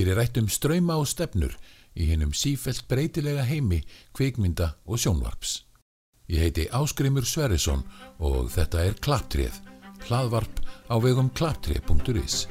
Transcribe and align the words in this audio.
Hér 0.00 0.14
er 0.14 0.16
rætt 0.16 0.38
um 0.40 0.46
ströyma 0.48 0.94
og 0.96 1.04
stefnur 1.10 1.52
í 1.92 2.06
hennum 2.08 2.30
sífelt 2.32 2.86
breytilega 2.88 3.42
heimi, 3.44 3.82
kvikmynda 4.16 4.70
og 4.88 4.96
sjónvarps. 5.02 5.58
Ég 6.32 6.40
heiti 6.46 6.64
Áskrimur 6.72 7.28
Sverrisson 7.28 7.84
og 8.16 8.48
þetta 8.54 8.86
er 8.86 8.96
Klaptrið, 9.04 9.60
hlaðvarp 10.08 10.64
á 10.88 10.96
vegum 11.04 11.28
klaptrið.is. 11.36 12.46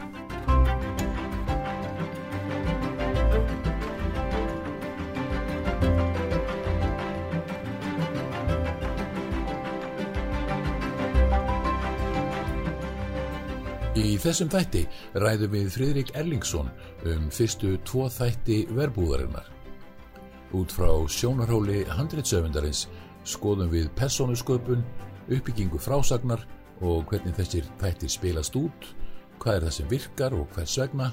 Í 13.99 14.15
þessum 14.21 14.47
þætti 14.47 14.85
ræðum 15.19 15.51
við 15.57 15.65
Fridrik 15.73 16.11
Erlingsson 16.15 16.69
um 17.09 17.25
fyrstu 17.35 17.73
tvo 17.83 18.05
þætti 18.13 18.61
verbúðarinnar. 18.77 19.49
Út 20.55 20.71
frá 20.71 20.87
sjónarhóli 21.11 21.81
handreitsöfundarins 21.97 22.85
skoðum 23.27 23.67
við 23.73 23.89
persónusköpun, 23.99 24.85
uppbyggingu 25.27 25.81
frásagnar 25.83 26.45
og 26.79 27.09
hvernig 27.11 27.35
þessir 27.41 27.67
þættir 27.81 28.13
spilast 28.13 28.55
út, 28.55 28.87
hvað 29.41 29.57
er 29.57 29.67
það 29.67 29.75
sem 29.77 29.91
virkar 29.91 30.37
og 30.37 30.47
hvers 30.55 30.77
vegna 30.79 31.11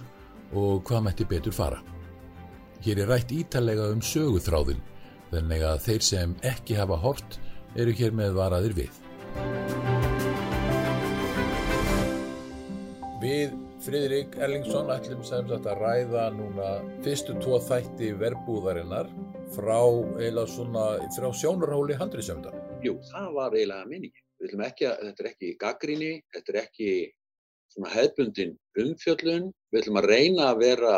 og 0.55 0.87
hvað 0.87 1.09
mætti 1.09 1.27
betur 1.27 1.57
fara. 1.57 1.83
Hér 2.87 3.03
er 3.03 3.11
rætt 3.11 3.35
ítalega 3.35 3.91
um 3.91 4.05
söguþráðin, 4.05 4.85
þannig 5.35 5.67
að 5.67 5.83
þeir 5.89 6.09
sem 6.13 6.39
ekki 6.55 6.79
hafa 6.79 7.03
hort 7.03 7.41
eru 7.75 7.99
hér 7.99 8.15
með 8.15 8.39
varaðir 8.39 8.79
við. 8.79 9.96
Við 13.27 13.55
Fridrik 13.83 14.37
Erlingsson 14.39 14.91
ætlum 14.93 15.23
sem 15.27 15.49
sagt 15.51 15.65
að 15.67 15.81
ræða 15.81 16.27
núna 16.37 16.67
fyrstu 17.03 17.35
tvo 17.43 17.57
þætti 17.59 18.13
verbúðarinnar 18.21 19.09
frá 19.57 19.81
eila 20.23 20.45
svona 20.47 20.85
frá 21.17 21.27
sjónarhóli 21.35 21.97
handriðsjöfndar. 21.99 22.55
Jú, 22.85 22.95
það 23.09 23.27
var 23.35 23.57
eiginlega 23.57 23.89
minningi. 23.91 24.23
Við 24.39 24.51
ætlum 24.51 24.63
ekki 24.69 24.87
að, 24.87 25.03
þetta 25.09 25.25
er 25.25 25.31
ekki 25.33 25.51
gaggríni, 25.65 26.13
þetta 26.37 26.55
er 26.55 26.61
ekki 26.61 26.91
svona 27.75 27.93
hefbundin 27.97 28.55
umfjöllun. 28.85 29.51
Við 29.73 29.83
ætlum 29.83 30.01
að 30.03 30.09
reyna 30.13 30.49
að 30.53 30.63
vera, 30.63 30.95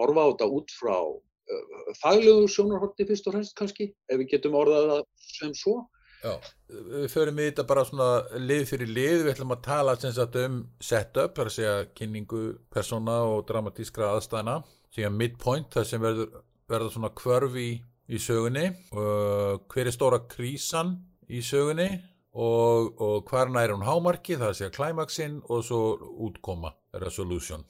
horfa 0.00 0.24
á 0.26 0.30
þetta 0.32 0.50
út 0.58 0.74
frá 0.80 0.96
uh, 0.98 1.92
faglegu 2.00 2.50
sjónarhótti 2.56 3.06
fyrst 3.12 3.30
og 3.30 3.38
fremst 3.38 3.58
kannski, 3.60 3.92
ef 4.10 4.18
við 4.24 4.32
getum 4.34 4.58
orðað 4.58 4.90
það 4.96 5.06
sem 5.28 5.54
svo. 5.62 5.76
Við 6.22 7.06
förum 7.12 7.38
í 7.38 7.46
þetta 7.46 7.64
bara 7.68 7.84
svona 7.86 8.08
lið 8.42 8.64
fyrir 8.72 8.90
lið, 8.90 9.22
við 9.22 9.32
ætlum 9.34 9.54
að 9.54 9.62
tala 9.68 9.94
sagt, 10.00 10.38
um 10.42 10.58
setup, 10.82 11.36
það 11.36 11.44
er 11.44 11.50
að 11.50 11.54
segja 11.54 11.76
kynningu 12.00 12.42
persóna 12.74 13.20
og 13.30 13.46
dramatískra 13.48 14.10
aðstæðina, 14.16 14.58
síðan 14.94 15.18
midpoint, 15.20 15.70
það 15.74 15.88
sem 15.92 16.02
verður, 16.02 16.42
verður 16.68 16.94
svona 16.96 17.12
kvörf 17.22 17.58
í, 17.62 17.70
í 18.08 18.20
sögunni, 18.22 18.66
og 18.92 19.66
hver 19.72 19.88
er 19.88 19.94
stóra 19.94 20.22
krísan 20.28 20.96
í 21.30 21.42
sögunni? 21.44 21.90
Og, 22.38 22.92
og 23.02 23.24
hvarna 23.26 23.64
er 23.64 23.72
hún 23.72 23.86
hámarki, 23.86 24.36
það 24.36 24.44
er 24.44 24.52
að 24.52 24.58
segja 24.60 24.74
climaxin 24.76 25.38
og 25.48 25.62
svo 25.66 25.80
útkoma, 26.28 26.70
resolution. 27.02 27.64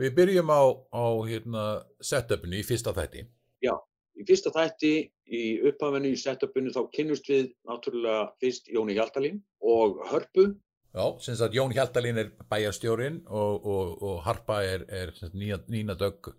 Við 0.00 0.14
byrjum 0.16 0.52
á, 0.52 0.62
á 0.96 1.04
hérna, 1.28 1.64
setupinu 2.00 2.56
í 2.56 2.64
fyrsta 2.64 2.94
þætti. 2.96 3.26
Já, 3.60 3.74
í 4.20 4.26
fyrsta 4.28 4.52
þætti 4.54 4.94
í 5.30 5.44
upphafinu 5.70 6.10
í 6.12 6.18
setupinu 6.20 6.72
þá 6.74 6.82
kynnust 6.94 7.30
við 7.30 7.52
náttúrulega 7.68 8.26
fyrst 8.42 8.68
Jóni 8.72 8.98
Hjaltalín 8.98 9.40
og 9.64 10.02
Hörpu. 10.10 10.50
Já, 10.90 11.04
sem 11.22 11.36
sagt 11.38 11.54
Jón 11.54 11.70
Hjaltalín 11.70 12.18
er 12.18 12.32
bæjarstjórin 12.50 13.20
og, 13.28 13.66
og, 13.66 13.90
og 14.02 14.16
Harpa 14.26 14.58
er, 14.66 14.82
er 14.90 15.12
nýna, 15.38 15.94
dögg 15.94 16.32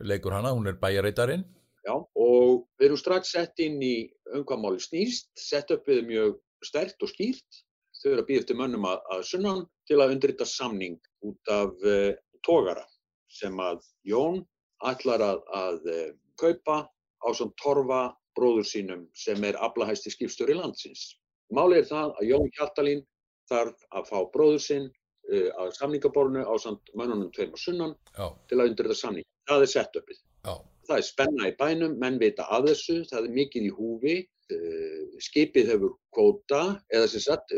leikur 0.00 0.32
hana, 0.32 0.54
hún 0.56 0.70
er 0.70 0.78
bæjarreitarinn. 0.80 1.44
Já, 1.84 1.92
og 1.96 2.64
við 2.80 2.86
erum 2.86 3.00
strax 3.00 3.34
sett 3.34 3.60
inn 3.60 3.76
í 3.84 4.08
umhverfmáli 4.32 4.80
snýst, 4.80 5.28
setupið 5.36 6.00
mjög 6.08 6.38
stert 6.64 7.04
og 7.04 7.12
skýrt. 7.12 7.60
Þau 8.00 8.08
eru 8.14 8.22
að 8.22 8.28
býða 8.30 8.42
eftir 8.42 8.56
mönnum 8.56 8.88
að, 8.88 9.04
að 9.12 9.26
sunnan 9.28 9.62
til 9.88 9.98
að 10.00 10.14
undrita 10.14 10.46
samning 10.48 10.96
út 11.28 11.52
af 11.52 11.84
uh, 11.84 12.14
tógara 12.46 12.86
sem 13.28 13.60
að 13.60 13.84
Jón 14.08 14.40
ætlar 14.88 15.20
að, 15.26 15.44
að 15.60 15.90
uh, 15.92 16.06
kaupa 16.40 16.78
á 17.24 17.28
svona 17.36 17.56
torfa 17.62 18.00
bróður 18.38 18.66
sínum 18.66 19.06
sem 19.16 19.44
er 19.44 19.58
aflahæsti 19.60 20.12
skipstjóri 20.14 20.56
landsins. 20.56 21.16
Málið 21.54 21.82
er 21.82 21.88
það 21.90 22.16
að 22.20 22.28
Jón 22.30 22.50
Hjaltalín 22.56 23.04
þarf 23.50 23.86
að 23.90 24.10
fá 24.10 24.18
bróður 24.34 24.64
sinn 24.64 24.88
uh, 24.88 25.48
að 25.64 25.72
samningabornu 25.78 26.44
á 26.46 26.54
samt 26.62 26.92
mönnunum 26.94 27.30
tveim 27.34 27.54
og 27.56 27.62
sunnan 27.62 27.94
Já. 28.14 28.26
til 28.48 28.58
að 28.58 28.72
undir 28.72 28.90
þetta 28.90 29.00
samning. 29.02 29.28
Það 29.50 29.66
er 29.66 29.72
setupið. 29.74 30.20
Já. 30.46 30.54
Það 30.90 30.96
er 30.96 31.06
spenna 31.06 31.48
í 31.50 31.56
bænum, 31.58 31.96
menn 32.02 32.18
vita 32.22 32.46
af 32.50 32.66
þessu, 32.66 33.00
það 33.10 33.26
er 33.26 33.36
mikið 33.38 33.66
í 33.68 33.72
húfi, 33.74 34.16
uh, 34.54 35.06
skipið 35.26 35.72
hefur 35.74 35.96
kvóta 36.14 36.62
eða 36.94 37.10
sem 37.10 37.26
sagt 37.26 37.54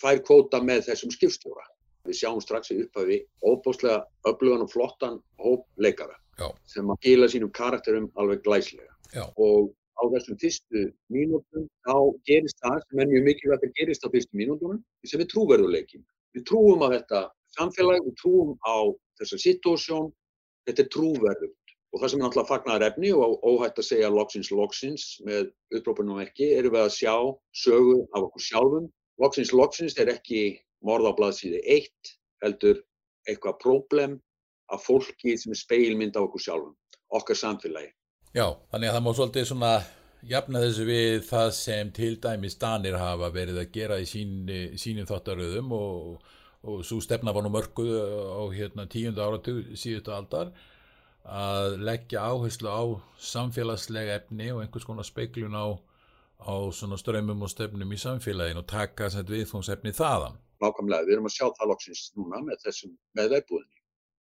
fær 0.00 0.22
kvóta 0.26 0.62
með 0.64 0.88
þessum 0.90 1.14
skipstjóra. 1.14 1.66
Við 2.08 2.16
sjáum 2.16 2.40
strax 2.42 2.72
í 2.72 2.80
upphafi 2.80 3.20
óbúslega 3.44 4.00
öflugan 4.26 4.64
og 4.64 4.70
flottan 4.72 5.18
hóp 5.42 5.66
leikara 5.76 6.16
Já. 6.40 6.48
sem 6.66 6.88
að 6.88 7.04
gila 7.04 7.28
sínum 7.28 7.52
karakterum 7.54 8.08
alveg 8.16 8.40
glæslega. 8.46 8.89
Já. 9.14 9.26
Og 9.36 9.70
á 10.00 10.02
þessum 10.14 10.38
fyrstu 10.40 10.86
mínútum 11.12 11.66
þá 11.84 11.94
gerist 12.28 12.58
það 12.64 12.80
sem 12.86 13.02
er 13.02 13.10
mjög 13.12 13.26
mikilvægt 13.28 13.66
að 13.66 13.76
gerist 13.78 14.06
á 14.06 14.08
fyrstu 14.14 14.40
mínútunum 14.40 14.80
sem 15.04 15.20
er 15.20 15.30
trúverðuleikin. 15.32 16.04
Við 16.36 16.46
trúum 16.48 16.84
á 16.86 16.88
þetta 16.94 17.22
samfélag, 17.56 18.04
við 18.06 18.16
trúum 18.22 18.54
á 18.62 18.76
þessa 19.20 19.40
situasjón, 19.44 20.12
þetta 20.68 20.84
er 20.84 20.92
trúverðugt. 20.94 21.56
Og 21.90 21.98
það 21.98 22.12
sem 22.12 22.20
er 22.20 22.24
náttúrulega 22.24 22.50
fagnar 22.52 22.86
efni 22.86 23.10
og 23.10 23.42
óhætt 23.42 23.80
að 23.82 23.88
segja 23.88 24.12
loksins 24.14 24.52
loksins 24.54 25.06
með 25.26 25.50
upprópunum 25.74 26.20
ekki, 26.22 26.52
erum 26.54 26.76
við 26.76 26.84
að 26.84 26.92
sjá 26.94 27.14
sögu 27.64 27.96
af 28.14 28.28
okkur 28.28 28.46
sjálfum. 28.46 28.86
Loksins 29.20 29.50
loksins 29.52 29.98
er 29.98 30.12
ekki 30.14 30.60
morð 30.86 31.10
á 31.10 31.12
blaðsíði 31.18 31.64
eitt, 31.66 32.14
heldur 32.44 32.78
eitthvað 33.28 33.58
próblem 33.64 34.20
af 34.70 34.86
fólki 34.86 35.34
sem 35.36 35.50
er 35.50 35.58
speilmynd 35.58 36.14
af 36.14 36.28
okkur 36.28 36.46
sjálfum, 36.46 36.76
okkar 37.18 37.36
samfélagi. 37.36 37.90
Já, 38.30 38.44
þannig 38.70 38.86
að 38.86 38.94
það 38.94 39.02
má 39.02 39.12
svolítið 39.18 39.46
svona 39.48 39.70
jafna 40.30 40.60
þessu 40.62 40.84
við 40.86 41.22
það 41.26 41.48
sem 41.56 41.88
til 41.96 42.10
dæmis 42.22 42.54
Danir 42.60 42.98
hafa 43.00 43.30
verið 43.34 43.56
að 43.58 43.72
gera 43.74 43.96
í 43.98 44.04
sín, 44.06 44.44
sínum 44.78 45.08
þáttaröðum 45.08 45.72
og, 45.74 46.28
og 46.62 46.84
svo 46.86 47.00
stefna 47.02 47.34
var 47.34 47.42
nú 47.42 47.50
mörguð 47.50 47.90
á 47.90 48.42
hérna, 48.54 48.86
tíunda 48.86 49.26
áratug 49.26 49.72
síðustu 49.74 50.14
aldar 50.14 50.52
að 51.26 51.80
leggja 51.88 52.22
áherslu 52.30 52.70
á 52.70 52.82
samfélagslega 53.32 54.20
efni 54.20 54.52
og 54.54 54.62
einhvers 54.62 54.86
konar 54.86 55.08
speiklun 55.08 55.58
á, 55.58 55.74
á 56.38 56.54
strömmum 56.70 57.42
og 57.42 57.50
stefnum 57.50 57.90
í 57.90 57.98
samfélagin 57.98 58.62
og 58.62 58.70
taka 58.70 59.10
viðfóngsefni 59.10 59.90
þaðan. 59.90 60.38
Nákvæmlega, 60.62 61.08
við 61.08 61.16
erum 61.16 61.26
að 61.26 61.34
sjá 61.34 61.46
það 61.58 61.72
loksins 61.72 62.06
núna 62.14 62.44
með 62.46 62.62
þessum 62.62 62.94
með 63.18 63.34
veðbúðinni. 63.34 63.76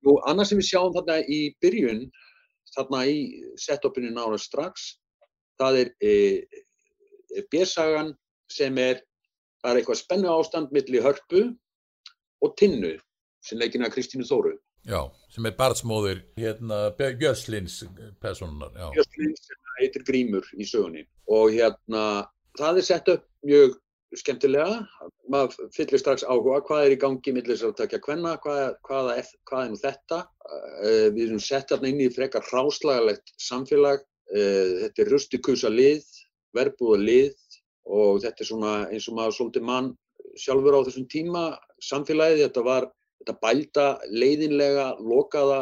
Nú, 0.02 0.18
annars 0.26 0.50
sem 0.50 0.58
við 0.58 0.70
sjáum 0.72 0.94
þarna 0.96 1.22
í 1.22 1.40
byrjun, 1.62 2.06
þarna 2.76 3.04
í 3.10 3.18
setupinu 3.60 4.12
nára 4.14 4.38
strax, 4.40 4.96
það 5.60 5.78
er 5.82 5.92
e, 6.00 6.12
e, 7.36 7.44
bérsagan 7.52 8.12
sem 8.52 8.78
er, 8.80 9.02
það 9.62 9.70
er 9.70 9.80
eitthvað 9.80 10.00
spennu 10.02 10.32
ástand 10.32 10.74
millir 10.74 11.04
hörpu 11.04 11.46
og 12.42 12.54
tinnu 12.58 12.96
sem 13.42 13.58
leikina 13.58 13.90
Kristínu 13.92 14.26
Þóru. 14.28 14.56
Já, 14.88 15.06
sem 15.30 15.46
er 15.46 15.54
barnsmóður 15.58 16.22
hérna 16.38 16.88
Björslins 16.98 17.82
personunar. 18.22 18.72
Björslins 18.94 19.44
sem 19.46 19.74
heitir 19.78 20.06
Grímur 20.06 20.46
í 20.58 20.66
sögunni 20.66 21.04
og 21.30 21.52
hérna 21.54 22.26
það 22.58 22.80
er 22.80 22.88
sett 22.88 23.12
upp 23.12 23.28
mjög 23.46 23.76
skemmtilega, 24.18 24.82
maður 25.32 25.70
fyllir 25.76 26.00
strax 26.00 26.24
áhuga. 26.24 26.60
Hvað 26.66 26.86
er 26.86 26.94
í 26.96 27.00
gangi 27.00 27.32
millir 27.32 27.56
þess 27.56 27.68
að 27.70 27.78
takja 27.80 28.02
hvenna, 28.06 28.34
hvað, 28.42 28.74
hvað, 28.88 29.12
hvað 29.48 29.64
er 29.64 29.70
nú 29.72 29.80
þetta? 29.80 30.18
Uh, 30.48 31.06
við 31.14 31.24
erum 31.28 31.40
sett 31.40 31.72
hérna 31.72 31.88
inn 31.88 32.02
í 32.04 32.10
frekar 32.12 32.44
hráslagalegt 32.50 33.32
samfélag. 33.40 34.04
Uh, 34.32 34.84
þetta 34.84 35.04
er 35.04 35.12
rustikusa 35.12 35.72
lið 35.72 36.04
verbúða 36.56 37.00
lið 37.00 37.58
og 37.88 38.22
þetta 38.22 38.44
er 38.44 38.48
svona 38.48 38.72
eins 38.92 39.08
og 39.10 39.18
maður 39.18 39.36
svolítið 39.38 39.66
mann 39.68 39.90
sjálfur 40.38 40.78
á 40.78 40.84
þessum 40.86 41.08
tíma 41.12 41.42
samfélagið, 41.82 42.44
þetta 42.46 42.64
var 42.66 42.88
þetta 43.22 43.34
bælda 43.42 43.86
leiðinlega 44.12 44.86
lokaða 45.00 45.60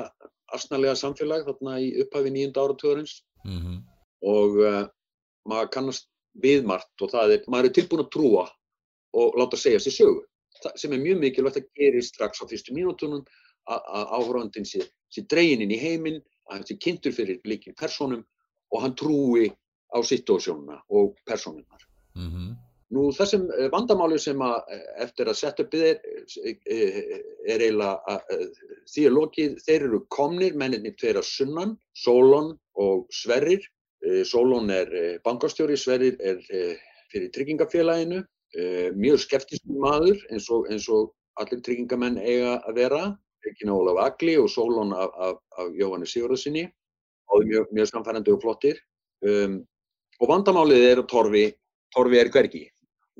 arsnalega 0.54 0.96
samfélag 0.98 1.46
þarna 1.48 1.78
í 1.82 1.90
upphafi 2.02 2.32
nýjunda 2.34 2.64
áratugurins 2.64 3.20
mm 3.46 3.58
-hmm. 3.58 3.78
og 4.34 4.60
uh, 4.60 4.84
maður 5.48 5.72
kannast 5.76 6.09
viðmart 6.42 7.02
og 7.02 7.12
það 7.12 7.36
er, 7.36 7.44
maður 7.50 7.70
er 7.70 7.76
tilbúin 7.78 8.04
að 8.04 8.12
trúa 8.14 8.46
og 9.16 9.38
láta 9.38 9.58
segja 9.58 9.80
sér 9.82 9.96
sögu. 9.96 10.24
Það 10.60 10.76
sem 10.82 10.92
er 10.92 11.02
mjög 11.02 11.22
mikilvægt 11.24 11.60
að 11.60 11.68
gera 11.80 12.02
strax 12.04 12.42
á 12.42 12.44
fyrstu 12.50 12.74
mínútonum 12.76 13.24
að 13.70 14.10
áhörðandin 14.16 14.66
sé, 14.66 14.84
sé 15.12 15.24
dregininn 15.30 15.72
í 15.74 15.78
heiminn, 15.78 16.20
að 16.48 16.56
hann 16.56 16.66
sé 16.68 16.76
kynntur 16.82 17.14
fyrir 17.14 17.40
líkin 17.46 17.76
personum 17.78 18.24
og 18.70 18.82
hann 18.82 18.96
trúi 18.98 19.50
á 19.90 19.98
situásjónuna 20.02 20.80
og 20.88 21.16
personunar. 21.26 21.86
Mm 22.14 22.30
-hmm. 22.30 22.50
Nú 22.90 23.12
þessum 23.14 23.46
vandamáli 23.70 24.18
sem 24.18 24.38
að 24.42 24.62
eftir 24.98 25.28
að 25.30 25.38
setupið 25.38 25.82
er, 25.82 25.98
er 27.46 27.62
eiginlega 27.62 28.16
því 28.90 29.04
er 29.06 29.14
lokið, 29.14 29.52
þeir 29.66 29.84
eru 29.86 30.00
komnir, 30.08 30.56
menninni 30.58 30.90
tveir 30.98 31.20
að 31.20 31.28
sunnan, 31.28 31.76
Solon 31.94 32.58
og 32.74 33.06
Sverrir. 33.14 33.62
Solon 34.24 34.70
er 34.72 34.92
bankastjóri, 35.24 35.76
Sverrir 35.76 36.16
er 36.24 36.38
fyrir 37.12 37.32
tryggingafélaginu, 37.34 38.22
mjög 38.96 39.20
skeptiskum 39.26 39.76
maður 39.82 40.22
eins 40.32 40.46
og, 40.50 40.70
eins 40.72 40.86
og 40.88 41.10
allir 41.40 41.60
tryggingamenn 41.64 42.16
eiga 42.18 42.54
að 42.64 42.78
vera, 42.80 43.02
Regina 43.44 43.76
Ólaf 43.76 44.00
Agli 44.04 44.36
og 44.40 44.50
Solon 44.52 44.92
af, 44.92 45.12
af, 45.16 45.36
af 45.58 45.70
Jóhanni 45.76 46.08
Sigurðarsinni 46.08 46.66
og 47.30 47.46
mjög, 47.48 47.70
mjög 47.72 47.88
samfærandi 47.90 48.34
og 48.34 48.42
flottir. 48.42 48.80
Um, 49.24 49.60
og 50.20 50.28
vandamálið 50.28 50.86
er 50.90 51.00
að 51.02 51.08
Torfi, 51.12 51.44
Torfi 51.94 52.20
er 52.20 52.32
hvergi. 52.32 52.64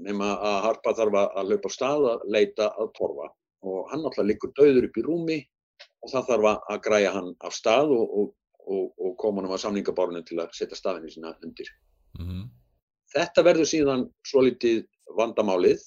Nema 0.01 0.35
að 0.37 0.59
Harpa 0.67 0.95
þarf 0.97 1.17
að 1.23 1.53
laupa 1.53 1.71
á 1.73 1.77
stað 1.77 2.09
að 2.13 2.27
leita 2.37 2.69
að 2.81 2.93
Torfa. 2.99 3.31
Og 3.65 3.89
hann 3.93 4.05
alltaf 4.05 4.27
liggur 4.29 4.53
döður 4.57 4.89
upp 4.89 5.01
í 5.01 5.07
rúmi 5.07 5.39
og 6.01 6.13
það 6.13 6.29
þarf 6.31 6.51
að 6.53 6.83
græja 6.85 7.15
hann 7.17 7.33
af 7.45 7.57
stað 7.57 7.93
og, 7.97 8.05
og, 8.21 8.31
og, 8.71 8.91
og 8.99 9.17
koma 9.21 9.43
hann 9.43 9.53
á 9.53 9.59
samlingabárunum 9.61 10.27
til 10.27 10.41
að 10.43 10.55
setja 10.57 10.79
staðinni 10.79 11.13
sína 11.13 11.35
undir. 11.45 11.71
Mm 12.19 12.27
-hmm. 12.27 12.45
Þetta 13.15 13.45
verður 13.47 13.69
síðan 13.71 14.05
svo 14.27 14.45
litið 14.47 14.85
vandamálið 15.19 15.83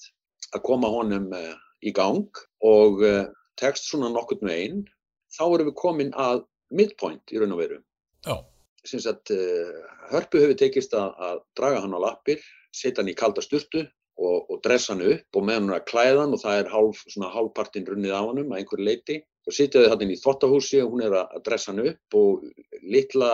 að 0.54 0.62
koma 0.62 0.88
honum 0.92 1.32
uh, 1.32 1.54
í 1.82 1.92
gang 1.92 2.28
og 2.60 3.02
uh, 3.02 3.24
tekst 3.60 3.88
svona 3.88 4.12
nokkurt 4.12 4.42
með 4.42 4.58
einn, 4.60 4.84
þá 5.32 5.44
erum 5.46 5.70
við 5.70 5.74
komin 5.80 6.12
að 6.14 6.44
midpoint 6.70 7.32
í 7.32 7.38
raun 7.38 7.52
og 7.56 7.62
veru. 7.62 7.80
Já. 8.26 8.36
Sinns 8.84 9.06
að 9.06 9.32
uh, 9.32 9.80
hörpu 10.12 10.42
hefur 10.42 10.58
tekist 10.60 10.94
að, 10.94 11.14
að 11.16 11.40
draga 11.56 11.80
hann 11.80 11.96
á 11.96 12.04
lappir, 12.04 12.40
setja 12.72 13.00
hann 13.00 13.12
í 13.12 13.16
kalda 13.16 13.40
sturtu 13.40 13.86
og, 14.18 14.50
og 14.50 14.60
dressa 14.64 14.94
hann 14.94 15.04
upp 15.14 15.38
og 15.38 15.46
með 15.46 15.60
hann 15.60 15.74
að 15.76 15.86
klæða 15.90 16.20
hann 16.22 16.36
og 16.36 16.42
það 16.42 16.58
er 16.60 16.72
hálf, 16.72 17.04
hálfpartinn 17.36 17.88
runnið 17.88 18.14
á 18.14 18.22
hann 18.22 18.42
að 18.44 18.58
einhverju 18.60 18.88
leiti. 18.88 19.20
Svo 19.44 19.52
sitjaði 19.52 19.90
hann 19.92 20.04
inn 20.06 20.14
í 20.14 20.20
þottahúsi 20.20 20.80
og 20.84 20.94
hún 20.94 21.04
er 21.04 21.16
að 21.20 21.34
dressa 21.48 21.72
hann 21.72 21.82
upp 21.90 22.18
og 22.20 22.46
litla 22.94 23.32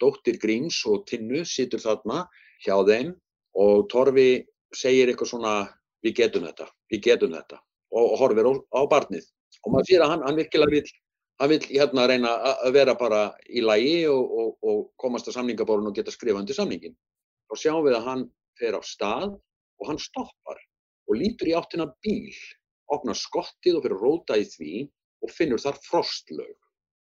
dóttir 0.00 0.38
Gríms 0.40 0.80
og 0.88 1.04
Tinnu 1.10 1.42
situr 1.44 1.82
þarna 1.82 2.24
hjá 2.64 2.76
þeim 2.88 3.12
og 3.60 3.84
Torfi 3.92 4.30
segir 4.76 5.10
eitthvað 5.10 5.32
svona 5.34 5.54
við 6.04 6.16
getum 6.22 6.46
þetta, 6.46 6.70
við 6.88 7.04
getum 7.10 7.34
þetta 7.34 7.58
og, 7.58 8.04
og 8.06 8.16
horfir 8.22 8.48
á, 8.48 8.52
á 8.78 8.80
barnið 8.88 9.26
og 9.60 9.74
maður 9.74 9.90
fyrir 9.90 10.04
að 10.06 10.12
hann, 10.14 10.24
hann 10.24 10.38
virkilega 10.38 10.72
vil, 10.72 10.92
hann 11.42 11.52
vil 11.52 11.60
hérna 11.68 12.06
reyna 12.08 12.34
að 12.52 12.72
vera 12.78 12.96
bara 12.96 13.22
í 13.50 13.64
lægi 13.64 14.06
og, 14.12 14.34
og, 14.40 14.50
og 14.64 14.82
komast 15.00 15.28
á 15.28 15.36
samningaborun 15.36 15.90
og 15.90 15.96
geta 15.96 16.14
skrifað 16.14 16.44
undir 16.44 16.56
samningin. 16.56 16.96
Þá 17.50 17.54
sjáum 17.64 17.84
við 17.84 17.98
að 17.98 18.06
hann 18.08 18.26
fer 18.60 18.78
á 18.78 18.80
stað 18.86 19.34
og 19.80 19.88
hann 19.88 20.00
stoppar 20.00 20.60
og 21.10 21.18
lítur 21.18 21.50
í 21.50 21.56
áttina 21.58 21.88
bíl, 22.04 22.36
opnar 22.90 23.18
skottið 23.18 23.78
og 23.78 23.84
fyrir 23.84 23.96
að 23.96 24.04
róta 24.04 24.38
í 24.38 24.46
því 24.46 24.74
og 25.24 25.32
finnur 25.34 25.62
þar 25.62 25.78
frostlaug 25.86 26.56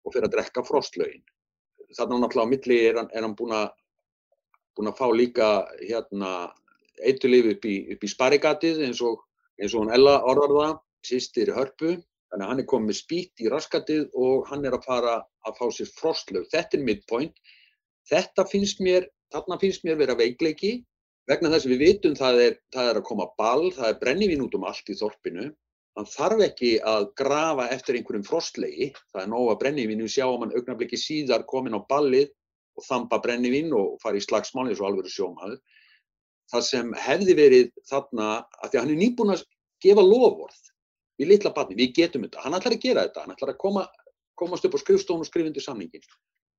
og 0.06 0.14
fyrir 0.14 0.28
að 0.28 0.34
drekka 0.36 0.64
frostlaugin. 0.64 1.25
Þannig 1.96 2.14
að 2.16 2.22
náttúrulega 2.22 2.48
á 2.48 2.52
milli 2.52 2.78
er 2.84 2.98
hann, 3.00 3.10
er 3.12 3.25
hann 3.25 3.36
búin, 3.36 3.54
að, 3.56 3.69
búin 4.76 4.90
að 4.90 4.98
fá 5.00 5.06
líka 5.12 5.48
hérna, 5.80 6.32
eitulif 7.04 7.48
upp 7.54 7.69
í, 7.69 7.76
í 7.94 8.10
sparigatið 8.10 8.82
eins 8.88 9.00
og, 9.04 9.22
eins 9.60 9.75
og 9.75 9.84
hann 9.86 9.94
Ella 9.96 10.19
orðar 10.28 10.54
það, 10.56 10.75
sýstir 11.08 11.52
hörpu. 11.56 11.96
Þannig 12.28 12.44
að 12.44 12.50
hann 12.52 12.60
er 12.60 12.69
komið 12.69 12.98
spýtt 12.98 13.40
í 13.40 13.48
raskatið 13.48 14.02
og 14.20 14.48
hann 14.50 14.66
er 14.69 14.76
að 14.76 14.84
fara 14.84 15.14
að 15.48 15.54
fá 15.56 15.64
sér 15.72 15.88
frostlaug. 15.96 16.44
Þetta 16.52 16.76
er 16.76 16.84
midpoint. 16.84 17.38
Þetta 18.08 18.44
finnst 18.50 18.82
mér, 18.84 19.08
þarna 19.32 19.56
finnst 19.62 19.86
mér 19.88 19.96
vera 20.00 20.16
veikleiki 20.19 20.75
Vegna 21.28 21.50
þess 21.52 21.66
að 21.69 21.72
við 21.75 21.82
vitum 21.84 22.14
það 22.16 22.42
er, 22.44 22.54
það 22.72 22.90
er 22.90 22.98
að 23.00 23.06
koma 23.08 23.26
ball, 23.40 23.70
það 23.76 23.88
er 23.90 23.98
brennivín 24.02 24.44
út 24.46 24.54
um 24.56 24.64
allt 24.69 24.88
í 24.88 24.96
þorpinu. 24.96 25.48
Hann 25.98 26.08
þarf 26.08 26.44
ekki 26.46 26.70
að 26.86 27.08
grafa 27.19 27.66
eftir 27.75 27.98
einhverjum 27.98 28.25
frostlegi. 28.25 28.88
Það 29.12 29.25
er 29.25 29.30
nóga 29.32 29.58
brennivín, 29.60 30.00
við 30.04 30.14
sjáum 30.14 30.44
hann 30.46 30.54
augnabliki 30.54 31.00
síðar 31.00 31.44
komin 31.50 31.76
á 31.76 31.80
ballið 31.90 32.30
og 32.78 32.86
þampa 32.86 33.19
brennivín 33.25 33.75
og 33.76 33.98
fara 34.00 34.16
í 34.16 34.25
slagsmáli 34.25 34.72
eins 34.72 34.80
og 34.80 34.88
alveg 34.88 35.10
sjómaður. 35.12 35.58
Það 36.48 36.64
sem 36.70 36.92
hefði 36.96 37.36
verið 37.36 37.70
þarna, 37.90 38.28
að 38.62 38.70
því 38.70 38.78
að 38.78 38.84
hann 38.84 38.94
er 38.94 39.00
nýbúin 39.02 39.34
að 39.34 39.44
gefa 39.84 40.04
lofvorð 40.06 40.69
við 41.19 41.32
litla 41.32 41.52
batni, 41.54 41.76
við 41.78 41.94
getum 41.98 42.25
þetta, 42.25 42.44
hann 42.44 42.56
ætlar 42.56 42.76
að 42.76 42.84
gera 42.84 43.04
þetta, 43.08 43.25
hann 43.25 43.34
ætlar 43.34 43.52
að 43.52 43.60
koma, 43.60 43.84
komast 44.38 44.66
upp 44.69 44.76
á 44.78 44.82
skrifstofun 44.84 45.25
og 45.25 45.28
skrifundu 45.28 45.62
samningin 45.62 46.04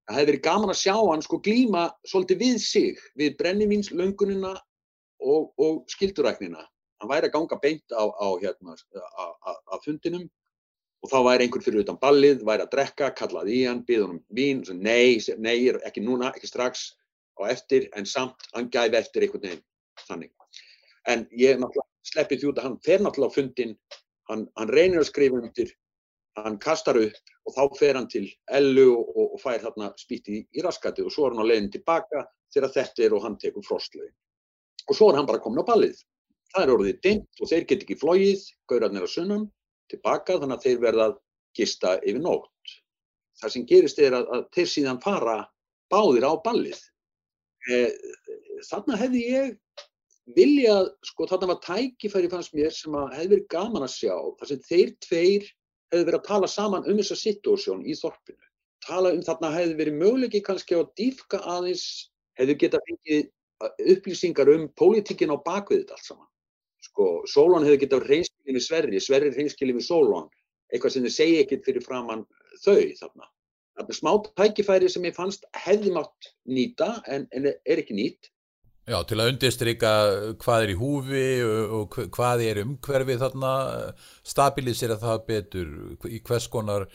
það 0.10 0.18
hefði 0.18 0.32
verið 0.32 0.46
gaman 0.48 0.74
að 0.74 0.80
sjá 0.80 0.96
hann 0.98 1.22
sko 1.22 1.38
glíma 1.46 1.86
svolítið 2.10 2.42
við 2.42 2.58
sig, 2.64 3.02
við 3.20 3.36
brennivínslöngunina 3.38 4.56
og, 4.58 5.52
og 5.62 5.84
skilduræknina. 5.94 6.64
Hann 7.00 7.12
væri 7.12 7.30
að 7.30 7.36
ganga 7.36 7.60
beint 7.62 7.94
á, 7.94 8.04
á, 8.10 8.28
hérna, 8.42 8.74
á, 8.74 9.26
á 9.54 9.76
fundinum 9.86 10.26
og 11.00 11.12
þá 11.12 11.20
væri 11.30 11.46
einhver 11.46 11.64
fyrir 11.64 11.86
utan 11.86 12.00
ballið, 12.02 12.42
væri 12.48 12.66
að 12.66 12.72
drekka, 12.74 13.12
kallaði 13.16 13.60
í 13.60 13.68
hann, 13.70 13.84
byði 13.88 14.02
hann 14.02 14.16
um 14.18 14.24
vín, 14.36 14.64
nei, 14.82 15.22
nei, 15.38 15.56
ekki 15.88 16.04
núna, 16.04 16.34
ekki 16.34 16.50
strax 16.50 16.90
á 17.40 17.48
eftir, 17.54 17.88
en 17.96 18.10
samt, 18.10 18.50
hann 18.56 18.68
gæfi 18.74 18.98
eftir 19.00 19.28
einhvern 19.28 19.46
veginn 19.46 19.64
þannig. 20.08 20.34
En 21.08 21.24
ég 21.38 21.62
náttúrulega 21.62 22.10
sleppið 22.10 22.42
því 22.42 22.50
út 22.50 22.60
að 22.60 22.68
hann 22.68 22.82
fer 22.84 23.06
náttúrulega 23.06 23.32
á 23.32 23.38
fundin, 23.38 23.78
hann, 24.28 24.44
hann 24.58 24.74
reynir 24.74 25.04
að 25.04 25.12
skrifa 25.14 25.40
undir 25.40 25.72
hann 26.38 26.60
kastar 26.62 27.00
upp 27.02 27.34
og 27.48 27.56
þá 27.56 27.80
fer 27.80 27.98
hann 27.98 28.08
til 28.12 28.26
ellu 28.56 28.88
og, 28.94 29.34
og 29.36 29.40
fær 29.42 29.62
þarna 29.64 29.92
spýtti 30.00 30.40
í, 30.40 30.62
raskati 30.64 31.06
og 31.06 31.14
svo 31.14 31.28
er 31.28 31.36
hann 31.36 31.46
á 31.46 31.50
leiðin 31.50 31.72
tilbaka 31.74 32.26
þegar 32.54 32.74
þetta 32.76 33.06
er 33.06 33.16
og 33.16 33.26
hann 33.26 33.38
tekur 33.42 33.66
frostlögin. 33.66 34.16
Og 34.90 34.98
svo 34.98 35.10
er 35.10 35.20
hann 35.20 35.30
bara 35.30 35.42
komin 35.42 35.62
á 35.62 35.70
ballið. 35.70 35.98
Það 36.54 36.64
er 36.64 36.74
orðið 36.74 37.02
dimt 37.06 37.42
og 37.42 37.50
þeir 37.52 37.66
get 37.70 37.84
ekki 37.86 37.98
flóið, 38.02 38.46
gaurarnir 38.70 39.06
að 39.06 39.14
sunnan, 39.14 39.50
tilbaka 39.92 40.40
þannig 40.40 40.58
að 40.58 40.66
þeir 40.66 40.80
verða 40.86 41.10
að 41.10 41.18
gista 41.58 41.96
yfir 42.00 42.24
nótt. 42.24 42.76
Það 43.40 43.54
sem 43.56 43.68
gerist 43.70 44.02
er 44.02 44.18
að, 44.18 44.32
að 44.36 44.48
þeir 44.56 44.72
síðan 44.74 45.04
fara 45.04 45.38
báðir 45.94 46.26
á 46.26 46.34
ballið. 46.46 46.80
Eh, 47.70 47.94
þarna 48.70 48.98
hefði 49.00 49.24
ég 49.30 49.54
viljað, 50.36 50.92
sko 51.06 51.28
þarna 51.30 51.54
var 51.54 51.62
tækifæri 51.66 52.30
fannst 52.32 52.54
mér 52.58 52.74
sem 52.74 52.96
að 52.98 53.16
hefði 53.18 53.32
verið 53.34 53.48
gaman 53.54 53.86
að 53.86 53.96
sjá, 53.96 54.14
þar 54.40 54.52
sem 54.52 54.62
þeir 54.68 54.92
tveir 55.06 55.48
hefði 55.92 56.06
verið 56.08 56.20
að 56.20 56.28
tala 56.30 56.50
saman 56.52 56.88
um 56.88 57.02
þessa 57.02 57.18
situasjón 57.20 57.84
í 57.86 57.96
þorpinu. 57.98 58.46
Tala 58.86 59.12
um 59.16 59.22
þarna 59.26 59.52
hefði 59.56 59.78
verið 59.82 60.00
möguleiki 60.00 60.42
kannski 60.46 60.78
að 60.78 60.92
dýfka 61.00 61.42
aðeins, 61.54 61.86
hefði 62.40 62.56
geta 62.64 62.82
fengið 62.88 63.24
uh, 63.64 63.72
upplýsingar 63.96 64.52
um 64.54 64.68
pólitíkin 64.80 65.34
á 65.34 65.38
bakviðið 65.46 65.96
allt 65.96 66.06
saman. 66.06 66.30
Sko, 66.86 67.10
Solon 67.28 67.66
hefði 67.68 67.82
geta 67.84 68.00
reynskilið 68.06 68.56
við 68.56 68.66
Sverri, 68.66 69.04
Sverri 69.04 69.34
reynskilið 69.36 69.82
við 69.82 69.88
Solon, 69.90 70.30
eitthvað 70.72 70.96
sem 70.96 71.06
þið 71.08 71.16
segja 71.18 71.44
ekkert 71.44 71.68
fyrir 71.68 71.86
framann 71.86 72.26
þau 72.64 72.80
þarna. 73.02 73.30
Þarna 73.80 73.96
smá 73.96 74.12
tækifæri 74.40 74.92
sem 74.92 75.08
ég 75.08 75.16
fannst 75.16 75.46
hefði 75.66 75.94
mátt 75.96 76.32
nýta 76.48 76.94
en, 77.08 77.28
en 77.36 77.50
er 77.50 77.82
ekki 77.82 77.98
nýtt 77.98 78.32
Já, 78.90 78.98
til 79.06 79.20
að 79.22 79.28
undirstryka 79.36 79.90
hvað 80.42 80.64
er 80.64 80.72
í 80.74 80.76
húfi 80.80 81.26
og 81.78 81.98
hvað 82.16 82.42
er 82.48 82.60
umhverfi 82.64 83.20
þarna, 83.22 83.52
stabilisera 84.26 84.98
það 84.98 85.20
betur, 85.28 85.76
í 86.10 86.18
hvers 86.26 86.48
konar 86.50 86.88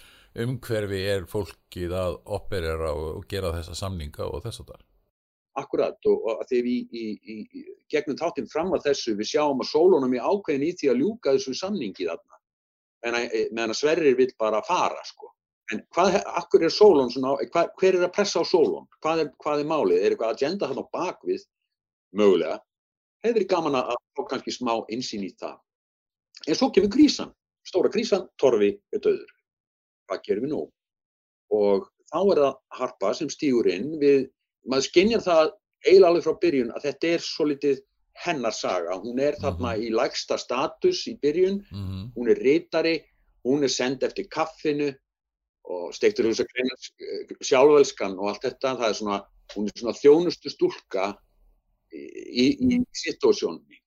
umhverfi 0.42 1.04
er 1.12 1.28
fólkið 1.30 1.94
að 1.94 2.16
operera 2.34 2.90
og 2.98 3.22
gera 3.30 3.52
þessa 3.54 3.78
samninga 3.78 4.26
og 4.26 4.42
þess 4.42 4.64
að 4.64 4.72
það. 4.72 4.82
Akkurat 5.62 6.10
og, 6.10 6.26
þegar 6.50 6.66
við 6.66 6.98
í, 6.98 7.06
í, 7.14 7.38
í, 7.62 7.64
gegnum 7.94 8.18
þáttinn 8.18 8.50
fram 8.50 8.74
að 8.74 8.88
þessu 8.88 9.14
við 9.14 9.30
sjáum 9.30 9.62
að 9.62 9.70
sólunum 9.70 10.18
er 10.18 10.26
ákveðin 10.26 10.66
í 10.66 10.74
því 10.74 10.90
að 10.90 11.00
ljúka 11.04 11.38
þessu 11.38 11.54
samningi 11.60 12.10
þarna, 12.10 12.42
meðan 13.54 13.70
að 13.70 13.78
Sverrir 13.84 14.18
vil 14.18 14.32
bara 14.40 14.66
fara 14.66 15.06
sko. 15.06 15.30
En 15.70 15.86
hvað, 15.94 16.18
akkur 16.42 16.66
er 16.66 16.74
sólun 16.74 17.14
svona, 17.14 17.38
hva, 17.54 17.68
hver 17.78 18.00
er 18.00 18.08
að 18.08 18.16
pressa 18.18 18.42
á 18.42 18.44
sólun? 18.44 18.90
Hvað 18.98 19.22
er, 19.22 19.34
hvað 19.40 19.62
er 19.62 19.70
málið? 19.70 20.00
Er 20.00 20.12
eitthvað 20.12 20.34
agenda 20.34 20.68
þarna 20.68 20.90
á 20.90 20.94
bakvið? 20.98 21.46
Mögulega, 22.18 22.58
hefði 23.24 23.38
verið 23.38 23.50
gaman 23.54 23.78
að 23.80 23.96
fá 24.16 24.22
kannski 24.30 24.54
smá 24.54 24.74
einsýn 24.92 25.24
í 25.26 25.32
það. 25.40 25.56
En 26.48 26.58
svo 26.58 26.70
kemur 26.74 26.92
grísan, 26.92 27.32
stóra 27.66 27.90
grísan, 27.92 28.28
Torfi 28.40 28.74
er 28.92 29.02
döður. 29.04 29.30
Hvað 30.08 30.24
gerum 30.26 30.46
við 30.46 30.52
nú? 30.52 30.62
Og 31.54 31.88
þá 32.10 32.20
er 32.20 32.40
það 32.42 32.54
Harpa 32.78 33.12
sem 33.16 33.30
stýgur 33.32 33.70
inn 33.72 33.94
við, 34.02 34.28
maður 34.68 34.88
skinnjar 34.88 35.24
það 35.24 35.44
eiginlega 35.84 36.10
alveg 36.10 36.26
frá 36.26 36.36
byrjun 36.42 36.72
að 36.74 36.86
þetta 36.88 37.12
er 37.14 37.24
svo 37.24 37.48
litið 37.48 37.80
hennar 38.24 38.54
saga. 38.54 38.98
Hún 39.02 39.20
er 39.20 39.38
þarna 39.40 39.74
mm 39.74 39.80
-hmm. 39.80 39.86
í 39.86 39.94
lægsta 39.94 40.38
status 40.38 41.06
í 41.10 41.16
byrjun, 41.22 41.58
mm 41.70 41.84
-hmm. 41.84 42.12
hún 42.16 42.30
er 42.30 42.42
reytari, 42.46 42.96
hún 43.44 43.64
er 43.64 43.68
send 43.68 44.02
eftir 44.02 44.28
kaffinu 44.28 44.94
og 45.64 45.94
steiktur 45.94 46.28
hús 46.28 46.40
að 46.40 46.50
greina 46.52 46.74
sjálfvelskan 47.40 48.18
og 48.18 48.28
allt 48.28 48.44
þetta. 48.44 48.76
Það 48.76 48.88
er 48.88 48.94
svona, 48.94 49.18
hún 49.56 49.66
er 49.66 49.78
svona 49.78 49.98
þjónustu 49.98 50.50
stúlka 50.50 51.14
í, 51.94 52.46
í 52.58 52.80
situasjónunni. 53.04 53.80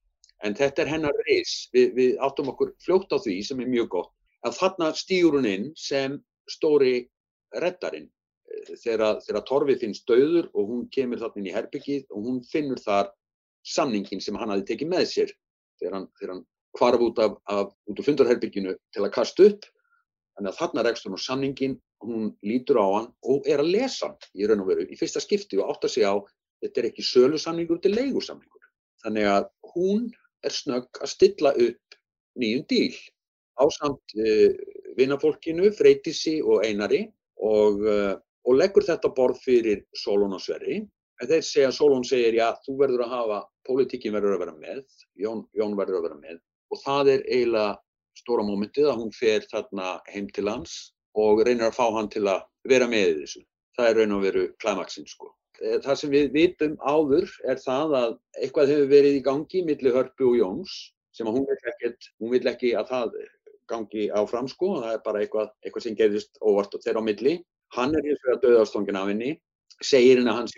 En 0.45 0.53
þetta 0.57 0.83
er 0.83 0.91
hennar 0.93 1.21
reys, 1.25 1.67
við, 1.73 1.93
við 1.97 2.19
áttum 2.23 2.51
okkur 2.53 2.75
fljótt 2.85 3.13
á 3.13 3.17
því 3.17 3.39
sem 3.45 3.61
er 3.63 3.71
mjög 3.71 3.89
gott, 3.95 4.13
að 4.45 4.59
þarna 4.59 4.91
stýur 4.95 5.39
hún 5.39 5.49
inn 5.49 5.71
sem 5.79 6.19
stóri 6.47 7.07
reddarinn 7.57 8.09
þegar, 8.83 9.21
þegar 9.25 9.45
Torfi 9.47 9.77
finnst 9.81 10.05
döður 10.09 10.49
og 10.53 10.69
hún 10.71 10.83
kemur 10.93 11.21
þarna 11.21 11.41
inn 11.41 11.49
í 11.49 11.55
herbyggið 11.55 12.05
og 12.13 12.27
hún 12.27 12.37
finnur 12.47 12.81
þar 12.83 13.09
samningin 13.67 14.21
sem 14.23 14.37
hann 14.39 14.53
hafi 14.53 14.67
tekið 14.69 14.91
með 14.93 15.09
sér 15.11 15.33
þegar 15.79 15.97
hann, 15.97 16.07
þegar 16.19 16.33
hann 16.33 16.45
kvarf 16.77 17.03
út 17.07 17.19
af, 17.23 17.35
af, 17.49 17.73
út 17.89 17.99
af 17.99 18.07
fundarherbygginu 18.07 18.75
til 18.93 19.03
að 19.03 19.13
kasta 19.15 19.49
upp. 19.49 19.65
Þannig 20.37 20.51
að 20.51 20.59
þarna 20.59 20.83
rekst 20.85 21.07
hún 21.07 21.17
samningin, 21.21 21.77
hún 22.05 22.27
lítur 22.45 22.77
á 22.77 22.85
hann 22.85 23.07
og 23.25 23.47
er 23.49 23.63
að 23.63 23.71
lesa 23.73 24.11
hann 24.11 24.17
í 24.37 24.45
raun 24.45 24.61
og 24.61 24.69
veru 24.69 24.85
í 24.85 24.97
fyrsta 24.99 25.23
skipti 25.23 25.57
og 25.57 25.71
átt 25.73 25.87
að 25.87 25.95
segja 25.95 26.13
á 26.13 26.17
þetta 26.63 26.81
er 26.81 26.89
ekki 26.89 27.05
sölu 27.05 27.39
samningur, 27.41 27.79
þetta 27.79 27.91
er 27.91 27.97
leigusamningur. 28.01 28.65
Þannig 29.03 29.29
að 29.31 29.47
hún 29.73 30.07
er 30.45 30.55
snögg 30.55 31.01
að 31.01 31.13
stilla 31.13 31.53
upp 31.53 31.97
nýjum 32.37 32.65
díl 32.69 32.97
á 33.57 33.63
samt 33.73 34.17
uh, 34.17 34.57
vinafólkinu, 34.97 35.71
Freytísi 35.77 36.37
og 36.41 36.65
Einari 36.65 37.05
og, 37.41 37.81
uh, 37.81 38.13
og 38.45 38.59
leggur 38.59 38.85
þetta 38.85 39.13
borð 39.17 39.41
fyrir 39.45 39.85
Solon 39.97 40.37
og 40.37 40.43
Sverri. 40.43 40.83
Þeir 41.17 41.41
segja, 41.41 41.71
Solon 41.73 42.05
segir, 42.05 42.37
já, 42.37 42.51
þú 42.65 42.75
verður 42.83 43.07
að 43.07 43.13
hafa, 43.15 43.39
pólitíkin 43.65 44.13
verður 44.13 44.35
að 44.35 44.43
vera 44.45 44.53
með, 44.59 44.83
Jón, 45.17 45.47
Jón 45.57 45.73
verður 45.79 46.01
að 46.01 46.07
vera 46.09 46.19
með 46.21 46.43
og 46.73 46.81
það 46.83 47.11
er 47.13 47.25
eiginlega 47.27 47.77
stóra 48.17 48.45
mómentið 48.45 48.89
að 48.91 49.01
hún 49.01 49.11
fer 49.15 49.45
þarna 49.51 49.97
heim 50.11 50.29
til 50.35 50.47
hans 50.49 50.77
og 51.17 51.43
reynir 51.45 51.69
að 51.69 51.77
fá 51.77 51.85
hann 51.95 52.09
til 52.13 52.25
að 52.27 52.43
vera 52.67 52.87
með 52.89 53.09
í 53.11 53.17
þessu. 53.21 53.43
Það 53.77 53.89
er 53.89 53.99
raun 53.99 54.15
og 54.17 54.23
veru 54.25 54.45
klæmaksinn 54.61 55.07
sko. 55.09 55.31
Eh, 55.63 55.79
það 55.81 55.99
sem 56.01 56.13
við 56.13 56.29
vitum 56.35 56.75
áður 56.85 57.25
er 57.49 57.57
það 57.63 57.95
að 58.01 58.11
eitthvað 58.41 58.71
hefur 58.73 58.91
verið 58.91 59.17
í 59.17 59.25
gangi 59.25 59.63
millir 59.65 59.95
Hörpu 59.95 60.29
og 60.31 60.37
Jóns 60.37 60.77
sem 61.17 61.29
að 61.29 61.39
hún 61.39 61.47
vil 61.49 61.57
ekki, 61.71 61.91
hún 62.21 62.33
vil 62.35 62.51
ekki 62.51 62.73
að 62.77 62.91
það 62.91 63.15
gangi 63.67 64.07
áfram 64.15 64.47
sko 64.51 64.75
og 64.75 64.83
það 64.83 64.93
er 64.93 65.01
bara 65.05 65.23
eitthvað, 65.23 65.49
eitthvað 65.65 65.85
sem 65.87 65.97
gerðist 65.97 66.37
óvart 66.39 66.77
og 66.77 66.83
þeirra 66.83 67.01
á 67.01 67.07
milli. 67.09 67.33
Hann 67.75 67.97
er 67.97 68.05
hins 68.05 68.21
vegar 68.23 68.43
döðastongin 68.43 68.99
af 68.99 69.09
henni, 69.09 69.31
segir 69.83 70.21
henni 70.21 70.31
að 70.31 70.43
hann 70.43 70.53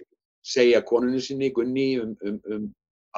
segja 0.46 0.84
konunni 0.86 1.22
sinni 1.24 1.50
Gunni 1.56 1.88
um, 2.04 2.14
um, 2.28 2.38
um 2.54 2.68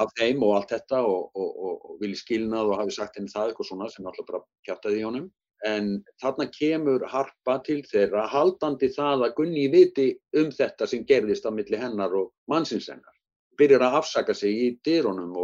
af 0.00 0.14
þeim 0.16 0.40
og 0.46 0.54
allt 0.56 0.72
þetta 0.72 1.02
og, 1.04 1.34
og, 1.36 1.50
og, 1.50 1.74
og 1.90 1.98
vilji 2.00 2.22
skilnað 2.22 2.70
og 2.70 2.78
hafi 2.80 2.94
sagt 2.96 3.18
henni 3.18 3.32
það 3.32 3.50
eitthvað 3.50 3.68
svona 3.68 3.90
sem 3.92 4.06
alltaf 4.08 4.28
bara 4.30 4.44
kjartaði 4.68 5.02
í 5.02 5.06
honum. 5.06 5.26
En 5.66 5.90
þarna 6.18 6.48
kemur 6.50 7.04
harpa 7.06 7.58
til 7.66 7.82
þeirra 7.86 8.24
haldandi 8.30 8.88
það 8.90 9.26
að 9.28 9.34
Gunni 9.36 9.68
viti 9.70 10.08
um 10.40 10.50
þetta 10.50 10.88
sem 10.90 11.04
gerðist 11.06 11.46
á 11.46 11.54
milli 11.54 11.78
hennar 11.78 12.14
og 12.18 12.32
mannsins 12.50 12.88
hennar. 12.90 13.14
Byrjar 13.58 13.84
að 13.86 13.98
afsaka 14.00 14.34
sig 14.34 14.58
í 14.58 14.70
dyrunum 14.84 15.36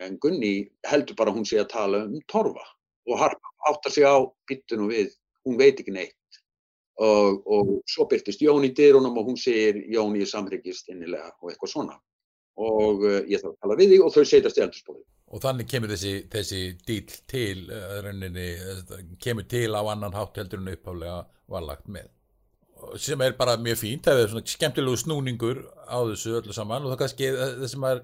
en 0.00 0.18
Gunni 0.22 0.68
heldur 0.86 1.18
bara 1.18 1.34
hún 1.34 1.46
sé 1.46 1.58
að 1.58 1.72
tala 1.72 2.04
um 2.06 2.20
torfa 2.30 2.62
og 3.10 3.18
harpa 3.18 3.50
áttar 3.70 3.92
sig 3.92 4.06
á 4.06 4.22
byttunum 4.48 4.90
við, 4.90 5.10
hún 5.44 5.58
veit 5.58 5.80
ekki 5.80 5.94
neitt. 5.94 6.16
Og, 7.00 7.40
og 7.48 7.68
svo 7.88 8.06
byrtist 8.06 8.42
Jón 8.44 8.66
í 8.66 8.74
dyrunum 8.76 9.16
og 9.18 9.30
hún 9.30 9.38
segir 9.40 9.78
Jón 9.88 10.18
ég 10.20 10.28
samryggist 10.28 10.90
innilega 10.92 11.32
og 11.40 11.50
eitthvað 11.50 11.74
svona 11.74 11.96
og 12.60 13.06
uh, 13.06 13.22
ég 13.30 13.40
þarf 13.40 13.54
að 13.54 13.62
tala 13.64 13.76
við 13.78 13.94
þig 13.94 14.02
og 14.04 14.12
þau 14.14 14.24
setjast 14.28 14.58
í 14.58 14.62
eldurspóli. 14.66 15.04
Og 15.30 15.42
þannig 15.42 15.68
kemur 15.70 15.92
þessi, 15.92 16.14
þessi 16.30 16.60
dýl 16.86 17.12
til, 17.30 17.66
uh, 17.70 17.98
rauninni, 18.04 18.48
kemur 19.22 19.46
til 19.50 19.68
á 19.78 19.82
annan 19.82 20.16
hátt 20.16 20.40
heldur 20.40 20.62
en 20.62 20.72
uppháflega 20.72 21.20
var 21.50 21.66
lagt 21.66 21.90
með. 21.90 22.08
Sem 22.98 23.20
er 23.20 23.36
bara 23.38 23.58
mjög 23.60 23.82
fínt, 23.82 24.06
það 24.06 24.22
er 24.22 24.30
svona 24.32 24.50
skemmtilegu 24.54 24.98
snúningur 25.02 25.60
á 25.84 26.00
þessu 26.08 26.38
öllu 26.38 26.56
saman 26.56 26.86
og 26.86 26.94
það 26.94 27.02
kannski 27.02 27.28
þessum 27.60 27.84
að, 27.86 28.00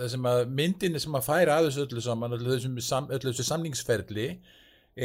þessum 0.00 0.26
að 0.32 0.40
myndinni 0.58 1.02
sem 1.02 1.14
að 1.16 1.28
færa 1.28 1.58
að 1.60 1.68
þessu 1.68 1.84
öllu 1.86 2.04
saman, 2.04 2.34
öllu 2.36 2.56
þessum 2.56 2.80
sam, 2.84 3.06
öllu 3.14 3.30
þessu 3.30 3.46
samningsferðli 3.46 4.26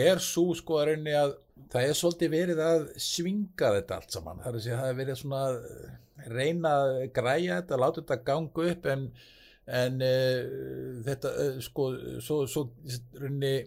er 0.05 0.23
svo 0.23 0.55
sko 0.57 0.79
að 0.81 0.89
rauninni 0.89 1.13
að 1.19 1.35
það 1.71 1.87
er 1.87 1.99
svolítið 1.99 2.33
verið 2.33 2.63
að 2.65 2.87
svinga 2.99 3.71
þetta 3.77 3.99
allt 3.99 4.17
saman. 4.17 4.41
Það 4.43 4.49
er 4.49 4.57
að 4.59 4.65
að 4.65 4.81
það 4.81 4.89
er 4.89 4.99
verið 4.99 5.21
svona 5.21 5.43
reyna 6.31 6.73
að 6.81 6.97
græja 7.15 7.59
þetta, 7.59 7.79
láta 7.81 8.01
þetta 8.01 8.17
ganga 8.27 8.67
upp 8.71 8.89
en, 8.91 9.05
en 9.65 9.99
uh, 10.05 11.01
þetta 11.05 11.33
uh, 11.41 11.57
sko 11.63 11.89
svo, 12.21 12.43
svo 12.49 12.67
runni 13.21 13.57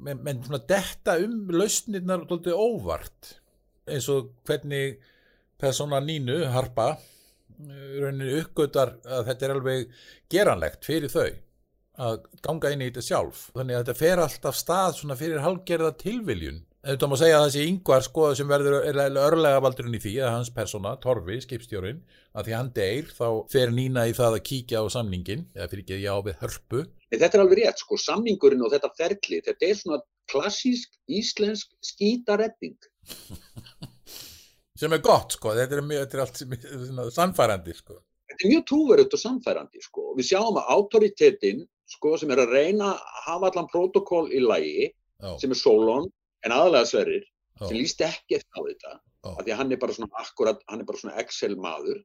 menn 0.00 0.20
men, 0.22 0.42
svona 0.44 0.62
detta 0.68 1.16
um 1.20 1.48
lausnirnar 1.52 2.26
doldið 2.30 2.58
óvart. 2.58 3.36
Eins 3.90 4.06
og 4.12 4.30
hvernig 4.46 5.00
persóna 5.58 5.98
nínu, 6.02 6.44
Harpa 6.54 6.94
rauninni 7.62 8.40
uppgötar 8.40 8.96
að 9.04 9.26
þetta 9.30 9.46
er 9.46 9.54
alveg 9.54 9.96
geranlegt 10.32 10.86
fyrir 10.86 11.12
þau 11.12 11.28
að 12.02 12.22
ganga 12.42 12.72
inn 12.72 12.82
í 12.82 12.88
þetta 12.88 13.04
sjálf. 13.06 13.48
Þannig 13.56 13.76
að 13.76 13.82
þetta 13.84 13.98
fer 13.98 14.22
alltaf 14.22 14.58
stað 14.58 14.94
svona 14.98 15.18
fyrir 15.18 15.44
halgerða 15.44 15.92
tilviljun 16.00 16.62
Þetta 16.82 17.06
má 17.06 17.12
segja 17.14 17.36
að 17.38 17.44
þessi 17.46 17.64
yngvar 17.70 18.02
sko 18.02 18.24
sem 18.34 18.48
verður 18.50 18.88
örlega 18.90 19.60
valdurinn 19.62 19.94
í 19.94 20.00
því 20.02 20.16
að 20.18 20.32
hans 20.34 20.48
persóna, 20.50 20.96
Torfi, 21.02 21.36
skipstjórin, 21.44 22.00
að 22.34 22.48
því 22.48 22.54
hann 22.56 22.70
deyr 22.74 23.10
þá 23.14 23.26
fer 23.52 23.70
Nína 23.70 24.08
í 24.10 24.14
það 24.16 24.38
að 24.38 24.46
kíkja 24.48 24.80
á 24.82 24.86
samningin, 24.90 25.44
eða 25.54 25.68
fyrir 25.70 25.84
ekki 25.84 25.94
að 25.94 26.02
já 26.02 26.14
við 26.26 26.40
hörpu. 26.40 26.80
Þetta 27.14 27.28
er 27.28 27.42
alveg 27.44 27.60
rétt 27.60 27.82
sko, 27.84 27.98
samningurinn 28.02 28.64
og 28.66 28.72
þetta 28.72 28.90
ferli, 28.98 29.38
þetta 29.46 29.68
er 29.68 29.78
svona 29.78 29.98
klassísk 30.32 30.96
íslensk 31.20 31.70
skítaredding. 31.86 32.88
sem 34.82 34.96
er 34.96 35.02
gott 35.06 35.36
sko, 35.36 35.52
þetta 35.54 35.78
er, 35.78 35.82
mjög, 35.86 36.02
þetta 36.02 36.18
er 36.18 36.24
allt 36.24 36.40
svona, 36.42 37.04
sannfærandi 37.14 37.76
sko. 37.76 38.00
Þetta 38.32 38.46
er 38.48 38.52
mjög 38.56 38.64
trúverut 38.72 39.14
og 39.14 39.22
sannfærandi 39.22 39.84
sko. 39.84 40.08
Við 40.18 40.28
sjáum 40.32 40.58
að 40.58 40.74
autoritetin 40.74 41.62
sko 41.94 42.16
sem 42.18 42.34
er 42.34 42.42
að 42.42 42.56
reyna 42.56 42.90
að 42.96 43.22
hafa 43.28 43.52
allan 43.52 43.70
protokól 43.70 44.24
í 44.34 44.42
lægi, 44.42 44.90
já. 45.22 45.30
sem 45.38 45.54
er 45.54 45.60
Solon, 45.62 46.10
en 46.46 46.54
aðalega 46.54 46.88
Sverrir 46.90 47.24
oh. 47.24 47.68
sem 47.68 47.78
líst 47.78 48.02
ekki 48.04 48.38
eftir 48.38 48.58
á 48.58 48.62
þetta 48.68 48.94
oh. 48.96 49.36
af 49.36 49.44
því 49.44 49.54
að 49.54 49.60
hann 49.60 49.74
er 49.74 49.82
bara 49.84 49.96
svona 49.96 50.24
akkurat, 50.24 50.64
hann 50.70 50.82
er 50.82 50.88
bara 50.88 51.02
svona 51.02 51.22
Excel 51.22 51.54
maður, 51.60 52.02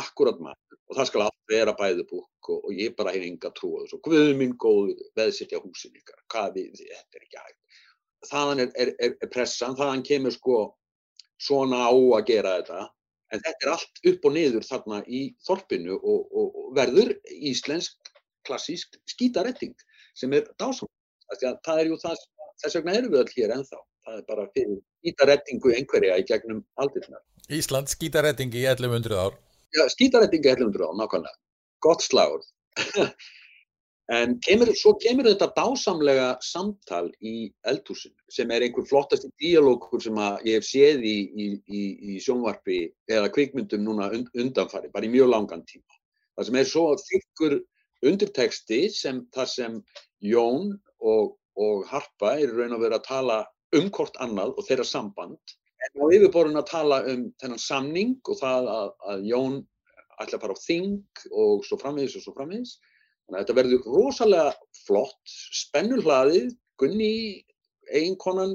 akkurat 0.00 0.42
maður. 0.42 0.78
Og 0.90 0.98
það 0.98 1.08
skal 1.10 1.24
allt 1.26 1.50
vera 1.50 1.74
bæðu 1.78 2.06
búk 2.10 2.50
og, 2.50 2.64
og 2.66 2.74
ég 2.74 2.94
bara 2.98 3.14
hef 3.14 3.26
enga 3.26 3.52
trú 3.54 3.72
á 3.78 3.80
þessu. 3.84 3.98
Og 3.98 4.06
hvað 4.08 4.32
minn 4.38 4.56
góð 4.60 4.92
veðsittja 5.18 5.62
húsin 5.62 5.96
ykkar. 5.98 6.20
Hvað 6.32 6.56
við, 6.58 6.80
þetta 6.82 7.20
er 7.20 7.26
ekki 7.26 7.42
hægt. 7.44 7.58
Þaðan 8.30 8.64
er, 8.64 8.72
er, 8.74 8.94
er, 9.00 9.12
er 9.24 9.32
pressan, 9.32 9.76
þaðan 9.78 10.06
kemur 10.06 10.34
sko 10.34 10.56
svona 11.40 11.86
á 11.88 11.94
að 11.94 12.24
gera 12.28 12.56
þetta. 12.58 12.80
En 13.30 13.42
þetta 13.44 13.66
er 13.66 13.72
allt 13.72 14.00
upp 14.10 14.26
og 14.26 14.34
niður 14.34 14.66
þarna 14.66 15.04
í 15.06 15.20
þorpinu 15.46 15.94
og, 15.96 16.24
og, 16.34 16.48
og 16.50 16.72
verður 16.76 17.14
íslensk 17.30 18.10
klassísk 18.46 18.98
skítaretting 19.08 19.76
sem 20.18 20.32
er 20.34 20.48
dásam 20.58 20.90
það 21.38 21.76
er 21.78 21.90
jú 21.90 21.98
það 22.00 22.16
sem 22.18 22.39
þess 22.62 22.78
vegna 22.78 22.96
erum 22.98 23.14
við 23.14 23.22
öll 23.24 23.34
hér 23.36 23.54
ennþá. 23.56 23.80
Það 24.06 24.16
er 24.16 24.24
bara 24.28 24.46
fyrir 24.54 24.78
skítarettingu 25.00 25.74
einhverja 25.76 26.16
í 26.20 26.24
gegnum 26.28 26.62
aldirna. 26.80 27.20
Ísland 27.50 27.90
skítarettingi 27.92 28.62
í 28.62 28.68
1100 28.68 29.18
ár. 29.20 29.36
Já, 29.76 29.84
skítarettingi 29.92 30.48
í 30.48 30.54
1100 30.54 30.88
ár, 30.88 30.96
nákvæmlega. 31.00 31.38
Gott 31.84 32.04
slagur. 32.04 32.42
en 34.20 34.36
kemur, 34.44 34.72
svo 34.78 34.94
kemur 35.02 35.28
þetta 35.28 35.50
dásamlega 35.56 36.28
samtal 36.44 37.08
í 37.22 37.34
eldhúsinu 37.70 38.16
sem 38.32 38.50
er 38.54 38.66
einhver 38.66 38.86
flottasti 38.90 39.30
díalókur 39.42 40.02
sem 40.02 40.18
ég 40.46 40.58
hef 40.58 40.66
séð 40.66 41.04
í, 41.06 41.16
í, 41.30 41.48
í, 41.66 41.82
í 42.14 42.20
sjónvarpi 42.22 42.82
eða 43.10 43.30
kvikmyndum 43.34 43.84
núna 43.86 44.10
undanfari, 44.14 44.90
bara 44.92 45.06
í 45.06 45.12
mjög 45.12 45.32
langan 45.34 45.66
tíma. 45.68 46.00
Það 46.36 46.48
sem 46.48 46.60
er 46.60 46.70
svo 46.70 46.86
þykkur 47.04 47.58
undirteksti 48.10 48.80
sem 48.94 49.24
það 49.34 49.52
sem 49.54 49.82
Jón 50.24 50.72
og 51.00 51.36
og 51.58 51.88
Harpa 51.90 52.36
er 52.38 52.52
raun 52.54 52.76
og 52.76 52.84
verið 52.84 53.00
að 53.00 53.08
tala 53.08 53.40
um 53.76 53.90
hvort 53.94 54.16
annað 54.22 54.54
og 54.56 54.66
þeirra 54.66 54.86
samband 54.86 55.56
en 55.80 56.02
á 56.04 56.06
yfirborðin 56.12 56.60
að 56.60 56.70
tala 56.70 57.02
um 57.08 57.26
þennan 57.40 57.62
samning 57.62 58.16
og 58.28 58.38
það 58.40 58.70
að, 58.74 58.88
að 59.12 59.28
Jón 59.30 59.60
ætla 60.20 60.38
að 60.38 60.42
fara 60.44 60.56
á 60.56 60.64
þing 60.64 60.96
og 61.30 61.62
svo 61.66 61.78
framvegis 61.80 62.16
og 62.18 62.24
svo 62.24 62.34
framvegis. 62.36 62.74
Þannig 63.26 63.38
að 63.38 63.44
þetta 63.44 63.56
verður 63.60 63.86
rosalega 63.94 64.50
flott, 64.84 65.36
spennulhlaðið, 65.60 66.50
Gunni, 66.80 67.14
eiginkonan, 67.92 68.54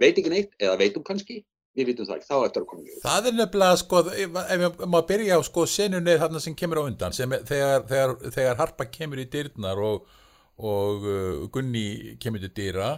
veit 0.00 0.16
ekki 0.16 0.32
neitt 0.32 0.54
eða 0.60 0.78
veitum 0.80 1.04
kannski, 1.06 1.42
við 1.76 1.92
vitum 1.92 2.08
það 2.08 2.18
ekki, 2.18 2.28
þá 2.28 2.46
eftir 2.46 2.64
að 2.64 2.68
koma 2.70 2.84
í. 2.84 2.96
Það 3.04 3.28
er 3.28 3.36
nefnilega, 3.38 3.78
sko, 3.82 4.00
ef 4.12 4.80
maður 4.82 5.06
byrja 5.12 5.38
á 5.38 5.40
sko 5.48 5.66
senunni 5.68 6.16
þarna 6.20 6.42
sem 6.42 6.56
kemur 6.58 6.82
á 6.82 6.86
undan, 6.88 7.16
sem 7.16 7.36
þegar, 7.48 7.86
þegar, 7.92 8.16
þegar 8.36 8.60
Harpa 8.60 8.88
kemur 8.92 9.22
í 9.22 9.28
dyrnar 9.32 9.80
og 9.84 10.08
og 10.62 11.06
uh, 11.06 11.44
Gunni 11.52 12.16
kemur 12.22 12.42
til 12.42 12.54
dýra 12.56 12.94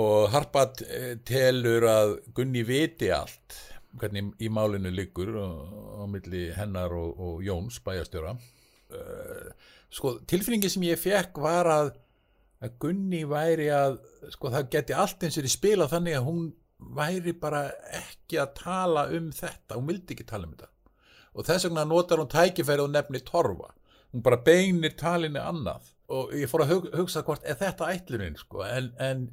og 0.00 0.30
Harpat 0.30 0.84
eh, 0.86 1.16
telur 1.26 1.82
að 1.90 2.12
Gunni 2.34 2.62
viti 2.62 3.08
allt 3.10 3.56
hvernig 3.98 4.36
í 4.38 4.46
málinu 4.46 4.92
liggur 4.94 5.34
á 5.34 6.06
milli 6.06 6.44
hennar 6.54 6.94
og, 6.94 7.18
og 7.18 7.40
Jóns 7.42 7.80
bæjastjóra 7.82 8.36
uh, 8.36 9.50
sko 9.90 10.20
tilfinningi 10.30 10.70
sem 10.70 10.86
ég 10.86 11.00
fekk 11.00 11.40
var 11.42 11.70
að, 11.70 11.92
að 12.62 12.78
Gunni 12.82 13.24
væri 13.26 13.66
að 13.74 13.98
sko 14.30 14.52
það 14.54 14.70
geti 14.76 14.94
allt 14.94 15.26
eins 15.26 15.40
og 15.40 15.48
í 15.48 15.52
spila 15.52 15.90
þannig 15.90 16.18
að 16.20 16.26
hún 16.28 16.48
væri 16.96 17.34
bara 17.36 17.66
ekki 17.98 18.38
að 18.40 18.54
tala 18.60 19.06
um 19.16 19.30
þetta, 19.34 19.76
hún 19.76 19.88
vildi 19.90 20.14
ekki 20.14 20.26
tala 20.28 20.48
um 20.48 20.54
þetta. 20.54 20.70
Og 21.36 21.46
þess 21.46 21.66
vegna 21.68 21.84
notar 21.86 22.22
hún 22.22 22.30
tækifæri 22.30 22.84
og 22.84 22.92
nefni 22.94 23.20
torfa, 23.26 23.70
hún 24.14 24.24
bara 24.26 24.40
beinir 24.46 24.96
talinni 24.98 25.42
annað 25.42 25.90
og 26.10 26.32
ég 26.36 26.50
fór 26.50 26.64
að 26.64 26.72
hug, 26.74 26.86
hugsa 27.00 27.22
hvort 27.26 27.44
er 27.46 27.58
þetta 27.60 27.90
ætlunin 27.94 28.38
sko 28.38 28.64
en, 28.66 28.90
en 29.00 29.26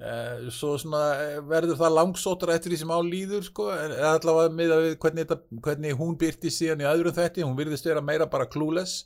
uh, 0.00 0.48
svo 0.54 0.74
svona 0.80 1.02
eh, 1.22 1.38
verður 1.50 1.78
það 1.80 1.96
langsóttur 1.98 2.52
eftir 2.54 2.74
því 2.74 2.80
sem 2.82 2.94
álýður 2.94 3.46
sko 3.46 3.68
en 3.74 3.94
allavega 4.12 4.54
með 4.56 4.74
að 4.76 4.86
hvernig, 5.02 5.28
þetta, 5.28 5.60
hvernig 5.66 5.98
hún 6.00 6.18
byrti 6.20 6.52
síðan 6.54 6.84
í 6.84 6.88
öðrum 6.90 7.16
þetti 7.16 7.46
hún 7.46 7.58
virðist 7.58 7.88
vera 7.88 8.04
meira 8.04 8.28
bara 8.30 8.48
clueless 8.50 9.04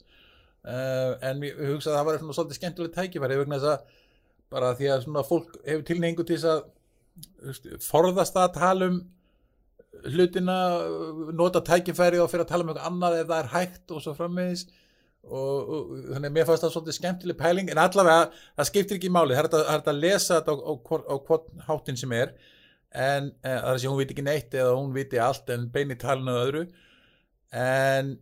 uh, 0.64 1.16
en 1.20 1.44
ég 1.44 1.60
hugsa 1.72 1.92
að 1.92 1.98
það 1.98 2.08
var 2.08 2.22
svona 2.22 2.38
svolítið 2.38 2.60
skemmtilegt 2.60 2.98
tækifæri 3.00 3.40
vegna 3.42 3.60
þess 3.60 3.74
að 3.74 4.00
bara 4.54 4.76
því 4.78 4.92
að 4.92 5.04
svona 5.06 5.26
fólk 5.26 5.58
hefur 5.64 5.84
tilnefingu 5.88 6.26
til 6.28 6.38
þess 6.38 6.52
að 6.54 7.82
forðast 7.82 8.38
að 8.38 8.54
tala 8.56 8.88
um 8.90 9.02
hlutina, 10.04 10.56
nota 11.36 11.62
tækifæri 11.64 12.18
og 12.20 12.30
fyrir 12.30 12.44
að 12.44 12.50
tala 12.50 12.64
um 12.64 12.72
eitthvað 12.72 12.88
annað 12.90 13.18
ef 13.20 13.28
það 13.30 13.38
er 13.38 13.50
hægt 13.52 13.94
og 13.94 14.02
svo 14.02 14.14
frammeðis 14.18 14.64
og, 15.28 15.70
og 15.74 15.92
þannig 16.10 16.28
að 16.28 16.34
mér 16.36 16.48
fannst 16.48 16.66
það 16.66 16.74
svolítið 16.74 16.98
skemmtileg 16.98 17.38
pæling 17.40 17.70
en 17.72 17.80
allavega 17.80 18.26
það 18.34 18.68
skiptir 18.70 18.98
ekki 18.98 19.12
máli 19.12 19.36
það 19.36 19.56
er 19.60 19.70
þetta 19.70 19.94
að 19.94 20.02
lesa 20.02 20.40
þetta 20.40 20.54
á, 20.54 20.56
á, 20.60 20.74
á 21.08 21.16
hvort 21.28 21.48
hátinn 21.68 22.00
sem 22.00 22.12
er 22.16 22.34
en 22.94 23.30
e, 23.42 23.50
er 23.50 23.70
að 23.72 23.86
hún 23.88 23.98
viti 24.00 24.14
ekki 24.14 24.26
neitt 24.26 24.54
eða 24.54 24.76
hún 24.76 24.92
viti 24.94 25.20
allt 25.22 25.50
en 25.54 25.66
beini 25.74 25.96
talinu 26.00 26.36
öðru 26.42 26.64
en 27.54 28.14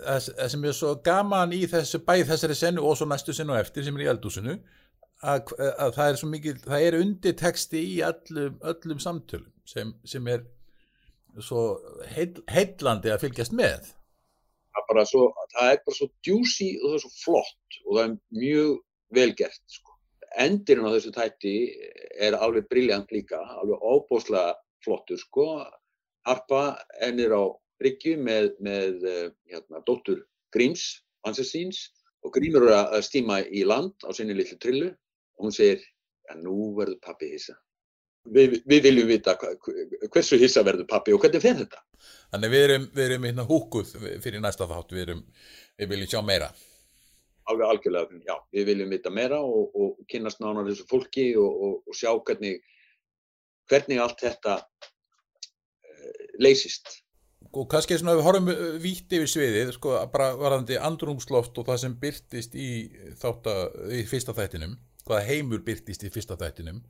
það, 0.00 0.30
það 0.30 0.50
sem 0.54 0.64
er 0.68 0.78
svo 0.78 0.94
gaman 1.04 1.54
í 1.56 1.62
þessu 1.70 2.02
bæð 2.06 2.30
þessari 2.32 2.58
sennu 2.58 2.86
og 2.86 2.98
svo 2.98 3.08
næstu 3.10 3.36
sennu 3.36 3.56
eftir 3.58 3.86
sem 3.86 3.98
er 3.98 4.06
í 4.06 4.10
eldúsinu 4.12 4.56
að, 5.24 5.52
að 5.58 5.94
það 5.96 6.10
er 6.10 6.20
svo 6.20 6.30
mikið 6.32 6.64
það 6.66 6.88
er 6.88 6.98
undir 7.00 7.36
texti 7.40 7.82
í 7.94 7.96
öllum, 8.06 8.58
öllum 8.72 9.02
samtölum 9.02 9.52
sem, 9.66 9.92
sem 10.06 10.32
er 10.32 10.44
svo 11.42 11.68
heil, 12.14 12.32
heillandi 12.48 13.12
að 13.12 13.26
fylgjast 13.26 13.56
með 13.56 13.92
það, 14.88 15.02
svo, 15.10 15.24
það 15.54 15.72
er 15.72 15.82
bara 15.86 15.98
svo 15.98 16.08
djúsi 16.26 16.70
og 16.80 16.86
það 16.86 16.96
er 16.98 17.04
svo 17.04 17.12
flott 17.22 17.78
og 17.84 17.90
það 17.90 18.04
er 18.04 18.14
mjög 18.40 18.72
velgert 19.16 19.62
sko. 19.70 19.92
endirinn 20.42 20.88
á 20.88 20.94
þessu 20.96 21.12
tætti 21.14 21.54
er 22.26 22.36
alveg 22.36 22.68
brilljant 22.72 23.12
líka 23.14 23.40
alveg 23.60 23.80
óbúslega 23.80 24.56
flottur 24.84 25.20
sko. 25.20 25.46
Harpa 26.26 26.62
ennir 27.06 27.32
á 27.32 27.44
Rikki 27.80 28.16
með, 28.16 28.54
með 28.60 29.04
eh, 29.06 29.28
hérna, 29.52 29.82
dóttur 29.86 30.24
Gríms 30.54 31.02
Hansesíns 31.26 31.90
og 32.24 32.32
Grímur 32.34 32.66
er 32.66 32.96
að 32.96 33.04
stíma 33.06 33.42
í 33.44 33.62
land 33.66 33.94
á 34.06 34.10
sinni 34.16 34.34
litlu 34.36 34.58
trillu 34.62 34.90
og 34.90 35.46
hún 35.46 35.54
segir 35.54 35.84
að 36.32 36.42
nú 36.46 36.72
verður 36.78 36.98
pappi 37.04 37.30
hissa 37.34 37.56
við, 38.32 38.60
við 38.68 38.86
viljum 38.88 39.10
vita 39.10 39.36
hversu 39.38 40.38
hissa 40.40 40.64
verður 40.66 40.88
pappi 40.90 41.14
og 41.14 41.22
hvernig 41.22 41.42
fer 41.44 41.58
þetta? 41.60 41.82
Þannig 42.34 42.52
við 42.52 42.64
erum, 42.68 42.86
við 42.94 43.10
erum 43.10 43.28
hérna 43.28 43.46
húkuð 43.48 43.92
fyrir 44.24 44.42
næsta 44.42 44.68
þátt, 44.70 44.94
við, 44.94 45.04
erum, 45.06 45.26
við 45.78 45.92
viljum 45.92 46.12
sjá 46.14 46.22
meira. 46.26 46.50
Alveg 47.46 47.68
algjörlega, 47.70 48.20
já, 48.26 48.34
við 48.52 48.70
viljum 48.72 48.90
vita 48.90 49.12
meira 49.14 49.38
og, 49.38 49.74
og 49.78 50.06
kynast 50.10 50.40
nánar 50.42 50.66
þessu 50.66 50.88
fólki 50.90 51.28
og, 51.38 51.60
og, 51.68 51.76
og 51.86 51.98
sjá 51.98 52.10
hvernig 52.16 52.58
hvernig 53.70 54.02
allt 54.02 54.22
þetta 54.22 54.60
uh, 54.62 56.24
leysist. 56.42 57.00
Og 57.56 57.68
kannski 57.70 57.96
svona 57.96 58.16
við 58.18 58.26
horfum 58.26 58.50
eh, 58.52 58.76
vítt 58.82 59.12
yfir 59.16 59.30
sviðið 59.30 59.72
sko 59.76 59.94
bara 60.12 60.32
varðandi 60.36 60.76
andrumsloft 60.82 61.56
og 61.60 61.68
það 61.68 61.82
sem 61.84 61.94
byrtist 62.02 62.56
í, 62.58 62.70
þátt 63.20 63.48
að, 63.52 63.62
í 63.96 64.02
fyrsta 64.08 64.34
þættinum 64.36 64.74
hvaða 65.06 65.26
heimur 65.28 65.62
byrtist 65.64 66.04
í 66.04 66.10
fyrsta 66.12 66.36
þættinum 66.40 66.82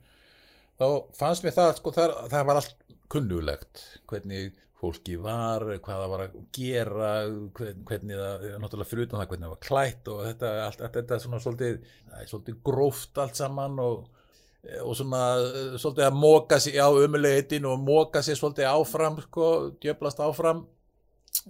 þá 0.77 0.85
fannst 1.17 1.45
mér 1.45 1.55
það, 1.57 1.73
sko, 1.79 1.93
það, 1.95 2.15
það 2.33 2.47
var 2.49 2.61
allt 2.61 2.87
kunnulegt, 3.11 3.83
hvernig 4.09 4.55
fólki 4.77 5.15
var, 5.17 5.63
hvað 5.81 6.01
það 6.03 6.11
var 6.11 6.23
að 6.25 6.35
gera, 6.53 7.11
hvernig 7.57 8.19
það, 8.19 8.45
náttúrulega 8.61 8.89
fyrir 8.91 9.07
utan 9.07 9.21
það, 9.21 9.29
hvernig 9.31 9.47
það 9.47 9.53
var 9.55 9.63
klætt 9.65 10.11
og 10.13 10.21
þetta, 10.27 10.51
allt, 10.65 10.83
allt 10.85 10.99
þetta 10.99 11.19
svona 11.23 11.41
svolítið, 11.41 11.79
svolítið 12.29 12.59
gróft 12.67 13.21
allt 13.23 13.39
saman 13.39 13.81
og, 13.81 14.27
og 14.83 14.93
svona 14.99 15.23
svolítið 15.79 16.05
að 16.09 16.19
móka 16.19 16.59
sér 16.61 16.77
á 16.85 16.89
umulegitin 16.93 17.65
og 17.69 17.81
móka 17.81 18.21
sér 18.25 18.37
svolítið 18.37 18.69
áfram, 18.69 19.17
sko, 19.25 19.49
djöblast 19.81 20.21
áfram. 20.21 20.67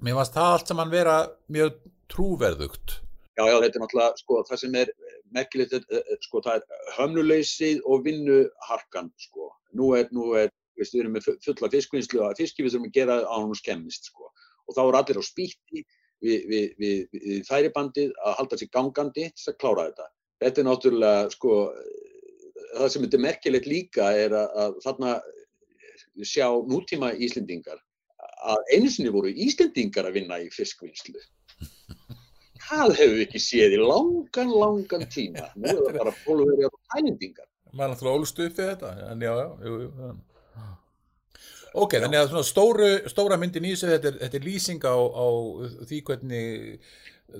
Mér 0.03 0.21
fannst 0.21 0.37
það 0.37 0.53
allt 0.53 0.71
saman 0.71 0.93
vera 0.93 1.17
mjög 1.51 1.81
trúverðugt. 2.13 3.01
Já, 3.37 3.43
já, 3.45 3.57
þetta 3.61 3.77
er 3.77 3.83
náttúrulega, 3.83 4.17
sko, 4.17 4.37
það 4.49 4.59
sem 4.63 4.75
er 4.79 4.91
merkilegt, 5.35 5.73
eh, 5.77 5.97
eh, 5.99 6.17
sko, 6.25 6.41
það 6.41 6.55
er 6.57 6.93
höfnuleysið 6.95 7.83
og 7.85 8.07
vinnuharkan, 8.07 9.11
sko. 9.21 9.51
Nú 9.77 9.91
er, 9.93 10.07
nú 10.11 10.31
er, 10.39 10.49
við 10.77 10.95
erum 11.03 11.13
með 11.13 11.29
fulla 11.45 11.69
fiskvinnslu 11.69 12.23
og 12.25 12.33
fiski 12.39 12.65
við 12.65 12.73
þurfum 12.73 12.89
að 12.89 12.97
gera 12.97 13.19
á 13.29 13.35
hún 13.37 13.53
skemmist, 13.57 14.09
sko. 14.09 14.31
Og 14.65 14.73
þá 14.73 14.81
er 14.87 14.99
allir 15.01 15.21
á 15.21 15.29
spýtti 15.29 15.83
við, 16.25 16.47
við, 16.49 16.65
við, 16.81 16.97
við 17.13 17.45
færibandið 17.45 18.17
að 18.25 18.37
halda 18.39 18.57
sér 18.57 18.73
gangandi 18.73 19.29
til 19.29 19.53
að 19.53 19.59
klára 19.61 19.87
þetta. 19.91 20.09
Þetta 20.41 20.61
er 20.61 20.67
náttúrulega, 20.71 21.31
sko, 21.37 21.53
það 22.73 22.91
sem 22.93 23.05
er 23.05 23.25
merkilegt 23.27 23.69
líka 23.69 24.09
er 24.17 24.33
að, 24.33 24.57
að 24.63 24.79
þarna 24.85 25.17
sjá 26.25 26.47
nútíma 26.65 27.13
Íslendingar 27.13 27.79
að 28.47 28.73
einu 28.73 28.89
sinni 28.89 29.13
voru 29.13 29.29
Íslendingar 29.29 30.09
að 30.09 30.19
vinna 30.21 30.39
í 30.41 30.49
fiskvinnslu 30.53 31.21
það 32.67 32.93
hefur 32.99 33.15
við 33.15 33.25
ekki 33.25 33.41
séð 33.43 33.75
í 33.77 33.81
langan, 33.81 34.53
langan 34.63 35.05
tíma. 35.11 35.49
Nú 35.57 35.73
er 35.73 35.81
það 35.81 35.99
bara 36.01 36.15
fólkverið 36.23 36.69
á 36.69 36.71
tælendingar. 36.93 37.49
Maður 37.73 37.83
er 37.87 37.93
náttúrulega 37.93 38.21
ólust 38.21 38.39
upp 38.43 38.57
við 38.57 38.71
þetta, 38.71 38.93
en 39.11 39.25
já, 39.27 39.33
já, 39.41 39.47
jú, 39.67 39.79
jú. 39.83 40.15
Ok, 41.77 41.93
já. 41.93 42.01
þannig 42.03 42.21
að 42.21 42.29
svona 42.31 42.47
stóru, 42.47 42.87
stóra 43.11 43.37
myndin 43.39 43.67
í 43.67 43.73
þessu, 43.75 43.91
þetta, 43.91 44.13
þetta 44.23 44.39
er 44.39 44.47
lýsing 44.47 44.87
á, 44.87 44.97
á 44.97 45.27
því 45.89 45.99
hvernig 46.07 46.87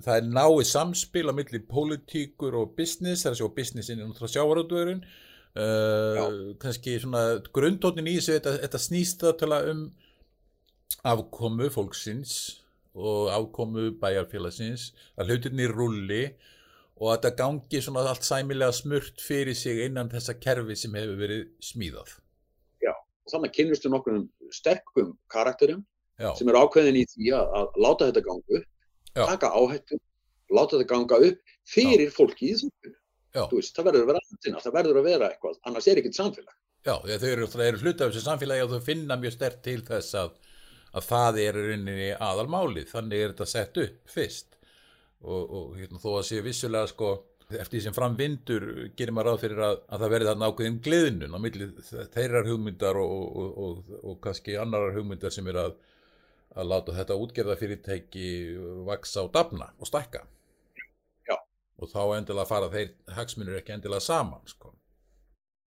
það 0.03 0.17
er 0.17 0.27
náið 0.35 0.65
samspil 0.67 1.25
á 1.31 1.33
milli 1.37 1.61
pólitíkur 1.71 2.57
og 2.59 2.75
business, 2.77 3.23
það 3.23 3.31
er 3.31 3.37
að 3.37 3.39
sjá 3.41 3.55
businessin 3.55 4.01
er 4.01 4.09
náttúrulega 4.09 4.33
sjávaröldurinn, 4.35 5.01
uh, 5.63 6.29
kannski 6.61 6.97
svona 7.01 7.23
grundtónin 7.55 8.11
í 8.11 8.17
þessu, 8.19 8.35
þetta, 8.35 8.57
þetta 8.65 8.83
snýst 8.83 9.23
það 9.23 9.39
til 9.41 9.51
að 9.55 9.71
um 9.73 9.83
afkomu 11.07 11.69
fólksins 11.71 12.33
og 12.97 13.29
ákomu 13.29 13.91
bæjarfélagsins 14.01 14.91
að 15.17 15.31
hlutinni 15.31 15.67
rulli 15.69 16.23
og 16.97 17.11
að 17.13 17.27
það 17.27 17.35
gangi 17.41 17.81
svona 17.85 18.05
allt 18.09 18.25
sæmilega 18.25 18.73
smurt 18.73 19.21
fyrir 19.21 19.57
sig 19.57 19.83
innan 19.85 20.09
þessa 20.09 20.33
kerfi 20.41 20.77
sem 20.79 20.95
hefur 20.97 21.19
verið 21.19 21.43
smíðað. 21.63 22.15
Já, 22.81 22.93
og 22.93 23.33
þannig 23.33 23.53
kynustu 23.57 23.91
nokkur 23.93 24.23
sterkum 24.55 25.13
karakterum 25.33 25.83
Já. 26.17 26.31
sem 26.39 26.49
eru 26.49 26.63
ákveðin 26.65 26.97
í 26.97 27.05
því 27.13 27.33
að, 27.37 27.57
að 27.59 27.81
láta 27.85 28.09
þetta 28.09 28.25
ganga 28.25 28.59
upp, 28.59 28.69
Já. 29.13 29.23
taka 29.23 29.51
áhættu, 29.53 29.99
láta 30.49 30.77
þetta 30.77 30.89
ganga 30.93 31.21
upp 31.29 31.57
fyrir 31.69 32.07
Já. 32.09 32.15
fólki 32.17 32.49
í 32.49 32.55
þessu. 32.55 32.95
Veist, 33.37 33.75
það 33.77 33.91
verður 33.91 34.03
að 34.03 34.09
vera 34.09 34.21
aðtina, 34.23 34.61
það 34.63 34.75
verður 34.79 34.97
að 34.97 35.07
vera 35.11 35.27
eitthvað, 35.29 35.57
annars 35.69 35.87
er 35.91 35.99
ekkert 36.01 36.17
samfélag. 36.17 36.55
Já, 36.87 36.93
þau 37.03 37.27
eru, 37.29 37.47
eru 37.67 37.81
hluta 37.83 38.05
af 38.05 38.13
þessu 38.13 38.23
samfélagi 38.23 38.63
og 38.63 38.71
þau 38.73 38.85
finna 38.87 39.17
mjög 39.19 39.35
stert 39.35 39.59
til 39.65 39.81
þess 39.85 40.15
að 40.17 40.31
að 40.95 41.07
það 41.07 41.39
er 41.43 41.57
rauninni 41.57 42.11
aðalmálið, 42.15 42.91
þannig 42.91 43.23
er 43.23 43.33
þetta 43.33 43.49
sett 43.51 43.81
upp 43.83 44.13
fyrst 44.13 44.57
og, 45.21 45.41
og 45.41 45.73
hérna, 45.77 45.99
þó 46.01 46.11
að 46.19 46.27
sé 46.29 46.43
vissulega 46.45 46.91
sko 46.91 47.11
eftir 47.47 47.77
því 47.77 47.81
sem 47.85 47.95
framvindur 47.95 48.63
gerir 48.99 49.15
maður 49.15 49.31
ráð 49.31 49.43
fyrir 49.45 49.61
að, 49.63 49.77
að 49.87 50.01
það 50.03 50.13
verði 50.13 50.29
þarna 50.29 50.47
ákveðin 50.51 50.79
gleðnun 50.83 51.35
á 51.35 51.39
milli 51.39 51.67
þeirrar 52.15 52.49
hugmyndar 52.49 52.99
og, 52.99 53.37
og, 53.65 53.93
og 54.03 54.17
kannski 54.23 54.57
annarar 54.59 54.97
hugmyndar 54.97 55.31
sem 55.33 55.47
er 55.47 55.61
að, 55.61 55.77
að 56.59 56.73
láta 56.73 56.95
þetta 56.97 57.19
útgerða 57.23 57.55
fyrirtæki 57.61 58.25
vaksa 58.87 59.23
og 59.23 59.31
dafna 59.37 59.69
og 59.79 59.87
stakka 59.87 60.25
Já. 61.29 61.37
og 61.79 61.93
þá 61.93 62.01
endilega 62.17 62.49
fara 62.49 62.71
þeir 62.73 62.91
hagsmunir 63.15 63.61
ekki 63.61 63.77
endilega 63.77 64.03
saman 64.03 64.43
sko. 64.51 64.73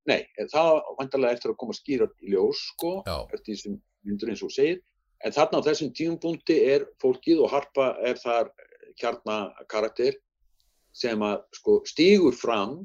Nei, 0.08 0.20
það 0.52 0.74
vantarlega 0.98 1.36
eftir 1.36 1.54
að 1.54 1.60
koma 1.60 1.76
skýra 1.76 2.08
í 2.20 2.34
ljós 2.34 2.60
sko, 2.74 2.98
eftir 3.06 3.46
því 3.46 3.58
sem 3.62 3.80
myndur 4.04 4.32
eins 4.32 4.44
og 4.44 4.52
segir 4.52 4.80
En 5.24 5.34
þarna 5.36 5.60
á 5.60 5.66
þessum 5.68 5.92
tíumbúndi 5.96 6.56
er 6.72 6.86
fólkið 7.02 7.42
og 7.44 7.52
Harpa 7.52 7.92
er 8.08 8.16
þar 8.20 8.50
kjarnakarakter 9.00 10.16
sem 10.96 11.22
að 11.22 11.42
sko 11.56 11.78
stýgur 11.88 12.36
fram 12.36 12.80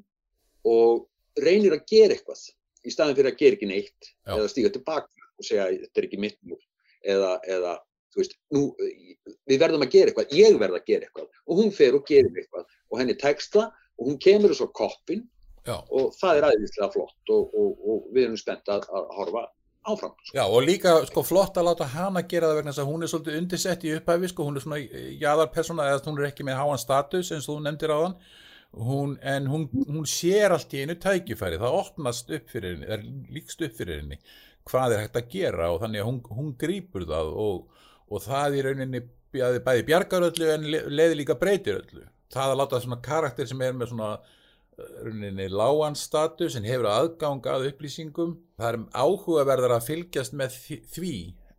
og 0.68 1.06
reynir 1.42 1.76
að 1.76 1.86
gera 1.90 2.16
eitthvað 2.16 2.44
í 2.86 2.94
staðin 2.94 3.18
fyrir 3.18 3.32
að 3.32 3.42
gera 3.42 3.58
ekki 3.58 3.70
neitt 3.70 4.10
Já. 4.12 4.36
eða 4.38 4.52
stíga 4.52 4.72
tilbaka 4.76 5.30
og 5.36 5.48
segja 5.48 5.68
þetta 5.74 6.02
er 6.02 6.08
ekki 6.08 6.22
mitt 6.22 6.38
nú 6.46 6.58
eða, 7.06 7.32
eða 7.50 7.74
þú 8.14 8.22
veist, 8.22 8.36
nú, 8.56 8.62
við 9.50 9.62
verðum 9.62 9.86
að 9.86 9.96
gera 9.96 10.12
eitthvað, 10.12 10.36
ég 10.38 10.60
verð 10.62 10.80
að 10.80 10.92
gera 10.92 11.08
eitthvað 11.08 11.42
og 11.46 11.62
hún 11.62 11.74
fer 11.76 11.98
og 11.98 12.06
gerir 12.08 12.42
eitthvað 12.44 12.68
og 12.92 13.02
henni 13.02 13.18
teksta 13.20 13.66
og 13.70 14.10
hún 14.12 14.20
kemur 14.22 14.54
þess 14.54 14.68
á 14.68 14.78
koppin 14.80 15.26
Já. 15.66 15.80
og 15.90 16.14
það 16.20 16.40
er 16.40 16.48
aðeinslega 16.52 16.92
flott 16.94 17.34
og, 17.34 17.58
og, 17.58 17.86
og 17.90 18.10
við 18.14 18.28
erum 18.28 18.40
spennt 18.40 18.70
að, 18.72 18.86
að 18.94 19.12
horfa 19.18 19.46
áfram. 19.92 20.16
Já 20.36 20.44
og 20.46 20.66
líka 20.66 20.96
sko 21.10 21.24
flott 21.26 21.60
að 21.60 21.70
láta 21.70 21.90
hana 21.94 22.24
gera 22.26 22.50
það 22.52 22.62
vegna 22.62 22.74
þess 22.74 22.84
að 22.84 22.90
hún 22.92 23.06
er 23.06 23.12
svolítið 23.12 23.38
undirsett 23.42 23.86
í 23.86 23.94
upphæfi 24.00 24.32
sko, 24.32 24.48
hún 24.48 24.58
er 24.58 24.66
svona 24.66 24.82
jáðarpersona 25.26 25.92
eða 25.92 26.02
hún 26.10 26.20
er 26.22 26.32
ekki 26.32 26.48
með 26.48 26.60
háan 26.62 26.82
status 26.82 27.32
eins 27.32 27.48
og 27.50 27.56
þú 27.56 27.60
nefndir 27.68 27.96
á 27.96 28.00
þann 28.06 28.18
hún, 28.76 29.14
en 29.24 29.46
hún, 29.48 29.70
hún 29.88 30.10
sér 30.10 30.52
allt 30.52 30.74
í 30.76 30.82
einu 30.84 30.98
tækifæri, 31.00 31.62
það 31.62 31.78
opnast 31.80 32.34
upp 32.36 32.50
fyrir 32.52 32.74
henni, 32.74 32.90
það 32.90 32.98
er 32.98 33.38
líkst 33.38 33.62
upp 33.64 33.78
fyrir 33.78 34.02
henni 34.02 34.20
hvað 34.66 34.96
er 34.96 35.04
hægt 35.06 35.20
að 35.20 35.30
gera 35.32 35.70
og 35.72 35.82
þannig 35.84 36.02
að 36.02 36.10
hún, 36.10 36.20
hún 36.40 36.50
grýpur 36.60 37.06
það 37.10 37.32
og, 37.46 37.86
og 38.10 38.24
það 38.26 38.58
í 38.58 38.66
rauninni 38.66 39.02
bæði 39.36 39.86
bjargar 39.88 40.28
öllu 40.30 40.52
en 40.54 40.68
leði 40.72 41.20
líka 41.20 41.36
breytir 41.40 41.82
öllu. 41.82 42.06
Það 42.34 42.54
að 42.54 42.60
láta 42.62 42.82
svona 42.82 43.02
karakter 43.04 43.50
sem 43.50 43.62
er 43.62 43.76
með 43.76 43.92
svona 43.92 44.10
rauninni 44.78 45.48
láganstatus 45.52 46.58
en 46.60 46.68
hefur 46.68 46.90
aðgang 46.92 47.48
að 47.52 47.70
upplýsingum. 47.72 48.36
Það 48.60 48.72
er 48.72 48.80
áhugaverðar 48.94 49.76
að 49.78 49.90
fylgjast 49.90 50.36
með 50.38 50.58
því 50.96 51.16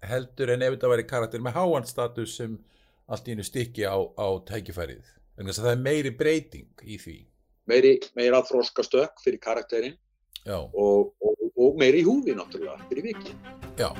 heldur 0.06 0.52
en 0.54 0.64
ef 0.64 0.76
þetta 0.76 0.92
væri 0.92 1.06
karakter 1.08 1.44
með 1.44 1.58
háanstatus 1.58 2.36
sem 2.40 2.58
allt 3.06 3.28
í 3.28 3.36
einu 3.36 3.46
stykki 3.46 3.86
á, 3.86 3.96
á 3.96 4.28
tækifærið. 4.48 5.04
Þess 5.36 5.60
að 5.60 5.68
það 5.68 5.74
er 5.74 5.84
meiri 5.84 6.14
breyting 6.16 6.86
í 6.86 7.00
því. 7.00 7.18
Meiri, 7.66 7.96
meira 8.16 8.40
þróskastök 8.46 9.20
fyrir 9.24 9.42
karakterinn 9.42 9.98
og, 10.46 11.12
og, 11.18 11.44
og 11.58 11.78
meiri 11.80 12.06
húfi 12.06 12.36
náttúrulega 12.36 12.78
fyrir 12.88 13.10
vikið. 13.10 13.54
Já. 13.80 13.90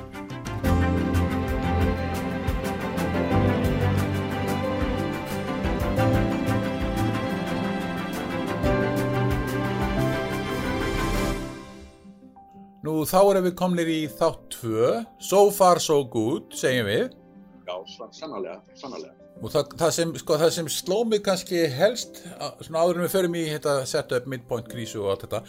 Nú 12.87 13.01
þá 13.03 13.17
erum 13.19 13.43
við 13.43 13.55
komnir 13.59 13.89
í 13.91 14.01
þátt 14.07 14.53
2, 14.61 14.91
so 15.27 15.39
far 15.51 15.81
so 15.83 15.97
good, 16.07 16.53
segjum 16.55 16.85
við. 16.87 17.15
Já, 17.67 17.73
sannarlega, 18.15 18.61
sannarlega. 18.79 19.11
Og 19.41 19.51
það, 19.51 19.73
það, 19.81 19.91
sem, 19.97 20.13
sko, 20.21 20.37
það 20.39 20.51
sem 20.55 20.69
sló 20.71 20.99
mig 21.03 21.19
kannski 21.25 21.65
helst, 21.67 22.21
svona 22.63 22.85
áður 22.85 23.01
en 23.01 23.03
við 23.03 23.11
förum 23.17 23.35
í 23.35 23.43
þetta 23.49 23.73
setup, 23.91 24.29
midpoint, 24.31 24.69
krísu 24.71 25.01
og 25.01 25.09
allt 25.11 25.25
þetta, 25.25 25.41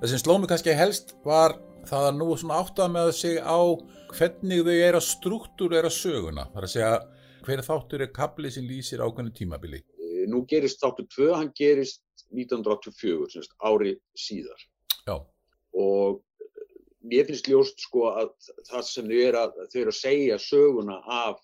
það 0.00 0.12
sem 0.14 0.22
sló 0.22 0.38
mig 0.40 0.50
kannski 0.54 0.76
helst 0.78 1.12
var 1.26 1.58
það 1.90 2.08
að 2.08 2.16
nú 2.22 2.32
svona 2.32 2.62
áttað 2.62 2.94
með 2.94 3.12
sig 3.18 3.36
á 3.44 3.60
hvernig 4.16 4.64
þau 4.64 4.74
er 4.88 4.96
að 4.96 5.06
struktúrera 5.10 5.92
söguna. 5.92 6.48
Það 6.54 6.62
er 6.62 6.68
að 6.70 6.74
segja 6.78 6.92
hver 7.46 7.64
þáttur 7.68 8.06
er 8.06 8.14
kaplið 8.22 8.56
sem 8.56 8.70
lýsir 8.70 9.04
ákveðinu 9.04 9.36
tímabili. 9.36 9.82
Nú 10.32 10.46
gerist 10.48 10.80
þáttur 10.80 11.10
2, 11.12 11.32
hann 11.36 11.52
gerist 11.60 12.00
1984, 12.32 13.34
semst, 13.36 13.52
ári 13.60 13.98
síðar. 14.16 14.64
Já. 15.04 15.20
Og 15.76 16.24
mér 17.10 17.26
finnst 17.28 17.48
ljóst 17.50 17.82
sko 17.82 18.08
að 18.12 18.32
það 18.68 18.86
sem 18.88 19.10
þau 19.10 19.20
eru 19.20 19.42
að, 19.42 19.60
þau 19.72 19.80
eru 19.82 19.92
að 19.92 19.98
segja 20.00 20.38
söguna 20.42 20.96
af 21.18 21.42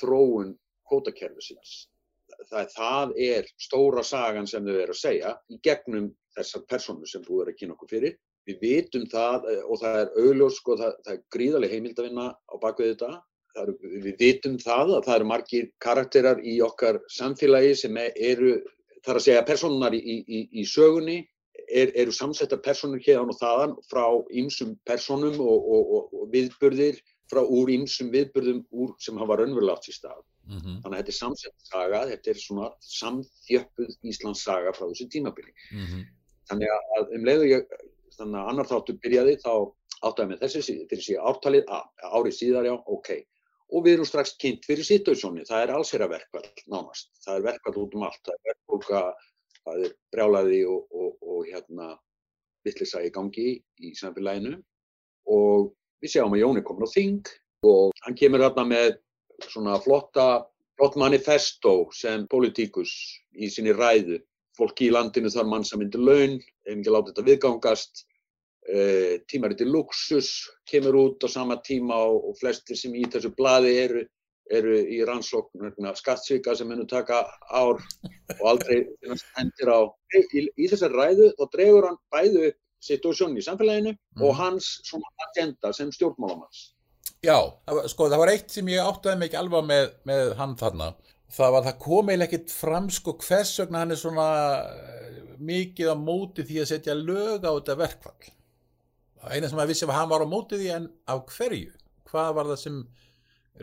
þróun 0.00 0.54
kvotakerfisins. 0.88 1.76
Það, 2.50 2.72
það 2.74 3.14
er 3.20 3.48
stóra 3.60 4.04
sagan 4.06 4.48
sem 4.48 4.66
þau 4.66 4.76
eru 4.76 4.94
að 4.94 5.00
segja 5.02 5.34
í 5.50 5.58
gegnum 5.64 6.10
þessar 6.36 6.66
personu 6.70 7.08
sem 7.08 7.24
þú 7.26 7.42
eru 7.44 7.54
að 7.54 7.58
kynna 7.60 7.76
okkur 7.76 7.92
fyrir. 7.94 8.18
Við 8.48 8.62
vitum 8.64 9.04
það 9.10 9.48
og 9.66 9.80
það 9.82 9.98
er 10.00 10.12
auðljós 10.22 10.60
sko, 10.60 10.76
það, 10.80 10.94
það 11.04 11.16
er 11.16 11.24
gríðarlega 11.36 11.76
heimildavinna 11.76 12.28
á 12.32 12.54
bakvið 12.62 12.94
þetta. 12.94 13.10
Er, 13.60 13.72
við 13.82 14.12
vitum 14.18 14.56
það 14.62 14.94
að 14.96 15.06
það 15.08 15.16
eru 15.16 15.26
margir 15.26 15.70
karakterar 15.82 16.40
í 16.46 16.60
okkar 16.62 17.00
samfélagi 17.10 17.74
sem 17.82 17.96
eru, 17.98 18.54
það 19.02 19.12
er 19.12 19.20
að 19.20 19.26
segja 19.26 19.46
personunar 19.48 19.96
í, 19.98 20.00
í, 20.22 20.40
í 20.62 20.66
sögunni 20.70 21.18
er, 21.70 21.92
eru 21.94 22.12
samsettar 22.14 22.60
personur 22.64 23.02
hérna 23.04 23.34
og 23.34 23.38
þaðan 23.40 23.76
frá 23.90 24.04
ýmsum 24.42 24.76
personum 24.88 25.38
og, 25.40 25.70
og, 25.76 25.94
og, 26.12 26.28
viðburðir 26.34 27.00
frá 27.30 27.42
úr 27.44 27.70
ýmsum 27.74 28.10
viðburðum 28.14 28.64
úr 28.70 28.94
sem 29.02 29.18
hafa 29.20 29.38
raunverulega 29.38 29.78
átt 29.78 29.90
í 29.90 29.94
stað. 29.94 30.22
Mm 30.50 30.58
-hmm. 30.58 30.78
Þannig 30.82 30.96
að 30.96 31.00
þetta 31.00 31.12
er 31.12 31.18
samsett 31.18 31.68
saga, 31.70 32.00
þetta 32.10 32.30
er 32.30 32.38
svona 32.42 32.70
samþjöppuð 32.80 33.90
Íslands 34.12 34.44
saga 34.44 34.72
frá 34.74 34.86
þessu 34.88 35.08
tímabili. 35.08 35.52
Mm 35.70 35.86
-hmm. 35.86 36.06
Þannig 36.50 36.68
að 36.76 37.12
um 37.16 37.26
leiðu 37.28 37.50
ég, 37.50 37.76
þannig 38.18 38.40
að 38.40 38.48
annar 38.50 38.70
þáttu 38.70 38.98
byrjaði 39.02 39.36
þá 39.44 39.54
áttaði 40.00 40.28
með 40.28 40.40
þessi, 40.42 40.76
þessi 40.90 41.18
ártalið, 41.18 41.64
árið 42.02 42.34
síðar 42.34 42.66
já, 42.66 42.74
ok. 42.86 43.10
Og 43.70 43.84
við 43.84 43.92
erum 43.92 44.08
strax 44.08 44.34
kynnt 44.42 44.64
fyrir 44.66 44.84
situasjóni, 44.84 45.44
það 45.46 45.62
er 45.62 45.72
alls 45.76 45.92
þeirra 45.92 46.08
verkvall 46.10 46.48
nánast. 46.66 47.12
Það 47.22 47.36
er 47.36 47.42
verkvall 47.42 47.76
út 47.84 47.94
um 47.94 48.06
allt, 48.08 48.22
það 48.26 48.34
er 48.34 48.48
verkvólka 48.50 49.02
það 49.66 49.84
er 49.86 49.94
brjálaði 50.14 50.62
og, 50.68 50.86
og, 50.90 51.12
og 51.20 51.44
hérna 51.48 51.92
vittlisa 52.66 53.02
í 53.04 53.12
gangi 53.14 53.52
í 53.80 53.92
samfélaginu 53.96 54.56
og 55.30 55.70
við 56.00 56.14
sjáum 56.14 56.34
að 56.36 56.42
Jón 56.42 56.60
er 56.60 56.66
komin 56.66 56.88
á 56.88 56.94
þing 56.94 57.30
og 57.68 57.94
hann 58.04 58.16
kemur 58.16 58.44
hérna 58.44 58.64
með 58.68 58.98
svona 59.48 59.78
flotta, 59.80 60.44
flott 60.76 60.96
manifesto 61.00 61.74
sem 61.96 62.26
politíkus 62.30 62.92
í 63.36 63.48
sinni 63.52 63.74
ræðu. 63.76 64.20
Fólki 64.56 64.88
í 64.88 64.92
landinu 64.92 65.30
þarf 65.32 65.48
mann 65.48 65.64
sem 65.64 65.80
myndir 65.80 66.02
laun, 66.04 66.38
ef 66.66 66.72
ekki 66.74 66.92
láta 66.92 67.12
þetta 67.12 67.26
viðgangast, 67.28 68.02
e, 68.68 68.80
tímariti 69.30 69.68
luxus 69.68 70.32
kemur 70.68 70.98
út 71.00 71.24
á 71.24 71.28
sama 71.32 71.56
tíma 71.64 71.96
og 72.10 72.34
flestir 72.40 72.76
sem 72.76 72.96
í 72.96 73.06
þessu 73.08 73.32
bladi 73.36 73.76
eru 73.80 74.04
eru 74.50 74.78
í 74.80 74.98
rannsókn 75.06 75.70
skattsvika 75.98 76.56
sem 76.58 76.70
hennu 76.72 76.86
taka 76.90 77.22
ár 77.48 77.78
og 78.38 78.46
aldrei 78.52 78.82
hendir 79.36 79.70
á. 79.70 79.80
Í, 80.16 80.48
í 80.58 80.66
þessar 80.70 80.94
ræðu 80.96 81.30
þá 81.38 81.44
dregur 81.54 81.88
hann 81.90 82.00
bæðu 82.12 82.48
upp 82.50 82.58
situasjónu 82.84 83.40
í 83.40 83.44
samfélaginu 83.44 83.92
mm. 83.92 84.24
og 84.24 84.36
hans 84.38 84.78
svona 84.88 85.10
agenda 85.28 85.72
sem 85.76 85.92
stjórnmálamanns. 85.94 86.70
Já, 87.20 87.36
sko 87.92 88.08
það 88.08 88.22
var 88.22 88.32
eitt 88.32 88.52
sem 88.52 88.68
ég 88.72 88.84
áttaði 88.84 89.20
mikið 89.20 89.40
alveg 89.42 89.66
með, 89.68 89.88
með 90.08 90.30
hann 90.38 90.56
þarna. 90.60 90.92
Það 91.30 91.54
var 91.54 91.66
það 91.66 91.82
komið 91.84 92.24
ekkert 92.26 92.54
fram 92.54 92.88
sko 92.90 93.14
hvers 93.20 93.52
vegna 93.60 93.84
hann 93.84 93.94
er 93.94 94.00
svona 94.00 94.28
eh, 94.64 95.18
mikið 95.38 95.92
á 95.92 95.96
móti 96.00 96.46
því 96.48 96.62
að 96.62 96.70
setja 96.72 96.96
lög 96.96 97.44
á 97.44 97.52
þetta 97.52 97.76
verkfall. 97.78 98.32
Eina 99.28 99.50
sem 99.52 99.60
að 99.60 99.74
vissi 99.74 99.88
var 99.88 100.00
hann 100.00 100.10
var 100.10 100.24
á 100.24 100.28
móti 100.32 100.56
því 100.56 100.72
en 100.78 100.88
af 101.12 101.22
hverju? 101.36 101.76
Hvað 102.08 102.32
var 102.38 102.48
það 102.50 102.62
sem 102.64 102.80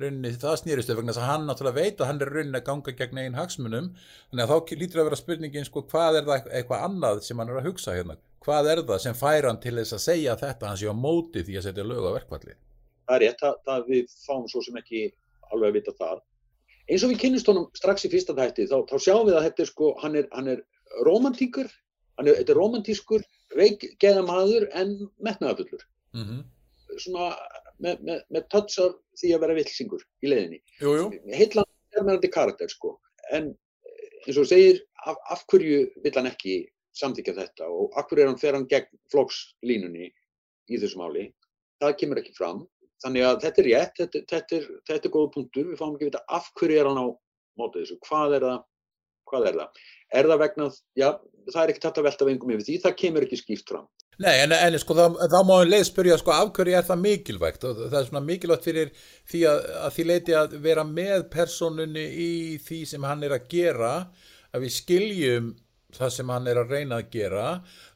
rauninni 0.02 0.32
það 0.42 0.56
snýristu 0.62 0.96
vegna 0.98 1.14
þess 1.14 1.24
að 1.24 1.30
hann 1.32 1.48
náttúrulega 1.50 1.80
veit 1.82 2.02
að 2.02 2.10
hann 2.12 2.22
er 2.22 2.32
rauninni 2.36 2.60
að 2.60 2.68
ganga 2.70 2.94
gegn 3.02 3.22
einn 3.24 3.38
hagsmunum. 3.38 3.92
Þannig 4.30 4.44
að 4.46 4.54
þá 4.54 4.78
lítur 4.82 5.02
að 5.02 5.10
vera 5.10 5.20
spurningin 5.22 5.68
sko 5.68 5.84
hvað 5.92 6.22
er 6.22 6.30
það 6.30 6.50
eitthvað 6.60 6.88
annað 6.88 7.22
sem 7.28 7.42
hann 7.42 7.52
er 7.54 7.62
að 7.62 7.70
hugsa 7.72 7.98
hérna? 7.98 8.18
Hvað 8.48 8.72
er 8.72 8.84
það 8.88 9.04
sem 9.04 9.18
fær 9.18 9.50
hann 9.50 9.62
til 9.64 9.76
þess 9.80 9.98
að 9.98 10.06
segja 10.06 10.38
þetta 10.40 10.72
hans 10.72 10.84
í 10.84 10.88
á 10.88 10.96
móti 10.96 11.44
því 11.44 11.60
að 11.60 11.68
setja 11.68 11.88
lög 11.88 12.06
á 12.08 12.16
verkvalli 12.16 12.56
Það 13.08 13.16
er 13.16 13.24
rétt, 13.24 13.42
það, 13.42 13.60
það 13.68 13.90
við 13.92 14.16
fáum 14.26 14.48
svo 14.52 14.62
sem 14.64 14.80
ekki 14.80 15.02
alveg 15.52 15.70
að 15.70 15.78
vita 15.80 15.94
það 15.98 16.22
eins 16.88 17.04
og 17.04 17.12
við 17.12 17.22
kynnumst 17.24 17.50
honum 17.52 17.68
strax 17.76 18.08
í 18.08 18.12
fyrsta 18.12 18.36
þætti 18.38 18.68
þá, 18.72 18.78
þá 18.88 18.96
sjáum 19.04 19.28
við 19.28 19.38
að 19.38 19.48
þetta 19.48 19.64
er 19.64 19.70
sko 19.72 19.92
hann 20.02 20.16
er, 20.20 20.28
hann 20.36 20.52
er 20.54 20.64
romantíkur 21.08 21.70
hann 22.20 22.30
er, 22.32 22.40
er 22.42 22.56
romantískur 22.56 23.26
veikgeða 23.58 24.24
maður 24.28 24.68
en 24.76 24.94
metnaðafullur 25.24 25.84
mm 26.16 26.24
-hmm. 26.24 26.44
svona 27.04 27.32
með, 27.84 28.02
með, 28.06 28.22
með 28.34 28.48
touch 28.54 28.80
af 28.84 28.96
því 29.20 29.34
að 29.36 29.44
vera 29.46 29.58
vilsingur 29.58 30.06
í 30.24 30.32
leiðinni. 30.32 30.62
Heitland 31.34 31.98
er 31.98 32.06
meðandi 32.06 32.32
karakter 32.34 32.72
sko, 32.72 32.96
en 33.34 33.52
eins 34.28 34.40
og 34.40 34.48
segir, 34.50 34.82
af, 35.08 35.20
af 35.34 35.44
hverju 35.52 35.84
vill 36.04 36.16
hann 36.18 36.30
ekki 36.30 36.60
samþykja 36.98 37.36
þetta 37.38 37.68
og 37.70 37.94
af 38.00 38.08
hverju 38.10 38.26
er 38.26 38.32
hann 38.32 38.42
fer 38.42 38.58
hann 38.58 38.70
gegn 38.70 39.02
flokslínunni 39.14 40.10
í 40.68 40.80
þessu 40.82 41.00
máli, 41.00 41.30
það 41.82 42.00
kemur 42.02 42.22
ekki 42.24 42.36
fram. 42.38 42.66
Þannig 43.04 43.28
að 43.28 43.44
þetta 43.44 43.62
er 43.62 43.68
rétt, 43.68 44.00
þetta, 44.00 44.20
þetta, 44.32 44.58
er, 44.58 44.70
þetta 44.90 45.06
er 45.08 45.14
góða 45.14 45.34
punktur, 45.36 45.68
við 45.70 45.78
fáum 45.78 45.94
ekki 45.94 46.08
að 46.08 46.10
vita 46.10 46.24
af 46.34 46.48
hverju 46.58 46.80
er 46.82 46.90
hann 46.90 47.02
á 47.02 47.08
mótið 47.62 47.84
þessu, 47.84 47.98
hvað 48.08 48.38
er 48.38 48.46
það, 48.48 48.64
hvað 49.30 49.52
er 49.52 49.60
það? 49.62 49.86
Er 50.18 50.32
það 50.32 50.42
vegna, 50.44 50.70
já, 50.98 51.10
það 51.52 51.62
er 51.64 51.74
ekki 51.74 51.84
tætt 51.86 52.02
að 52.02 52.10
velta 52.10 52.28
vengum 52.28 52.56
yfir 52.56 52.68
því, 52.68 52.80
það 52.86 52.98
kemur 53.04 53.28
ekki 53.28 53.42
skýrt 53.42 53.74
fram. 53.74 53.88
Nei, 54.18 54.34
en, 54.42 54.54
en 54.56 54.76
sko, 54.82 54.96
þá, 54.98 55.20
þá 55.30 55.38
má 55.46 55.54
við 55.60 55.72
leið 55.76 55.84
spyrja 55.92 56.16
sko, 56.18 56.34
af 56.34 56.50
hverju 56.58 56.78
er 56.80 56.86
það 56.88 57.04
mikilvægt 57.04 57.68
og 57.70 57.84
það 57.84 58.00
er 58.00 58.08
svona 58.08 58.24
mikilvægt 58.26 58.66
fyrir 58.66 58.90
því 59.30 59.44
að, 59.52 59.60
að 59.84 59.94
því 59.94 60.06
leiti 60.10 60.36
að 60.40 60.56
vera 60.64 60.86
með 60.90 61.28
personunni 61.36 62.06
í 62.24 62.32
því 62.66 62.80
sem 62.90 63.06
hann 63.06 63.22
er 63.28 63.36
að 63.38 63.46
gera 63.52 63.92
að 64.50 64.66
við 64.66 64.74
skiljum 64.74 65.52
það 65.98 66.14
sem 66.16 66.32
hann 66.34 66.50
er 66.50 66.60
að 66.62 66.74
reyna 66.74 66.98
að 67.00 67.12
gera 67.14 67.46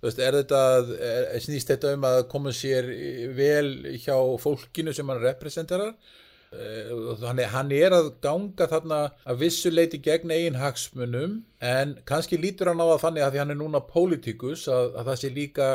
veist, 0.04 0.22
er 0.22 0.38
þetta, 0.38 0.62
er, 1.10 1.42
snýst 1.44 1.74
þetta 1.74 1.96
um 1.98 2.08
að 2.12 2.20
koma 2.32 2.54
sér 2.56 2.88
vel 3.36 3.98
hjá 4.00 4.16
fólkinu 4.46 4.94
sem 4.96 5.10
hann 5.12 5.24
representerar 5.24 5.96
Þannig 6.52 7.46
eh, 7.46 7.52
hann 7.54 7.70
er 7.72 7.94
að 7.96 8.10
ganga 8.24 8.66
þarna 8.68 8.98
að 9.24 9.38
vissuleiti 9.46 10.02
gegn 10.04 10.34
eigin 10.34 10.60
hagsmunum 10.60 11.38
en 11.64 11.94
kannski 12.10 12.40
lítur 12.42 12.68
hann 12.68 12.84
á 12.84 12.92
það 12.92 13.04
þannig 13.06 13.26
að 13.26 13.32
því 13.32 13.42
hann 13.42 13.54
er 13.54 13.60
núna 13.62 13.82
pólitíkus 13.88 14.66
að, 14.68 14.90
að 15.00 15.12
það 15.12 15.22
sé 15.22 15.32
líka 15.32 15.70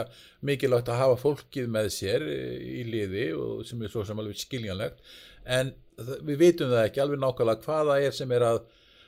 mikilvægt 0.44 0.90
að 0.92 1.00
hafa 1.00 1.16
fólkið 1.22 1.70
með 1.72 1.88
sér 1.96 2.26
í 2.28 2.84
liði 2.90 3.30
sem 3.64 3.80
er 3.80 3.94
svo 3.94 4.04
sem 4.04 4.20
alveg 4.20 4.42
skiljanlegt 4.42 5.00
en 5.56 5.72
við 5.96 6.42
veitum 6.44 6.74
það 6.74 6.84
ekki 6.84 7.04
alveg 7.06 7.22
nákvæmlega 7.24 7.64
hvaða 7.64 7.98
er 8.04 8.16
sem 8.18 8.36
er 8.36 8.44
að 8.50 8.60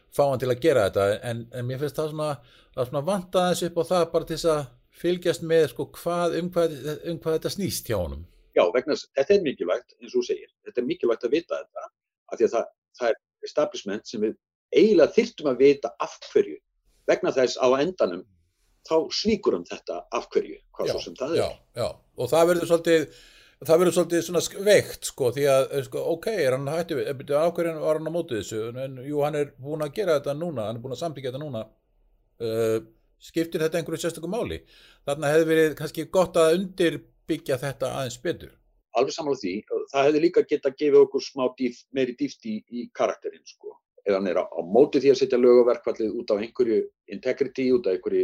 fá 0.09 0.24
hann 0.24 0.40
til 0.40 0.48
að 0.48 0.64
gera 0.64 0.88
þetta 0.88 1.20
en, 1.20 1.44
en 1.52 1.68
mér 1.68 1.83
finnst 1.83 2.00
það 2.00 2.14
svona, 2.14 2.33
svona 2.78 3.04
vanta 3.04 3.44
þessu 3.50 3.68
upp 3.68 3.81
á 3.85 3.90
það 3.92 4.11
bara 4.14 4.28
til 4.31 4.38
þess 4.38 4.52
að 4.54 4.66
fylgjast 4.98 5.44
með 5.46 5.68
sko, 5.72 5.88
hvað, 6.00 6.40
um, 6.40 6.50
hvað, 6.54 6.76
um 7.11 7.20
hvað 7.22 7.38
þetta 7.38 7.54
snýst 7.54 7.90
hjá 7.90 7.98
honum. 7.98 8.24
Já, 8.59 8.64
vegna 8.75 8.97
þetta 8.99 9.35
er 9.37 9.44
mikilvægt, 9.44 9.94
eins 10.01 10.11
og 10.11 10.18
þú 10.18 10.25
segir, 10.33 10.51
þetta 10.66 10.83
er 10.83 10.88
mikilvægt 10.88 11.27
að 11.29 11.35
vita 11.37 11.61
þetta, 11.61 11.88
af 12.29 12.40
því 12.40 12.47
að 12.49 12.55
það, 12.57 12.68
það 12.99 13.11
er 13.12 13.49
establishment 13.49 14.11
sem 14.11 14.25
við 14.25 14.35
eiginlega 14.75 15.14
þyrtum 15.14 15.51
að 15.53 15.62
vita 15.62 15.94
af 16.03 16.18
hverju, 16.33 16.59
vegna 17.09 17.33
þess 17.37 17.61
á 17.62 17.68
endanum, 17.79 18.25
þá 18.88 18.94
svíkur 19.14 19.59
um 19.59 19.66
þetta 19.68 20.03
af 20.16 20.29
hverju, 20.33 20.59
hvað 20.75 20.90
já, 20.90 20.94
svo 20.94 21.03
sem 21.05 21.18
það 21.18 21.35
er. 21.35 21.40
Já, 21.40 21.83
já, 21.83 21.88
og 22.18 22.31
það 22.33 22.51
verður 22.51 22.71
svolítið, 22.73 23.07
það 23.61 23.83
verður 23.83 23.97
svolítið 23.99 24.25
svona 24.27 24.64
veikt, 24.71 25.11
sko, 25.12 25.31
því 25.37 25.49
að, 25.55 25.66
sko, 25.87 26.05
ok, 26.16 26.29
er 26.35 26.57
hann 26.57 26.71
hættið 26.73 27.03
við, 27.03 27.35
af 27.38 27.53
hverju 27.57 27.75
var 27.85 28.01
hann 28.01 28.11
á 28.11 28.16
mótið 28.16 28.42
þessu, 28.42 28.62
en 28.85 29.03
jú, 29.07 29.21
hann 29.27 29.38
er 29.38 29.53
búin 29.62 29.87
að 29.87 29.94
gera 30.01 30.18
þetta 30.18 30.35
núna, 30.38 30.66
hann 30.66 30.81
er 30.81 30.85
búin 30.85 30.97
að 30.97 31.03
samtíkja 31.05 31.31
þetta 31.31 31.44
núna, 31.44 31.62
uh, 32.42 32.79
skiptir 33.23 33.62
þetta 33.62 33.81
einhverju 33.81 34.03
sérstökum 34.03 34.35
máli? 34.35 34.61
Þarna 35.07 35.33
hefði 35.33 35.49
verið 35.53 35.79
kannski 35.79 36.07
gott 36.14 36.37
að 36.38 36.59
undir 36.59 37.01
byggja 37.29 37.59
þetta 37.62 37.93
aðeins 37.99 38.19
betur. 38.23 38.55
Alveg 38.99 39.14
samanlega 39.14 39.43
því, 39.43 39.85
það 39.93 40.07
hefði 40.09 40.23
líka 40.25 40.45
gett 40.49 40.67
að 40.67 40.79
gefa 40.81 41.03
okkur 41.05 41.25
smá 41.25 41.45
dýf, 41.59 41.83
meiri 41.95 42.14
dýft 42.19 42.47
í, 42.49 42.57
í 42.73 42.88
karakterinn 42.97 43.45
sko. 43.47 43.77
ef 44.09 44.14
hann 44.17 44.27
er 44.31 44.38
á, 44.41 44.45
á 44.49 44.61
móti 44.64 45.03
því 45.05 45.11
að 45.12 45.19
setja 45.21 45.38
lög 45.38 45.59
og 45.61 45.67
verkvallið 45.69 46.14
út 46.17 46.31
af 46.33 46.38
einhverju 46.41 46.79
integrity, 47.12 47.67
út 47.77 47.87
af 47.87 47.99
einhverju 47.99 48.23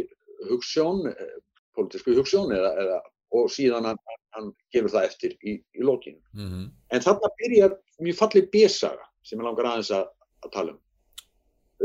hugssjón, 0.49 1.03
eh, 1.11 1.35
politísku 1.77 2.15
hugssjón 2.17 2.53
eða, 2.55 2.71
eða, 2.81 2.95
og 3.37 3.51
síðan 3.53 3.85
hann, 3.91 3.99
hann 4.33 4.47
gefur 4.73 4.95
það 4.95 5.05
eftir 5.11 5.35
í, 5.45 5.59
í 5.61 5.85
lókinu. 5.85 6.17
Mm 6.33 6.47
-hmm. 6.49 6.65
En 6.89 7.05
þarna 7.05 7.31
byrjar 7.37 7.77
mjög 8.01 8.17
fallið 8.17 8.49
bérsaga 8.55 9.05
sem 9.21 9.39
ég 9.39 9.45
langar 9.45 9.69
aðeins 9.69 9.91
að, 9.93 10.09
að 10.41 10.51
tala 10.57 10.73
um. 10.73 10.81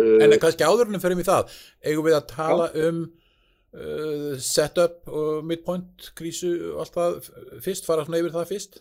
En 0.00 0.38
kannski 0.38 0.64
áðurinnum 0.64 1.02
fyrir 1.02 1.18
mig 1.18 1.26
það, 1.26 1.52
eigum 1.84 2.06
við 2.06 2.16
að 2.16 2.26
tala 2.30 2.70
Já. 2.72 2.88
um 2.88 3.04
uh, 3.76 4.34
setup 4.40 5.08
og 5.08 5.46
midpoint 5.46 6.10
krísu 6.18 6.52
og 6.74 6.84
allt 6.84 6.98
það 6.98 7.18
fyrst, 7.64 7.88
fara 7.88 8.06
svona 8.06 8.20
yfir 8.22 8.36
það 8.36 8.52
fyrst? 8.52 8.78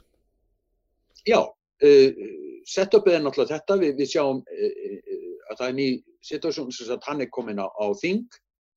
Já, 1.27 1.41
uh, 1.45 2.27
setupið 2.69 3.17
er 3.17 3.25
náttúrulega 3.25 3.57
þetta, 3.57 3.79
við, 3.83 3.95
við 3.99 4.13
sjáum 4.13 4.43
að 5.49 5.57
það 5.57 5.67
er 5.67 5.77
ný 5.79 5.87
situasjón 6.25 6.71
sem 6.75 6.93
að 6.93 7.07
hann 7.09 7.23
er 7.25 7.31
komin 7.33 7.61
á, 7.63 7.67
á 7.67 7.85
þing 7.97 8.27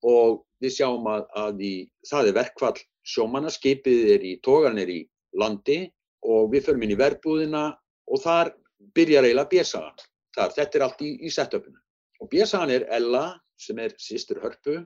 og 0.07 0.41
við 0.63 0.77
sjáum 0.77 1.07
að, 1.11 1.27
að 1.39 1.61
í, 1.63 1.73
það 2.09 2.29
er 2.29 2.37
verkvall 2.39 2.77
sjómanna, 3.03 3.51
skipið 3.51 4.09
er 4.15 4.25
í, 4.25 4.33
tógan 4.43 4.79
er 4.79 4.89
í 4.91 5.01
landi 5.39 5.83
og 6.23 6.51
við 6.53 6.67
förum 6.67 6.85
inn 6.85 6.95
í 6.95 6.99
verbúðina 6.99 7.63
og 8.07 8.21
þar 8.23 8.53
byrjar 8.95 9.27
eiginlega 9.27 9.51
bérsagan. 9.51 10.03
Þetta 10.35 10.79
er 10.79 10.85
allt 10.87 11.03
í, 11.05 11.11
í 11.27 11.31
setupinu. 11.31 11.79
Og 12.23 12.29
bjössan 12.31 12.71
er 12.73 12.87
Ella 12.93 13.25
sem 13.59 13.79
er 13.83 13.95
sýstur 14.01 14.41
Hörpu 14.43 14.79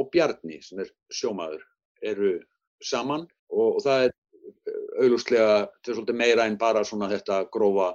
og 0.00 0.10
Bjarni 0.12 0.60
sem 0.64 0.82
er 0.82 0.90
sjómaður 1.14 1.62
eru 2.04 2.36
saman 2.84 3.24
og, 3.52 3.76
og 3.76 3.80
það 3.84 4.06
er 4.06 4.10
eh, 4.12 4.82
auglúslega 5.04 5.54
svolítið 5.86 6.18
meira 6.18 6.46
en 6.48 6.58
bara 6.60 6.84
svona 6.86 7.08
þetta 7.12 7.44
grófa 7.52 7.94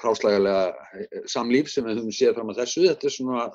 hráslægarlega 0.00 0.64
eh, 0.70 1.20
samlíf 1.30 1.70
sem 1.72 1.86
við 1.86 2.00
höfum 2.00 2.16
séð 2.16 2.34
fram 2.38 2.52
á 2.52 2.58
þessu. 2.60 2.86
Þetta 2.88 3.08
er 3.08 3.14
svona, 3.16 3.46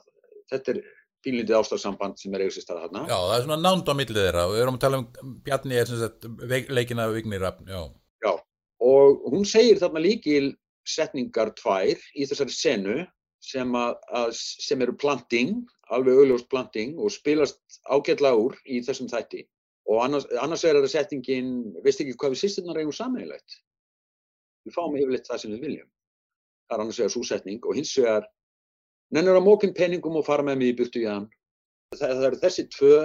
þetta 0.51 0.73
er 0.73 0.81
pínlítið 1.25 1.57
ástafsamband 1.59 2.19
sem 2.21 2.33
er 2.33 2.43
eiginlega 2.43 2.57
sér 2.57 2.67
stað 2.67 2.83
þarna. 2.85 3.03
Já, 3.09 3.17
það 3.17 3.35
er 3.37 3.45
svona 3.45 3.59
nánd 3.63 3.91
á 3.91 3.93
millið 3.99 4.21
þeirra 4.27 4.45
og 4.47 4.53
við 4.53 4.63
erum 4.63 4.77
að 4.77 4.85
tala 4.85 5.01
um 5.01 5.33
Bjarni 5.47 5.79
er 5.79 5.89
sem 5.89 6.01
sagt 6.01 6.29
leikina 6.77 7.09
Vignirafn, 7.13 7.71
já. 7.71 7.81
Já, 8.25 8.33
og 8.91 9.27
hún 9.33 9.47
segir 9.49 9.81
þarna 9.81 10.03
líkil 10.03 10.51
setningar 10.87 11.51
tvær 11.57 11.97
í 12.15 12.27
þessari 12.29 12.53
senu 12.55 12.99
sem, 13.43 13.73
að, 13.77 13.97
að, 14.15 14.29
sem 14.37 14.81
eru 14.83 14.95
planting, 14.99 15.59
alveg 15.95 16.19
auðljóst 16.19 16.49
planting 16.51 16.97
og 16.99 17.13
spilast 17.13 17.79
ágætlega 17.87 18.39
úr 18.39 18.57
í 18.65 18.81
þessum 18.85 19.09
þætti. 19.11 19.43
Og 19.87 20.01
annars, 20.03 20.25
annars 20.43 20.65
er 20.67 20.75
þetta 20.75 20.91
settingin, 20.91 21.51
veist 21.83 22.01
ekki 22.03 22.17
hvað 22.19 22.33
við 22.33 22.41
sýsturnar 22.41 22.79
eigum 22.81 22.95
samanlegt. 22.95 23.61
Við 24.67 24.75
fáum 24.75 24.97
yfirleitt 24.99 25.29
það 25.29 25.43
sem 25.43 25.53
við 25.55 25.63
viljum. 25.63 25.89
Það 26.67 26.75
er 26.75 26.83
annars 26.83 26.99
vegar 26.99 27.13
svo 27.13 27.23
setning 27.23 27.63
og 27.63 27.77
hins 27.77 27.93
vegar 27.95 28.27
nennur 29.15 29.39
að 29.39 29.45
mókinn 29.47 29.75
penningum 29.77 30.19
og 30.19 30.27
fara 30.27 30.43
með 30.43 30.59
mig 30.59 30.73
í 30.73 30.77
burtu 30.81 31.03
í 31.05 31.07
hann. 31.07 31.29
Það, 31.95 32.09
það 32.09 32.27
eru 32.29 32.41
þessi 32.41 32.67
tvö 32.75 32.97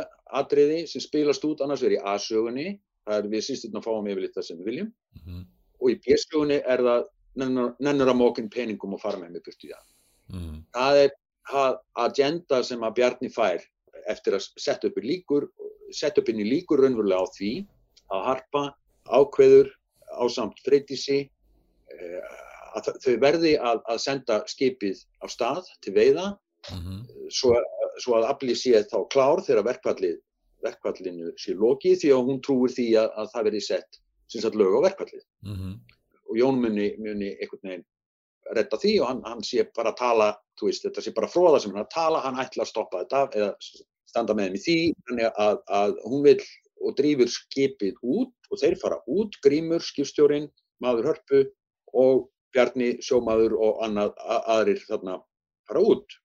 atriði 0.43 0.81
sem 0.91 1.05
spilast 1.05 1.47
út 1.47 1.63
annars 1.63 1.85
vegar 1.85 2.01
í 2.01 2.03
A-sögunni, 2.15 2.69
það 3.07 3.19
er 3.21 3.31
við 3.31 3.47
sýsturnar 3.47 3.87
fáum 3.87 4.09
yfirleitt 4.11 4.35
það 4.35 4.49
sem 4.49 4.59
við 4.59 4.71
viljum 4.73 4.89
mm 4.91 5.23
-hmm. 5.23 5.45
og 5.79 5.91
í 5.93 5.99
B-sögunni 6.03 6.59
er 6.67 6.83
það 6.89 7.07
nennur, 7.39 7.75
nennur 7.79 8.11
að 8.11 8.19
mókinn 8.19 8.51
penningum 8.51 8.95
og 8.97 9.03
fara 9.03 9.21
með 9.21 9.31
mig 9.31 9.43
í 9.43 9.47
burtu 9.47 9.69
í 9.69 9.75
hann. 9.77 9.89
Mm. 10.33 10.59
Það 10.75 10.99
er 11.05 11.15
að 11.51 11.79
agenda 11.99 12.63
sem 12.65 12.83
að 12.83 12.95
Bjarni 12.99 13.31
fær 13.33 13.63
eftir 14.11 14.37
að 14.37 14.47
setja 14.59 14.91
upp 14.91 14.99
í 14.99 15.07
líkur, 15.07 15.49
setja 15.91 16.23
upp 16.23 16.31
inn 16.31 16.43
í 16.43 16.49
líkur 16.49 16.83
raunverulega 16.83 17.23
á 17.23 17.35
því 17.37 17.53
að 18.13 18.25
harpa 18.29 18.63
ákveður 19.11 19.71
á 20.13 20.25
samt 20.31 20.59
freytísi 20.67 21.19
eh, 21.23 22.21
að 22.77 22.93
þau 23.05 23.15
verði 23.21 23.57
að, 23.59 23.83
að 23.91 24.03
senda 24.03 24.41
skipið 24.49 25.03
á 25.23 25.27
stað 25.31 25.69
til 25.85 25.95
veiða 25.97 26.33
mm 26.33 26.79
-hmm. 26.79 27.01
svo, 27.31 27.57
svo 27.99 28.19
að 28.19 28.29
aflið 28.33 28.59
sé 28.59 28.85
þá 28.93 28.99
klár 29.13 29.43
þegar 29.47 29.69
verkvallinu 30.63 31.33
sé 31.37 31.57
lokið 31.59 31.99
því 32.01 32.13
að 32.15 32.27
hún 32.29 32.41
trúir 32.41 32.73
því 32.73 32.89
að, 33.03 33.11
að 33.19 33.33
það 33.35 33.45
verði 33.51 33.63
sett 33.67 34.01
sagt, 34.33 34.57
lög 34.57 34.79
á 34.79 34.81
verkvallið 34.89 35.25
mm 35.45 35.57
-hmm. 35.57 35.75
og 36.31 36.39
Jón 36.39 36.61
muni, 36.61 36.95
muni 36.99 37.35
einhvern 37.37 37.69
veginn 37.69 37.87
redda 38.57 38.79
því 38.81 38.93
og 39.01 39.09
hann, 39.11 39.23
hann 39.27 39.45
sé 39.47 39.65
bara 39.77 39.93
að 39.93 40.01
tala, 40.03 40.29
veist, 40.63 40.85
þetta 40.85 41.05
sé 41.05 41.15
bara 41.17 41.31
fróða 41.31 41.63
sem 41.63 41.73
hann 41.75 41.85
að 41.85 41.95
tala, 41.95 42.21
hann 42.25 42.41
ætla 42.43 42.67
að 42.67 42.71
stoppa 42.71 43.03
þetta 43.03 43.23
eða 43.39 43.55
standa 44.13 44.37
með 44.37 44.51
henni 44.51 44.63
því, 44.63 44.77
þannig 45.09 45.41
að, 45.47 45.63
að 45.81 45.97
hún 46.05 46.27
vil 46.27 46.37
og 46.83 46.97
drýfur 46.99 47.31
skipið 47.31 47.99
út 48.03 48.51
og 48.51 48.61
þeir 48.61 48.77
fara 48.81 48.99
út, 49.11 49.39
Grímur, 49.45 49.83
skipstjórin, 49.85 50.49
maður 50.83 51.13
hörpu 51.13 51.43
og 51.99 52.29
Bjarni, 52.53 52.99
sjómaður 53.01 53.55
og 53.57 53.79
annað, 53.87 54.17
aðrir 54.53 54.83
þarna 54.85 55.17
fara 55.69 55.85
út 55.89 56.17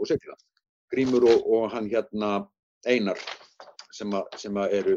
og 0.00 0.08
segja 0.08 0.32
það. 0.32 0.44
Grímur 0.94 1.26
og, 1.28 1.42
og 1.50 1.66
hann 1.74 1.90
hérna 1.90 2.30
einar 2.86 3.20
sem, 3.92 4.12
að, 4.14 4.30
sem 4.40 4.56
að 4.60 4.76
eru, 4.78 4.94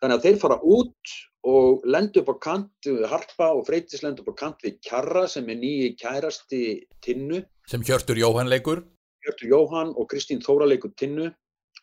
þannig 0.00 0.16
að 0.16 0.24
þeir 0.26 0.38
fara 0.40 0.56
út 0.64 1.12
og 1.50 1.84
lendu 1.88 2.20
upp 2.20 2.32
á 2.32 2.36
kant, 2.46 2.88
harpa 3.08 3.50
og 3.56 3.66
freytis 3.68 4.02
lendu 4.04 4.24
upp 4.24 4.32
á 4.36 4.40
kant 4.44 4.64
við 4.64 4.80
Kjarra 4.84 5.26
sem 5.28 5.48
er 5.48 5.60
nýji 5.60 5.92
kærasti 6.00 6.62
Tinnu. 7.04 7.42
Sem 7.68 7.84
Hjörtur 7.84 8.20
Jóhann 8.20 8.50
leikur. 8.52 8.84
Hjörtur 9.24 9.52
Jóhann 9.52 9.94
og 9.96 10.08
Kristín 10.12 10.42
Þóra 10.44 10.68
leikur 10.68 10.92
Tinnu 10.96 11.30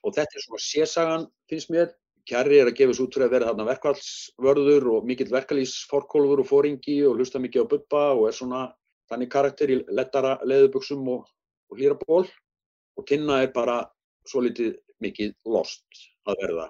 og 0.03 0.13
þetta 0.13 0.37
er 0.37 0.45
svona 0.45 0.61
sérsagan 0.61 1.27
finnst 1.49 1.73
mér. 1.73 1.93
Kjarri 2.27 2.57
er 2.59 2.67
að 2.67 2.75
gefa 2.75 2.93
svo 2.97 3.05
út 3.07 3.15
fyrir 3.15 3.29
að 3.29 3.35
vera 3.37 3.49
þarna 3.49 3.65
verkvallsvörður 3.69 4.87
og 4.97 5.05
mikill 5.07 5.29
verkalýsforkólfur 5.31 6.41
og 6.43 6.49
fóringi 6.49 6.97
og 7.07 7.15
hlusta 7.15 7.39
mikið 7.39 7.63
á 7.63 7.71
buppa 7.71 8.01
og 8.17 8.25
er 8.27 8.35
svona 8.35 8.65
þannig 9.07 9.31
karakter 9.31 9.71
í 9.71 9.77
lettara 9.95 10.33
leðubuksum 10.43 11.07
og, 11.13 11.23
og 11.71 11.79
hlýraból 11.79 12.25
og 12.27 13.07
Tinna 13.07 13.39
er 13.45 13.53
bara 13.55 13.79
svo 14.27 14.43
litið 14.43 14.75
mikið 14.99 15.37
lost 15.47 16.03
að 16.27 16.43
verða 16.43 16.67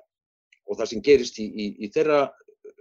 og 0.68 0.78
það 0.80 0.92
sem 0.92 1.04
gerist 1.04 1.40
í, 1.40 1.48
í, 1.48 1.66
í 1.86 1.90
þeirra 1.94 2.28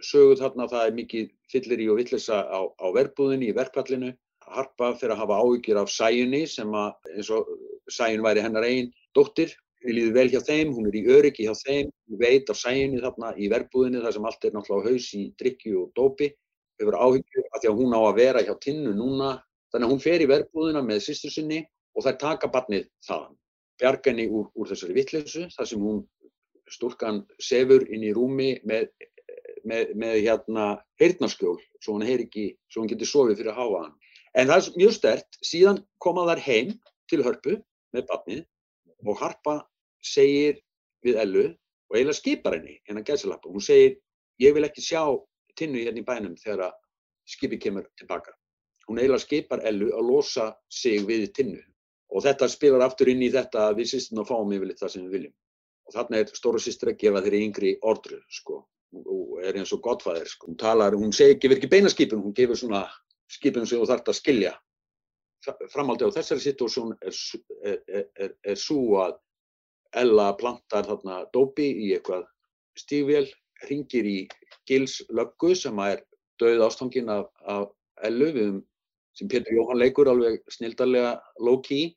sögu 0.03 0.37
þarna 0.41 0.69
það 0.71 0.87
er 0.87 0.97
mikið 0.97 1.29
fyllir 1.53 1.83
í 1.83 1.91
og 1.93 2.01
villisa 2.01 2.41
á, 2.43 2.61
á 2.67 2.87
verbúðinni, 2.95 3.51
í 3.51 3.57
verkvallinu. 3.57 4.13
Harpa 4.47 4.93
fyrir 4.95 5.17
að 5.17 5.23
hafa 5.25 5.39
áhyggjur 5.43 5.81
af 5.81 5.91
sæjunni 5.91 6.43
sem 6.47 6.75
að 6.79 7.15
eins 7.15 7.31
og 7.35 7.49
sæjun 7.91 8.25
væri 8.27 8.45
hennar 8.45 8.67
einn 8.67 8.93
dóttir. 9.17 9.55
Henni 9.83 9.97
líður 9.99 10.15
vel 10.17 10.29
hjá 10.33 10.41
þeim, 10.47 10.75
hún 10.75 10.89
er 10.91 10.99
í 10.99 11.05
öryggi 11.17 11.47
hjá 11.47 11.55
þeim, 11.59 11.91
hún 12.09 12.21
veit 12.21 12.51
af 12.51 12.59
sæjunni 12.59 13.03
þarna 13.03 13.33
í 13.37 13.49
verbúðinni 13.53 14.03
þar 14.05 14.15
sem 14.17 14.29
allt 14.29 14.47
er 14.47 14.55
náttúrulega 14.55 14.83
á 14.83 14.87
haus 14.91 15.09
í 15.19 15.23
drikju 15.41 15.83
og 15.83 15.91
dópi. 15.99 16.31
Hefur 16.81 16.99
áhyggjur 17.01 17.49
af 17.51 17.63
því 17.63 17.71
að 17.71 17.81
hún 17.81 17.97
á 17.97 18.01
að 18.03 18.19
vera 18.21 18.45
hjá 18.47 18.55
tinnu 18.63 18.95
núna. 18.95 19.33
Þannig 19.73 19.89
að 19.89 19.93
hún 19.95 20.05
fer 20.05 20.23
í 20.23 20.31
verbúðina 20.31 20.83
með 20.85 21.03
sýstur 21.07 21.35
sinni 21.35 21.63
og 21.97 22.07
þær 22.07 22.19
taka 22.23 22.51
barnið 22.53 22.87
þaðan. 23.07 23.37
Bjargani 23.77 24.27
úr, 24.33 24.47
úr 24.57 24.71
þessari 24.71 24.97
vittlesu 24.97 25.47
þar 25.53 25.69
sem 25.69 25.83
hún 25.83 26.05
stúlkan 26.73 27.23
sefur 27.43 27.85
inn 27.93 28.05
í 28.07 28.15
rúmi 28.17 28.57
með 28.67 28.89
með, 29.67 29.93
með 29.99 30.19
hérna 30.25 30.67
heyrnaskjól 31.01 31.57
svo 31.83 31.97
hann 31.97 32.07
ekki, 32.07 32.51
svo 32.71 32.83
hann 32.83 32.91
getur 32.93 33.11
sofið 33.11 33.41
fyrir 33.41 33.53
að 33.53 33.61
háa 33.61 33.83
hann. 33.85 33.95
En 34.37 34.51
það 34.51 34.59
er 34.59 34.81
mjög 34.81 34.95
stert, 34.97 35.39
síðan 35.45 35.83
koma 36.03 36.27
þær 36.31 36.43
heim 36.47 36.73
til 37.11 37.23
hörpu 37.25 37.57
með 37.97 38.09
barnið 38.11 38.43
og 39.07 39.21
harpa 39.21 39.57
segir 40.05 40.61
við 41.07 41.21
Ellu 41.23 41.47
og 41.47 41.97
eiginlega 41.97 42.21
skipar 42.21 42.59
henni 42.59 42.77
hennar 42.89 43.07
gæðsalappa. 43.07 43.51
Hún 43.53 43.65
segir, 43.65 43.97
ég 44.43 44.57
vil 44.57 44.67
ekki 44.67 44.85
sjá 44.85 45.03
tinnu 45.57 45.85
hérna 45.87 46.03
í 46.03 46.07
bænum 46.07 46.37
þegar 46.41 46.75
skipið 47.27 47.63
kemur 47.63 47.89
tilbaka. 47.99 48.35
Hún 48.87 49.01
eiginlega 49.01 49.25
skipar 49.25 49.65
Ellu 49.67 49.93
að 49.97 50.11
losa 50.11 50.51
sig 50.71 51.07
við 51.09 51.31
tinnu 51.37 51.63
og 52.13 52.23
þetta 52.23 52.49
spilar 52.51 52.85
aftur 52.87 53.11
inn 53.11 53.25
í 53.25 53.33
þetta 53.35 53.71
að 53.71 53.81
við 53.81 53.95
sýstum 53.95 54.23
að 54.23 54.31
fáum 54.31 54.53
yfirleitt 54.55 54.83
það 54.83 54.93
sem 54.93 55.07
við 55.07 55.17
viljum. 55.17 55.35
Og 55.87 55.95
þarna 55.95 56.21
er 56.21 56.33
stóra 56.35 56.61
sýstur 56.63 56.93
að 56.93 57.01
gefa 57.03 57.23
þeirri 57.25 57.43
yngri 57.47 57.73
ordru, 57.87 58.21
sko. 58.33 58.65
Og 58.97 59.43
er 59.45 59.59
eins 59.61 59.73
og 59.75 59.83
gottfæðir 59.85 60.31
sko. 60.31 60.51
hún 60.51 60.59
talar, 60.59 60.95
hún 60.95 61.13
segi, 61.13 61.39
gefur 61.43 61.59
ekki 61.59 61.71
beina 61.71 61.91
skipin 61.93 62.23
hún 62.23 62.35
gefur 62.35 62.59
svona 62.59 62.87
skipin 63.31 63.67
sem 63.67 63.79
þú 63.79 63.89
þarfst 63.91 64.11
að 64.11 64.19
skilja. 64.21 64.53
Framaldi 65.71 66.07
á 66.07 66.11
þessari 66.11 66.43
situásjón 66.43 66.95
er, 67.03 67.15
er, 67.63 68.07
er, 68.19 68.33
er 68.43 68.59
svo 68.59 68.99
að 69.03 69.19
Ella 69.97 70.33
plantar 70.37 70.87
þarna 70.89 71.25
dópi 71.33 71.67
í 71.87 71.93
eitthvað 71.95 72.25
stígvél 72.77 73.29
ringir 73.71 74.05
í 74.05 74.17
Gils 74.69 74.99
löggu 75.09 75.55
sem 75.57 75.79
er 75.85 76.03
döð 76.41 76.65
ástangin 76.67 77.13
af, 77.13 77.29
af 77.47 77.71
Ellu. 78.05 78.33
Við, 78.35 78.57
sem 79.17 79.31
Pétur 79.33 79.55
Jóhann 79.57 79.81
leikur 79.81 80.11
alveg 80.11 80.43
snildarlega 80.53 81.15
low-key 81.41 81.95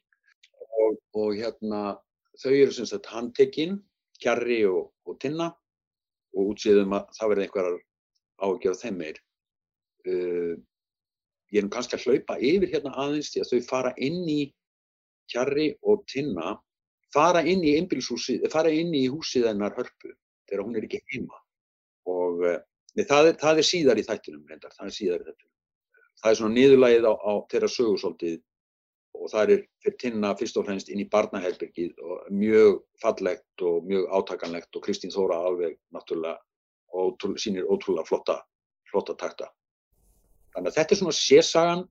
og, 0.56 0.99
og 1.19 1.34
hérna 1.36 1.97
þau 2.39 2.54
eru 2.54 2.75
sem 2.75 2.88
sagt 2.89 3.10
handtekinn 3.12 3.80
Kjarri 4.19 4.63
og, 4.67 4.89
og 5.08 5.19
Tinna 5.21 5.49
og 6.36 6.54
útsýðum 6.54 6.95
að 6.97 7.12
það 7.17 7.32
verði 7.32 7.45
einhverjar 7.47 7.78
ágjör 8.39 8.80
þeim 8.80 8.97
meir. 8.99 9.19
Uh, 10.08 10.56
ég 11.52 11.62
er 11.62 11.65
nú 11.65 11.73
kannski 11.73 11.97
að 11.97 12.06
hlaupa 12.08 12.38
yfir 12.39 12.71
hérna 12.73 12.95
aðeins 13.04 13.32
því 13.34 13.43
að 13.43 13.52
þau 13.52 13.69
fara 13.69 13.93
inn 13.97 14.21
í 14.30 14.39
kjarri 15.30 15.67
og 15.86 16.06
tinna, 16.10 16.56
fara 17.13 17.41
inn 17.45 17.63
í 17.65 17.75
í 17.78 19.08
húsið 19.10 19.47
hennar 19.49 19.75
hörpu 19.78 20.13
þegar 20.49 20.63
hún 20.65 20.78
er 20.78 20.88
ekki 20.88 21.02
heima. 21.12 21.41
Og 22.10 22.43
uh, 22.45 22.60
nei, 22.95 23.06
það, 23.06 23.32
er, 23.32 23.39
það 23.41 23.62
er 23.62 23.69
síðar 23.69 24.02
í 24.02 24.06
þættinum 24.08 24.45
reyndar, 24.49 24.73
það 24.78 24.91
er 24.91 24.95
síðar 24.95 25.23
í 25.23 25.30
þættinum. 25.30 25.56
Það 26.19 26.32
er 26.32 26.39
svona 26.39 26.58
niðurlægið 26.58 27.10
á, 27.10 27.13
á 27.15 27.34
þeirra 27.52 27.71
sögursóldið 27.73 28.39
og 29.19 29.32
það 29.32 29.53
er 29.53 29.63
fyrir 29.84 29.97
tinna 30.01 30.34
fyrst 30.39 30.58
og 30.60 30.65
fremst 30.67 30.89
inn 30.89 31.03
í 31.03 31.08
barnaherbyrgið 31.12 32.01
og 32.05 32.27
mjög 32.34 32.79
fallegt 33.03 33.63
og 33.65 33.88
mjög 33.88 34.08
átakanlegt 34.19 34.75
og 34.75 34.86
Kristín 34.86 35.13
Þóra 35.13 35.39
alveg 35.49 35.77
náttúrulega 35.95 36.38
ótrú, 36.89 37.36
sínir 37.38 37.67
ótrúlega 37.67 38.08
flotta, 38.08 38.39
flotta 38.89 39.15
takta. 39.19 39.49
Þannig 40.55 40.71
að 40.71 40.77
þetta 40.79 40.95
er 40.95 41.01
svona 41.01 41.17
sérsagan 41.17 41.84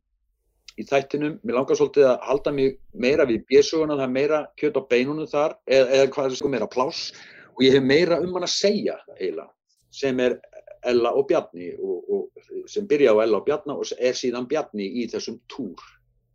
í 0.79 0.87
þættinum. 0.87 1.39
Mér 1.47 1.59
langar 1.59 1.79
svolítið 1.79 2.09
að 2.11 2.25
halda 2.29 2.55
mig 2.55 2.79
meira 2.93 3.27
við 3.29 3.45
bjössuguna, 3.51 3.99
það 3.99 4.07
er 4.07 4.15
meira 4.17 4.41
kjöt 4.59 4.81
á 4.81 4.83
beinunum 4.91 5.31
þar 5.31 5.59
eða, 5.67 5.87
eða 5.99 6.11
hvað 6.15 6.31
er 6.31 6.41
sko 6.41 6.53
meira 6.53 6.71
pláss 6.71 7.13
og 7.55 7.65
ég 7.67 7.75
hef 7.75 7.85
meira 7.85 8.21
um 8.23 8.35
hann 8.37 8.47
að 8.47 8.55
segja 8.55 8.99
eiginlega 9.19 9.51
sem 9.99 10.21
er 10.23 10.39
Ella 10.87 11.11
og 11.19 11.27
Bjarni 11.27 11.73
og, 11.75 12.11
og 12.15 12.69
sem 12.71 12.87
byrja 12.87 13.15
á 13.15 13.23
Ella 13.25 13.41
og 13.41 13.47
Bjarni 13.49 13.75
og 13.75 13.95
er 13.99 14.15
síðan 14.15 14.47
Bjarni 14.51 14.87
í 15.03 15.07
þessum 15.11 15.41
túr 15.51 15.83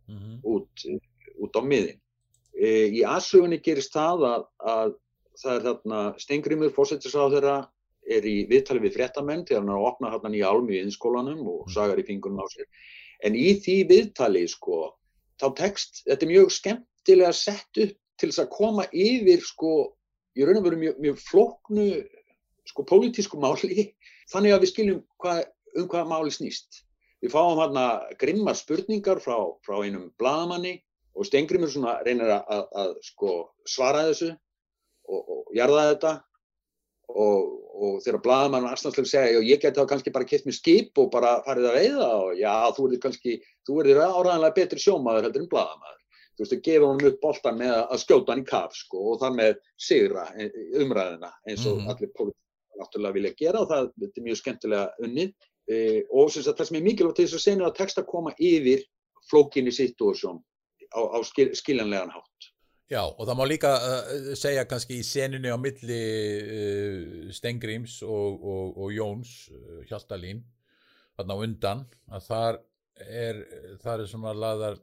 mm 0.08 0.18
-hmm. 0.18 0.40
út, 0.54 0.84
út 1.46 1.58
á 1.58 1.62
miðin. 1.64 2.00
E, 2.54 2.68
í 2.98 3.00
aðsugunni 3.02 3.60
gerist 3.62 3.94
það 3.94 4.26
að, 4.30 4.44
að 4.74 4.94
það 5.42 5.54
er 5.54 5.64
þarna 5.68 6.02
Stengrimur, 6.22 6.74
fósættisáð 6.74 7.36
þeirra, 7.36 7.56
er 8.04 8.26
í 8.28 8.34
viðtali 8.50 8.82
við 8.84 8.98
fréttamenn 8.98 9.46
þegar 9.48 9.62
hann 9.62 9.72
er 9.72 9.78
að 9.78 9.88
opna 9.88 10.12
hérna 10.12 10.30
nýja 10.32 10.50
álmi 10.52 10.76
í 10.76 10.82
innskólanum 10.84 11.40
og 11.40 11.64
mhm. 11.64 11.72
sagar 11.74 12.00
í 12.00 12.06
fingunum 12.06 12.44
á 12.44 12.46
sér. 12.52 12.68
En 13.24 13.36
í 13.38 13.54
því 13.64 13.76
viðtali, 13.88 14.44
sko, 14.50 14.94
þá 15.40 15.46
tekst, 15.60 16.02
þetta 16.04 16.26
er 16.26 16.32
mjög 16.32 16.50
skemmtilega 16.52 17.36
sett 17.36 17.82
upp 17.84 18.00
til 18.20 18.30
þess 18.30 18.42
að 18.44 18.52
koma 18.54 18.86
yfir, 18.92 19.42
sko, 19.42 19.72
í 20.36 20.44
raun 20.44 20.60
og 20.60 20.66
veru 20.66 20.80
mjög, 20.82 20.98
mjög 21.02 21.20
flóknu, 21.24 21.88
sko, 22.68 22.86
pólitísku 22.90 23.40
máli, 23.40 23.88
þannig 24.32 24.54
að 24.54 24.66
við 24.66 24.72
skiljum 24.74 25.00
hva, 25.22 25.38
um 25.78 25.88
hvað 25.90 26.10
máli 26.12 26.34
snýst. 26.34 26.84
Við 27.24 27.32
fáum 27.32 27.56
hérna 27.56 27.84
grimmar 28.20 28.56
spurningar 28.58 29.20
frá, 29.24 29.38
frá 29.64 29.78
einum 29.80 30.10
bladamanni 30.20 30.74
og 31.16 31.24
Stengrimur 31.24 31.70
svona 31.72 31.96
reynir 32.04 32.28
að, 32.28 32.42
að, 32.52 32.64
að 32.82 32.90
sko 33.06 33.30
svara 33.64 34.02
þessu 34.10 34.28
og, 34.34 35.20
og 35.22 35.54
jarða 35.56 35.86
þetta 35.92 36.12
og, 37.14 37.54
og 37.86 37.96
þegar 38.04 38.20
bladamann 38.26 38.68
aðstæðslega 38.68 39.12
segja 39.12 39.40
ég 39.46 39.62
geti 39.62 39.80
þá 39.80 39.88
kannski 39.94 40.12
bara 40.12 40.28
kett 40.28 40.44
mér 40.44 40.58
skip 40.58 41.00
og 41.00 41.08
bara 41.14 41.38
farið 41.46 41.70
að 41.70 41.78
veiða 41.78 42.10
og 42.18 42.42
já 42.42 42.52
þú 42.76 42.88
erður 42.90 43.02
kannski, 43.06 43.38
þú 43.64 43.78
erður 43.80 44.02
áræðanlega 44.04 44.58
betri 44.60 44.84
sjómaður 44.84 45.28
heldur 45.28 45.46
en 45.46 45.50
bladamaður. 45.54 46.00
Þú 46.34 46.42
veist, 46.42 46.52
þú 46.52 46.60
gefur 46.66 46.86
honum 46.88 47.08
upp 47.12 47.18
boltan 47.22 47.58
með 47.62 47.74
að 47.78 48.00
skjóta 48.02 48.34
hann 48.34 48.44
í 48.44 48.46
kaf 48.50 48.76
sko 48.76 49.08
og 49.14 49.18
þar 49.22 49.34
með 49.38 49.58
sigra 49.88 50.28
e, 50.34 50.50
umræðina 50.82 51.32
eins 51.48 51.64
og 51.64 51.78
mm 51.78 51.84
-hmm. 51.84 51.90
allir 51.94 52.14
pólitíkar 52.18 52.80
náttúrulega 52.80 53.16
vilja 53.16 53.34
gera 53.38 53.60
og 53.60 53.68
það 53.70 53.92
er 54.02 54.24
mjög 54.28 54.40
skemmtilega 54.42 55.04
unnið 55.06 55.34
e, 55.68 56.02
og 56.10 56.30
að, 56.30 56.50
það 56.50 56.66
sem 56.68 56.78
er 56.80 56.86
mikilvægt 56.88 57.20
til 57.20 57.28
þess 57.28 57.38
að 57.38 57.44
senja 57.46 57.68
að 57.68 57.78
texta 57.80 58.04
koma 58.08 58.34
yfir 58.38 58.84
flókinni 59.30 59.72
situasjón 59.72 60.42
á, 60.92 61.00
á 61.00 61.18
skil, 61.26 61.50
skiljanlegan 61.56 62.12
hátt. 62.14 62.50
Já 62.92 63.00
og 63.00 63.22
það 63.24 63.38
má 63.38 63.44
líka 63.48 63.70
uh, 63.80 64.32
segja 64.36 64.66
kannski 64.68 64.98
í 65.00 65.06
senunni 65.06 65.48
á 65.48 65.56
milli 65.56 66.00
uh, 66.44 67.30
Stengrims 67.32 68.02
og, 68.04 68.44
og, 68.44 68.76
og 68.84 68.92
Jóns 68.92 69.32
uh, 69.48 69.80
Hjaltalín 69.88 70.42
þarna 71.16 71.38
undan 71.46 71.84
að 72.12 72.26
þar 72.28 72.60
er, 73.00 73.40
þar 73.80 74.02
er 74.02 74.10
svona 74.10 74.34
laðar, 74.36 74.76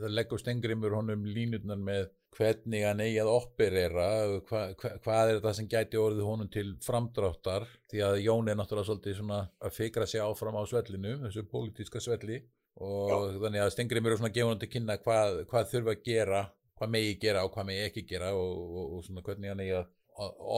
það 0.00 0.16
leggur 0.16 0.42
Stengrimur 0.42 0.96
honum 0.98 1.24
línutnar 1.28 1.78
með 1.78 2.08
hvernig 2.36 2.84
hann 2.86 3.00
eigi 3.02 3.18
að 3.22 3.32
operera 3.32 4.08
hva, 4.48 4.60
hva, 4.78 4.92
hvað 5.04 5.32
er 5.32 5.40
það 5.44 5.56
sem 5.58 5.70
gæti 5.70 6.00
orðið 6.00 6.28
honum 6.28 6.50
til 6.52 6.68
framdráttar? 6.84 7.66
Því 7.90 8.04
að 8.06 8.20
Jón 8.26 8.50
er 8.50 8.58
náttúrulega 8.58 8.90
svolítið 8.90 9.18
svona 9.20 9.40
að 9.64 9.74
fikra 9.78 10.06
sig 10.06 10.22
áfram 10.22 10.60
á 10.60 10.62
svellinu, 10.68 11.16
þessu 11.24 11.46
pólitíska 11.48 12.02
svelli. 12.04 12.42
Og 12.78 13.10
Já. 13.10 13.16
þannig 13.42 13.64
að 13.64 13.72
Stengrim 13.74 14.06
eru 14.06 14.20
svona 14.20 14.30
að 14.30 14.36
gefa 14.36 14.52
hann 14.52 14.60
til 14.62 14.70
kynna 14.70 14.98
hvað, 15.02 15.40
hvað 15.50 15.70
þurfa 15.72 15.94
að 15.96 16.04
gera 16.06 16.44
hvað 16.78 16.92
megi 16.94 17.14
gera 17.22 17.44
og 17.46 17.54
hvað 17.54 17.70
megi 17.70 17.86
ekki 17.88 18.04
gera 18.06 18.32
og, 18.38 18.58
og, 18.68 18.92
og 18.96 19.06
svona 19.06 19.24
hvernig 19.26 19.52
hann 19.52 19.62
eigi 19.64 19.78
að 19.80 19.88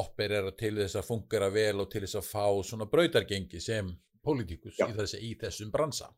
operera 0.01 0.53
til 0.57 0.75
þess 0.79 0.97
að 1.01 1.09
fungera 1.09 1.51
vel 1.53 1.83
og 1.83 1.91
til 1.93 2.05
þess 2.05 2.19
að 2.21 2.29
fá 2.29 2.47
svona 2.65 2.89
brautargengi 2.93 3.61
sem 3.61 3.91
pólitíkus 4.25 4.79
í, 4.81 4.89
þessi, 4.97 5.21
í 5.25 5.35
þessum 5.41 5.73
bransa. 5.73 6.11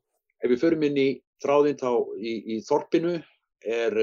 Ef 0.43 0.51
við 0.51 0.63
förum 0.63 0.87
inn 0.89 0.99
í 0.99 1.09
þráðinn 1.43 1.79
þá 1.79 1.91
í, 2.19 2.35
í 2.55 2.59
Þorpinu 2.67 3.17
er 3.63 3.99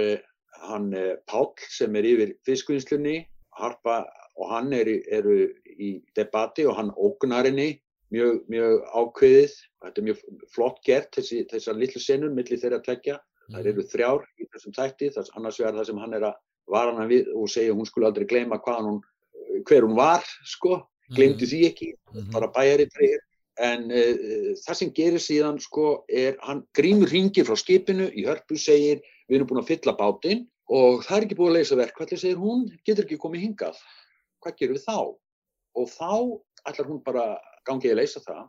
hann 0.68 0.92
Páll 1.30 1.54
sem 1.70 1.96
er 1.96 2.08
yfir 2.08 2.34
fiskvinnslunni, 2.48 3.22
Harpa 3.60 4.02
og 4.40 4.52
hann 4.54 4.74
eru, 4.74 4.98
eru 5.12 5.38
í 5.80 6.00
debatti 6.18 6.66
og 6.68 6.78
hann 6.80 6.92
ógnar 6.96 7.48
henni 7.50 7.74
mjög, 8.14 8.44
mjög 8.52 8.84
ákveðið. 8.94 9.56
Þetta 9.84 10.02
er 10.02 10.08
mjög 10.08 10.22
flott 10.56 10.84
gert 10.88 11.10
þessi, 11.18 11.42
þessar 11.50 11.80
litlu 11.80 12.02
senur 12.04 12.34
millir 12.36 12.62
þeirra 12.62 12.82
tvekja. 12.86 13.18
Mm. 13.20 13.56
Það 13.56 13.72
eru 13.72 13.88
þrjár 13.94 14.28
í 14.38 14.48
þessum 14.54 14.76
þætti, 14.78 15.12
þess, 15.16 15.34
annars 15.38 15.60
vegar 15.62 15.80
það 15.80 15.90
sem 15.90 16.04
hann 16.04 16.18
er 16.18 16.28
að 16.30 16.38
vara 16.70 16.94
hann 16.96 17.10
við 17.10 17.32
og 17.34 17.50
segja 17.50 17.76
hún 17.76 17.88
skulle 17.90 18.10
aldrei 18.10 18.28
gleyma 18.30 18.60
hún, 18.66 19.02
hver 19.66 19.88
hún 19.88 19.98
var, 19.98 20.26
sko, 20.46 20.84
glemdi 21.16 21.46
mm. 21.46 21.52
því 21.52 21.62
ekki, 21.72 21.90
-hmm. 21.96 22.32
bara 22.34 22.52
bæjarið 22.54 22.94
freyr. 22.94 23.24
En 23.60 23.90
uh, 23.92 24.56
það 24.64 24.76
sem 24.80 24.92
gerir 24.96 25.20
síðan 25.20 25.58
sko 25.60 26.06
er 26.08 26.38
hann 26.46 26.64
grímur 26.74 27.10
ringir 27.12 27.46
frá 27.46 27.58
skipinu 27.60 28.08
í 28.14 28.24
hörpu 28.24 28.56
segir 28.56 29.02
við 29.30 29.40
erum 29.40 29.50
búin 29.50 29.62
að 29.62 29.72
fylla 29.72 29.96
bátinn 29.98 30.46
og 30.70 31.04
það 31.06 31.18
er 31.18 31.26
ekki 31.26 31.38
búin 31.40 31.52
að 31.54 31.60
leysa 31.60 31.80
verkvalli, 31.80 32.18
segir 32.20 32.40
hún, 32.42 32.68
getur 32.86 33.06
ekki 33.06 33.20
komið 33.22 33.46
hingað, 33.46 33.82
hvað 34.44 34.58
gerum 34.60 34.78
við 34.78 34.86
þá? 34.86 35.00
Og 35.80 35.92
þá 35.94 36.12
ætlar 36.70 36.90
hún 36.90 37.04
bara 37.06 37.26
gangið 37.70 37.94
að 37.94 38.02
leysa 38.02 38.24
það 38.26 38.48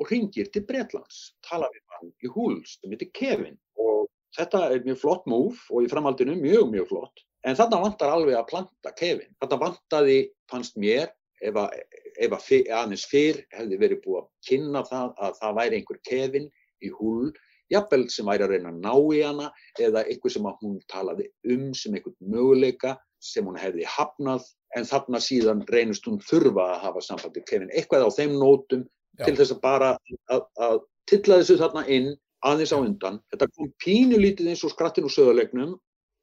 og 0.00 0.10
ringir 0.12 0.48
til 0.52 0.64
Breitlands, 0.68 1.18
tala 1.44 1.68
við 1.72 1.82
hann 1.96 2.12
í 2.24 2.30
húl 2.32 2.60
sem 2.68 2.92
heitir 2.92 3.10
Kevin 3.16 3.58
og 3.80 4.08
þetta 4.36 4.62
er 4.72 4.84
mjög 4.86 5.00
flott 5.02 5.26
múf 5.28 5.66
og 5.68 5.84
í 5.84 5.90
framhaldinu 5.92 6.36
mjög, 6.40 6.70
mjög 6.72 6.88
flott, 6.92 7.24
en 7.44 7.58
þarna 7.58 7.82
vantar 7.84 8.12
alveg 8.14 8.38
að 8.38 8.48
planta 8.52 8.94
Kevin. 8.96 9.32
Þetta 9.42 9.60
vantaði, 9.60 10.18
fannst 10.52 10.80
mér, 10.80 11.10
ef 11.40 11.56
að, 11.56 11.76
ef 12.20 12.36
að 12.36 12.72
aðeins 12.78 13.06
fyrr 13.10 13.42
hefði 13.56 13.80
verið 13.80 14.02
búið 14.04 14.22
að 14.22 14.30
kynna 14.48 14.82
það 14.88 15.14
að 15.26 15.38
það 15.40 15.56
væri 15.60 15.80
einhver 15.80 16.00
Kevin 16.08 16.50
í 16.80 16.92
húl 16.96 17.30
jafnvel 17.70 18.06
sem 18.12 18.28
væri 18.28 18.46
að 18.46 18.54
reyna 18.54 18.72
að 18.72 18.80
ná 18.84 18.94
í 19.16 19.20
hana 19.24 19.50
eða 19.80 20.04
eitthvað 20.06 20.34
sem 20.36 20.48
hún 20.62 20.78
talaði 20.90 21.28
um 21.54 21.68
sem 21.74 21.94
eitthvað 21.94 22.32
möguleika 22.34 22.96
sem 23.20 23.46
hún 23.46 23.58
hefði 23.60 23.86
hafnað 23.88 24.46
en 24.78 24.86
þarna 24.86 25.20
síðan 25.22 25.64
reynist 25.70 26.06
hún 26.08 26.20
þurfa 26.24 26.66
að 26.74 26.80
hafa 26.86 27.04
sambandi 27.04 27.42
Kevin, 27.48 27.70
eitthvað 27.74 28.06
á 28.06 28.10
þeim 28.16 28.36
nótum 28.38 28.86
Já. 29.18 29.26
til 29.26 29.36
þess 29.38 29.54
að 29.54 29.62
bara 29.64 29.90
að, 30.30 30.44
að 30.62 30.80
tilla 31.10 31.40
þessu 31.40 31.58
þarna 31.60 31.84
inn 31.90 32.10
aðeins 32.46 32.72
á 32.72 32.78
undan. 32.78 33.18
Þetta 33.32 33.48
kom 33.56 33.70
pínulítið 33.84 34.52
eins 34.52 34.64
og 34.64 34.72
skrattin 34.72 35.06
úr 35.08 35.14
söðulegnum 35.14 35.74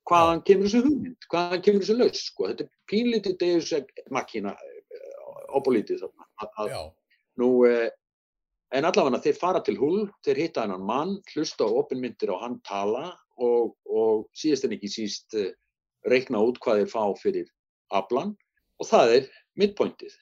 hvaðan 0.08 0.44
kemur 0.48 0.70
þessu 0.70 0.84
hugmynd, 0.86 1.28
hvaðan 1.32 1.64
kemur 1.66 1.84
þessu 1.84 1.98
laus 2.00 2.24
sko. 2.30 2.50
Þetta 2.52 2.66
er 2.66 2.72
pínulítið 2.92 3.38
deus 3.44 3.74
makkina 4.16 4.56
opolítið 5.58 6.00
eh, 6.00 6.04
þarna. 6.06 6.30
Að, 6.42 6.62
að, 6.64 6.88
nú, 7.42 7.50
eh, 7.68 7.90
En 8.76 8.84
allavega 8.84 9.22
þeir 9.24 9.38
fara 9.40 9.62
til 9.64 9.78
hull, 9.80 10.08
þeir 10.26 10.42
hitta 10.42 10.66
hennan 10.66 10.84
mann, 10.84 11.14
hlusta 11.32 11.64
á 11.64 11.72
opinmyndir 11.72 12.34
og 12.34 12.42
hann 12.44 12.58
tala 12.68 13.14
og, 13.40 13.78
og 13.88 14.26
síðast 14.36 14.68
en 14.68 14.76
ekki 14.76 14.90
síst 14.92 15.38
uh, 15.40 15.54
reikna 16.12 16.42
út 16.44 16.60
hvað 16.64 16.82
þeir 16.82 16.92
fá 16.92 17.04
fyrir 17.22 17.52
aflan 17.96 18.34
og 18.78 18.90
það 18.90 19.14
er 19.20 19.30
midpointið 19.60 20.18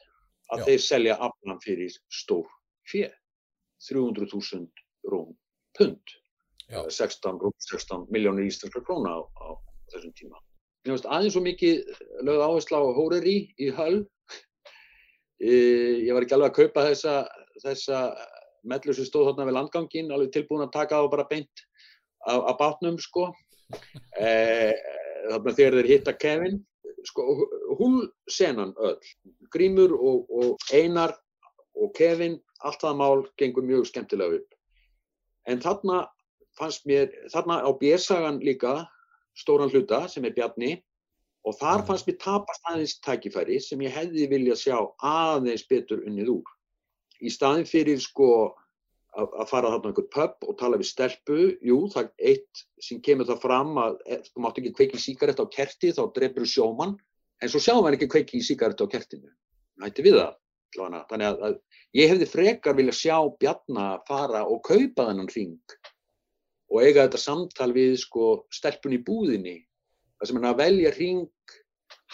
að 0.53 0.61
Já. 0.61 0.65
þeir 0.67 0.83
selja 0.85 1.15
aflan 1.25 1.61
fyrir 1.63 1.95
stór 2.13 2.45
fér, 2.85 3.15
300.000 3.89 5.09
rún 5.09 5.33
pund, 5.77 6.13
16, 6.69 7.41
16 7.65 8.05
miljónir 8.13 8.45
íslenskar 8.49 8.85
króna 8.85 9.17
á, 9.17 9.19
á 9.25 9.47
þessum 9.93 10.13
tíma. 10.17 10.37
Mér 10.85 10.93
finnst 10.93 11.09
aðeins 11.09 11.33
svo 11.33 11.41
mikið 11.45 11.81
lögð 12.25 12.45
áherslu 12.45 12.77
á 12.77 12.83
Hóreri 12.93 13.35
í 13.57 13.71
höll, 13.73 14.03
ég 15.41 16.13
var 16.13 16.25
ekki 16.25 16.37
alveg 16.37 16.53
að 16.53 16.57
kaupa 16.61 16.85
þessa, 16.91 17.15
þessa 17.65 18.01
mellur 18.69 18.97
sem 18.97 19.07
stóð 19.07 19.31
þarna 19.31 19.47
við 19.49 19.57
landgangin 19.57 20.13
alveg 20.13 20.33
tilbúin 20.35 20.65
að 20.65 20.73
taka 20.75 20.99
það 20.99 21.11
bara 21.15 21.27
beint 21.31 21.65
af 22.25 22.55
bátnum 22.61 23.01
sko. 23.01 23.31
E, 24.21 24.29
þarna 25.25 25.51
þegar 25.57 25.75
þeir 25.79 25.87
hitta 25.89 26.13
Kevin 26.21 26.59
sko 27.09 27.23
hún 27.79 27.95
senan 28.29 28.75
öll 28.77 28.99
Grímur 29.53 29.95
og, 29.97 30.29
og 30.29 30.67
Einar 30.73 31.15
og 31.73 31.89
Kevin 31.97 32.37
allt 32.61 32.83
það 32.83 32.99
mál 32.99 33.23
gengur 33.41 33.65
mjög 33.65 33.87
skemmtilega 33.89 34.37
upp. 34.37 34.53
En 35.49 35.61
þarna 35.61 36.03
fannst 36.59 36.85
mér 36.85 37.09
þarna 37.33 37.61
á 37.65 37.69
bérsagan 37.79 38.39
líka 38.45 38.83
stóran 39.37 39.71
hluta 39.73 40.05
sem 40.07 40.25
er 40.25 40.35
Bjarni 40.37 40.75
og 41.45 41.57
þar 41.59 41.81
mm. 41.81 41.87
fannst 41.89 42.09
mér 42.09 42.19
tapast 42.23 42.69
aðeins 42.71 42.97
tækifæri 43.05 43.59
sem 43.61 43.81
ég 43.85 43.93
hefði 43.93 44.29
viljað 44.31 44.61
sjá 44.63 44.77
aðeins 45.05 45.65
betur 45.69 46.05
unnið 46.07 46.37
úr 46.37 46.54
í 47.25 47.33
staðin 47.33 47.67
fyrir 47.69 47.99
sko 48.01 48.29
að 49.15 49.47
fara 49.47 49.71
þarna 49.71 49.91
einhvern 49.91 50.11
pub 50.11 50.49
og 50.49 50.57
tala 50.59 50.77
við 50.79 50.89
stelpu, 50.89 51.41
jú, 51.63 51.77
það 51.93 52.07
er 52.09 52.31
eitt 52.33 52.63
sem 52.83 52.99
kemur 53.03 53.29
það 53.29 53.43
fram 53.45 53.77
að 53.79 53.99
eh, 54.05 54.23
þú 54.27 54.43
mátt 54.43 54.57
ekki 54.59 54.73
kveiki 54.75 54.99
síkarett 54.99 55.39
á 55.39 55.45
kerti 55.47 55.93
þá 55.95 56.01
drefur 56.17 56.49
sjóman, 56.51 56.97
en 57.39 57.51
svo 57.51 57.61
sjáum 57.63 57.85
við 57.85 57.95
ekki 57.95 58.09
kveiki 58.11 58.41
síkarett 58.43 58.83
á 58.83 58.91
kertinu, 58.91 59.31
nætti 59.79 60.03
við 60.03 60.19
það 60.19 60.35
þannig 60.75 61.27
að, 61.29 61.41
að 61.47 61.55
ég 61.95 62.11
hefði 62.11 62.27
frekar 62.27 62.75
vilja 62.75 62.95
sjá 62.95 63.17
Bjarnar 63.39 64.01
fara 64.07 64.43
og 64.43 64.63
kaupa 64.67 65.07
þennan 65.07 65.31
ring 65.31 65.75
og 66.71 66.81
eiga 66.81 67.05
þetta 67.05 67.21
samtal 67.21 67.71
við 67.75 67.95
sko 68.01 68.45
stelpun 68.51 68.97
í 68.97 69.03
búðinni 69.05 69.57
þar 70.19 70.27
sem 70.27 70.39
hann 70.39 70.49
að 70.49 70.61
velja 70.63 70.93
ring 70.97 71.55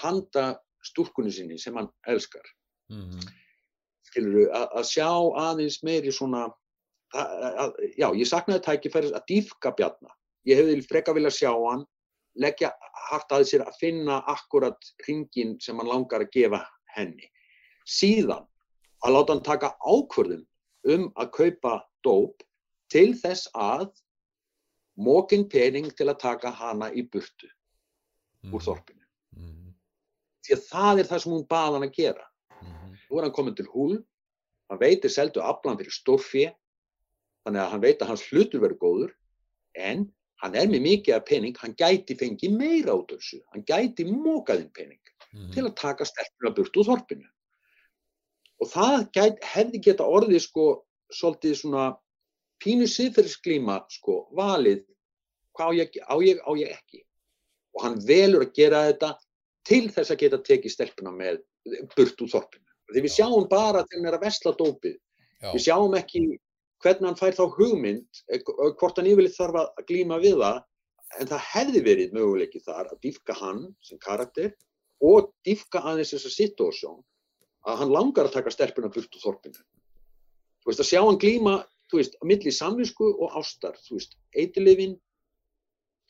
handa 0.04 0.46
stúrkunni 0.86 1.32
sinni 1.34 1.58
sem 1.62 1.76
hann 1.78 1.90
elskar. 2.10 2.46
Mm 2.92 3.10
-hmm. 3.10 3.41
Skilur 4.12 4.52
að, 4.52 4.68
að 4.80 4.90
sjá 4.92 5.10
aðeins 5.46 5.80
meiri 5.88 6.12
svona 6.14 6.46
að, 7.16 7.32
að, 7.64 7.74
já, 7.98 8.08
ég 8.20 8.28
saknaði 8.28 8.66
tækifæris 8.68 9.16
að 9.16 9.26
dýfka 9.32 9.74
bjarna 9.80 10.14
ég 10.48 10.62
hefði 10.62 10.86
freka 10.90 11.16
vilja 11.16 11.34
sjá 11.34 11.52
hann 11.54 11.88
leggja 12.40 12.72
hart 13.10 13.34
að 13.36 13.48
sér 13.50 13.66
að 13.66 13.80
finna 13.80 14.22
akkurat 14.32 14.94
ringin 15.08 15.58
sem 15.64 15.80
hann 15.80 15.90
langar 15.90 16.24
að 16.24 16.32
gefa 16.36 16.62
henni 16.96 17.28
síðan 17.88 18.48
að 19.02 19.16
láta 19.16 19.36
hann 19.36 19.44
taka 19.46 19.74
ákvörðum 19.82 20.46
um 20.92 21.10
að 21.20 21.34
kaupa 21.36 21.74
dóp 22.06 22.46
til 22.92 23.12
þess 23.18 23.50
að 23.58 23.90
mókin 25.00 25.48
pening 25.50 25.90
til 25.96 26.10
að 26.10 26.22
taka 26.22 26.52
hana 26.54 26.92
í 26.92 27.04
burtu 27.08 27.48
mm. 28.44 28.54
úr 28.54 28.66
þorpinu. 28.66 29.06
Mm. 29.38 29.72
Því 30.46 30.58
að 30.58 30.66
það 30.68 31.02
er 31.02 31.10
það 31.12 31.24
sem 31.24 31.36
hún 31.36 31.48
baða 31.50 31.78
hann 31.78 31.88
að 31.88 31.96
gera. 31.98 32.28
Mm. 33.12 33.16
Nú 33.16 33.20
er 33.20 33.28
hann 33.28 33.36
komin 33.36 33.56
til 33.56 33.68
húl, 33.68 34.00
hann 34.72 34.80
veitir 34.80 35.12
seldu 35.12 35.44
aflan 35.44 35.78
fyrir 35.78 35.92
stórfið, 35.92 36.54
þannig 37.44 37.62
að 37.62 37.72
hann 37.74 37.84
veit 37.84 38.02
að 38.02 38.12
hans 38.14 38.24
hlutur 38.30 38.62
verður 38.64 38.80
góður, 38.80 39.14
en 39.76 40.06
hann 40.42 40.56
er 40.56 40.70
með 40.72 40.82
mikið 40.86 41.16
af 41.16 41.26
pening, 41.28 41.58
hann 41.60 41.76
gæti 41.76 42.16
fengið 42.18 42.56
meira 42.56 42.96
át 42.96 43.12
þessu, 43.12 43.42
hann 43.52 43.66
gæti 43.68 44.08
mókaðinn 44.08 44.72
pening 44.74 45.00
til 45.54 45.64
að 45.64 45.76
taka 45.80 46.06
stelpuna 46.06 46.54
burtu 46.56 46.82
úr 46.82 46.88
þorpinu. 46.90 47.28
Og 48.62 48.70
það 48.70 49.06
gæt, 49.16 49.44
hefði 49.44 49.84
geta 49.86 50.08
orðið 50.08 50.42
sko 50.44 50.66
svolítið 51.12 51.56
svona 51.58 51.86
pínu 52.62 52.88
siðferðisklíma 52.90 53.78
sko 53.90 54.26
valið 54.38 54.84
hvað 55.56 55.72
á 55.72 55.74
ég, 55.78 55.96
á 56.04 56.16
ég, 56.24 56.42
á 56.44 56.52
ég 56.60 56.74
ekki. 56.76 57.04
Og 57.76 57.86
hann 57.86 58.02
velur 58.06 58.44
að 58.46 58.54
gera 58.56 58.84
þetta 58.90 59.14
til 59.68 59.86
þess 59.94 60.12
að 60.12 60.22
geta 60.26 60.42
tekið 60.50 60.76
stelpuna 60.76 61.16
með 61.16 61.42
burt 61.96 62.22
úr 62.22 62.32
þorpinu. 62.34 62.71
Því 62.92 63.04
við 63.06 63.14
sjáum 63.16 63.48
bara 63.50 63.84
þegar 63.86 63.98
hann 64.00 64.10
er 64.10 64.18
að 64.18 64.26
vesla 64.26 64.56
dópið. 64.60 64.98
Við 65.52 65.64
sjáum 65.66 65.96
ekki 65.98 66.24
hvernig 66.82 67.08
hann 67.08 67.20
fær 67.20 67.38
þá 67.38 67.46
hugmynd, 67.58 68.22
eh, 68.30 68.42
hvort 68.80 68.98
hann 68.98 69.10
yfirleitt 69.10 69.38
þarf 69.38 69.60
að 69.62 69.86
glíma 69.90 70.20
við 70.22 70.38
það, 70.42 70.60
en 71.20 71.30
það 71.30 71.48
hefði 71.52 71.82
verið 71.86 72.16
möguleikið 72.16 72.66
þar 72.66 72.90
að 72.92 73.02
dýfka 73.06 73.36
hann 73.38 73.64
sem 73.84 74.00
karakter 74.02 74.54
og 75.02 75.32
dýfka 75.46 75.82
aðeins 75.82 76.14
þessa 76.16 76.32
situásjón 76.34 77.02
að 77.68 77.82
hann 77.82 77.94
langar 77.94 78.30
að 78.30 78.38
taka 78.38 78.54
stelpuna 78.54 78.90
burt 78.94 79.18
úr 79.18 79.24
þorpinu. 79.26 79.62
Þú 80.62 80.70
veist, 80.70 80.82
að 80.82 80.90
sjá 80.90 81.02
hann 81.02 81.20
glíma, 81.22 81.56
þú 81.92 82.00
veist, 82.00 82.18
að 82.22 82.30
milli 82.32 82.54
samvinsku 82.56 83.10
og 83.12 83.38
ástar, 83.38 83.78
þú 83.86 83.98
veist, 83.98 84.16
eitilifin, 84.38 84.96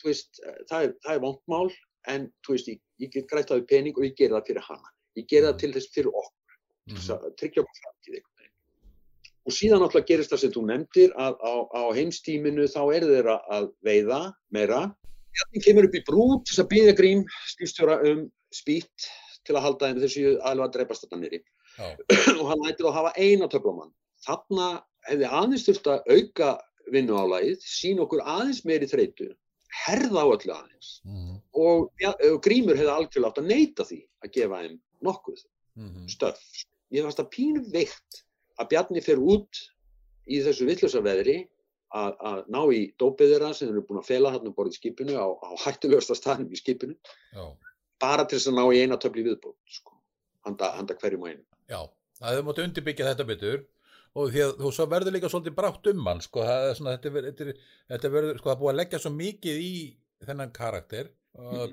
þú 0.02 0.12
veist, 0.12 0.42
það 0.70 0.88
er, 0.88 0.94
það 1.04 1.16
er 1.16 1.24
vondmál, 1.26 1.72
en 2.12 2.28
þú 2.46 2.56
veist, 2.56 2.72
ég, 2.72 2.82
ég 3.04 3.14
get 3.16 3.30
grætt 3.32 3.52
það 3.52 3.64
við 3.64 3.70
pening 3.72 3.98
og 3.98 4.08
ég 4.08 4.16
ger 4.20 4.36
það 4.36 4.48
fyrir 4.52 4.68
hana. 4.68 4.94
Ég 5.20 5.28
ger 5.28 5.48
það 5.48 5.60
til 5.64 5.72
þess 5.76 5.96
fyrir 5.96 6.12
okkur, 6.12 6.41
mm. 6.90 6.98
þess 6.98 7.14
að 7.16 7.28
tryggja 7.42 7.64
okkur 7.64 7.80
framtíð 7.84 8.18
einhvern 8.18 8.42
veginn. 8.42 8.56
Og 9.42 9.56
síðan 9.58 9.86
alltaf 9.86 10.08
gerist 10.10 10.34
það 10.34 10.44
sem 10.44 10.54
þú 10.56 10.66
nefndir 10.70 11.16
að 11.20 11.40
á, 11.42 11.54
á 11.74 11.82
heimstíminu 11.98 12.68
þá 12.72 12.82
er 12.98 13.08
þeirra 13.10 13.38
að 13.58 13.72
veiða 13.86 14.22
meira. 14.54 14.84
Þannig 15.42 15.66
kemur 15.66 15.88
upp 15.88 15.98
í 15.98 16.04
brú 16.08 16.28
til 16.42 16.52
þess 16.52 16.64
að 16.66 16.72
byggja 16.76 16.98
grím 17.00 17.26
stýrstjóra 17.54 17.98
um 18.12 18.28
spýtt 18.52 19.10
til 19.48 19.56
að 19.56 19.66
halda 19.66 19.90
henni 19.90 20.04
þessu 20.04 20.36
aðlega 20.38 20.68
að 20.68 20.76
dreipast 20.76 21.08
þetta 21.08 21.22
nýri. 21.22 21.42
og 22.42 22.46
hann 22.50 22.64
lætið 22.66 22.90
að 22.90 22.98
hafa 23.00 23.12
eina 23.18 23.48
töflamann 23.50 23.94
þarna 24.26 24.68
hefði 25.08 25.30
aðeins 25.30 25.68
þurft 25.68 25.90
að 25.92 26.12
auka 26.12 26.50
vinnuálægið, 26.92 27.64
sín 27.66 28.02
okkur 28.04 28.24
aðeins 28.26 28.64
meiri 28.68 28.90
þreytu, 28.90 29.30
herða 29.86 30.26
á 30.26 30.32
öllu 30.34 30.54
aðeins 30.56 30.92
mm. 31.08 31.38
og, 31.58 31.88
ja, 32.02 32.12
og 32.28 32.42
grímur 32.44 32.78
hefði 32.78 32.92
algjörlega 32.94 33.32
átt 33.32 33.42
að 33.42 33.50
neyta 33.50 33.88
því 33.88 34.00
að 34.26 34.34
gefa 34.38 34.62
þeim 34.66 34.78
nokkuð 35.08 35.44
mm. 35.80 36.08
stöf. 36.12 36.42
Ég 36.92 37.06
fannst 37.06 37.22
að 37.24 37.32
pínu 37.36 37.64
veikt 37.72 38.22
að 38.60 38.70
Bjarni 38.74 39.04
fer 39.04 39.22
út 39.22 39.62
í 40.30 40.42
þessu 40.44 40.68
vittlösa 40.68 41.02
veðri 41.04 41.40
að, 41.96 42.44
ná 42.52 42.62
í 42.72 42.84
dópið 43.00 43.34
þeirra 43.34 43.52
sem 43.56 43.72
eru 43.72 43.84
búin 43.88 44.02
að 44.02 44.10
fela 44.12 44.32
þarna 44.36 44.54
borðið 44.56 44.78
skipinu 44.80 45.18
á, 45.20 45.28
á 45.28 45.50
hættulegasta 45.66 46.16
staðnum 46.18 46.54
í 46.54 46.60
skipinu 46.60 46.96
Já. 47.36 47.44
bara 48.02 48.26
til 48.26 48.40
þess 48.40 48.52
að 48.52 48.58
ná 48.60 48.64
í 48.72 48.84
eina 48.84 49.00
töfli 49.02 49.26
viðbót 49.28 49.58
sko, 49.76 49.98
handa, 50.48 50.72
handa 50.78 50.98
hverjum 51.00 51.26
og 51.26 51.34
einu. 51.34 51.44
Já, 51.72 51.82
það 52.20 52.36
hefur 52.36 52.48
mótið 52.48 52.68
undirbyggja 52.70 53.10
þetta 53.12 53.28
betur 53.32 53.64
og 54.12 54.32
því 54.32 54.44
að 54.46 54.54
þú 54.60 54.74
svo 54.76 54.88
verður 54.92 55.16
líka 55.16 55.32
svolítið 55.32 55.58
brátt 55.58 55.90
um 55.92 56.08
hann 56.08 56.24
sko, 56.24 56.46
það 56.48 56.68
er 56.70 56.78
svona, 56.80 56.96
þetta, 56.98 57.26
þetta, 57.28 57.58
þetta 57.94 58.14
verður, 58.16 58.40
sko, 58.40 58.52
það 58.52 58.62
búið 58.62 58.74
að 58.74 58.80
leggja 58.82 59.02
svo 59.04 59.14
mikið 59.16 59.62
í 59.64 59.74
þennan 60.28 60.56
karakter. 60.56 61.12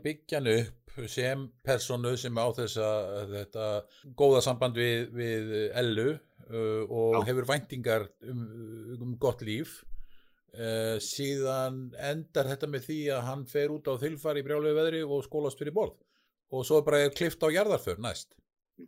Byggja 0.05 0.41
hann 0.41 0.51
upp 0.53 0.99
sem 1.11 1.45
personu 1.67 2.15
sem 2.19 2.39
á 2.39 2.47
þess 2.57 2.79
að 2.83 3.35
þetta 3.35 3.67
góða 4.19 4.41
samband 4.43 4.79
við, 4.79 5.11
við 5.15 5.53
Ellu 5.79 6.09
uh, 6.15 6.83
og 6.89 7.21
Já. 7.21 7.21
hefur 7.31 7.49
væntingar 7.53 8.09
um, 8.27 8.43
um 8.99 9.15
gott 9.21 9.45
líf 9.47 9.81
uh, 10.59 10.99
síðan 11.03 11.89
endar 12.11 12.51
þetta 12.51 12.71
með 12.71 12.89
því 12.89 13.01
að 13.15 13.25
hann 13.29 13.47
fer 13.51 13.75
út 13.75 13.91
á 13.91 13.95
þilfar 14.01 14.41
í 14.41 14.45
brjálegu 14.47 14.79
veðri 14.79 15.05
og 15.07 15.23
skólast 15.27 15.61
fyrir 15.61 15.77
borð 15.77 15.99
og 16.51 16.67
svo 16.67 16.81
bara 16.83 17.05
er 17.05 17.15
klift 17.15 17.43
á 17.45 17.49
jarðarför 17.53 18.03
næst 18.03 18.35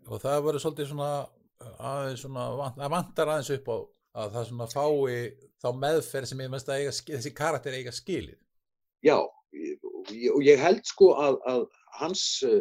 og 0.07 0.23
það 0.23 0.45
verður 0.47 0.65
svolítið 0.65 0.93
svona 0.93 1.13
aðeins 1.61 2.25
svona, 2.25 2.73
það 2.79 2.95
vantar 2.95 3.33
aðeins 3.35 3.55
upp 3.59 3.71
á 3.71 3.79
að 4.21 4.33
það 4.35 4.47
svona 4.49 4.69
fái 4.71 5.19
þá 5.61 5.69
meðferð 5.77 6.31
sem 6.31 6.43
ég 6.43 6.53
mest 6.53 6.71
að 6.71 6.83
eiga, 6.83 6.95
þessi 7.11 7.33
karakter 7.37 7.77
eiga 7.77 7.93
skilið. 7.95 8.39
Já, 9.05 9.17
og 10.35 10.45
ég, 10.47 10.61
held 10.61 10.83
sko 10.89 11.13
að, 11.21 11.39
að 11.51 11.65
hans 12.01 12.25
uh, 12.47 12.61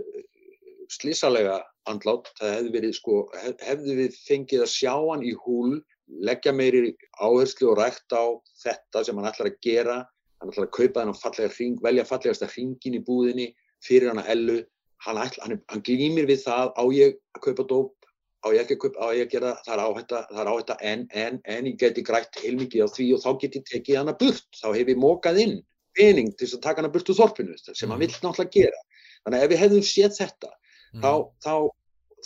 slísalega 0.91 1.59
andlátt, 1.89 2.31
það 2.39 2.55
hefði 2.55 2.73
verið 2.75 2.95
sko, 2.97 3.19
hef, 3.43 3.55
hefði 3.65 3.97
við 4.03 4.17
fengið 4.25 4.65
að 4.65 4.73
sjá 4.73 4.93
hann 4.95 5.25
í 5.25 5.35
húl, 5.45 5.79
leggja 6.25 6.53
meiri 6.55 6.95
áherslu 7.21 7.71
og 7.73 7.79
rækt 7.79 8.15
á 8.17 8.25
þetta 8.63 9.05
sem 9.05 9.19
hann 9.19 9.29
ætlar 9.29 9.51
að 9.51 9.61
gera, 9.65 9.99
hann 10.41 10.51
ætlar 10.53 10.67
að 10.67 10.75
kaupa 10.77 11.03
þennan 11.03 11.21
fallega 11.21 11.53
hring, 11.53 11.77
velja 11.85 12.07
fallegasta 12.09 12.49
hringin 12.49 12.97
í 12.97 13.03
búðinni 13.05 13.47
fyrir 13.85 14.09
hann 14.11 14.21
að 14.23 14.33
ellu, 14.33 14.57
hann, 15.05 15.21
ætla, 15.21 15.45
hann, 15.45 15.61
hann 15.69 15.85
glýmir 15.85 16.29
við 16.29 16.43
það 16.47 16.73
á 16.73 16.83
ég 16.95 17.17
að 17.37 17.45
kaupa 17.45 17.67
dóp 17.69 17.95
á 18.39 18.47
ég 18.55 18.63
ekki 18.63 18.77
að 18.77 18.83
köpa, 18.85 19.03
á 19.03 19.07
ég 19.15 19.27
að 19.27 19.33
gera, 19.33 19.49
það 19.65 19.73
er 19.73 19.81
áhætta, 19.83 20.19
það 20.29 20.41
er 20.41 20.49
áhætta 20.53 20.75
en, 20.91 21.01
en, 21.11 21.39
en 21.43 21.67
ég 21.67 21.79
geti 21.79 22.03
grætt 22.07 22.39
heilmikið 22.39 22.85
á 22.85 22.89
því 22.95 23.07
og 23.15 23.23
þá 23.23 23.29
get 23.41 23.57
ég 23.59 23.65
tekið 23.67 23.99
hana 23.99 24.15
burt, 24.19 24.47
þá 24.55 24.67
hef 24.77 24.91
ég 24.93 25.01
mókað 25.01 25.41
inn 25.43 25.57
pening 25.99 26.31
til 26.39 26.47
að 26.49 26.63
taka 26.63 26.81
hana 26.81 26.91
burt 26.93 27.11
úr 27.11 27.17
þorpinu 27.19 27.57
sem 27.59 27.89
hann 27.89 27.97
mm. 27.97 28.05
vill 28.05 28.15
náttúrulega 28.15 28.55
gera. 28.55 28.81
Þannig 29.23 29.39
að 29.39 29.45
ef 29.45 29.51
við 29.51 29.61
hefðum 29.63 29.87
séð 29.89 30.15
þetta, 30.17 30.51
mm. 30.93 31.03
þá, 31.03 31.11
þá, 31.45 31.55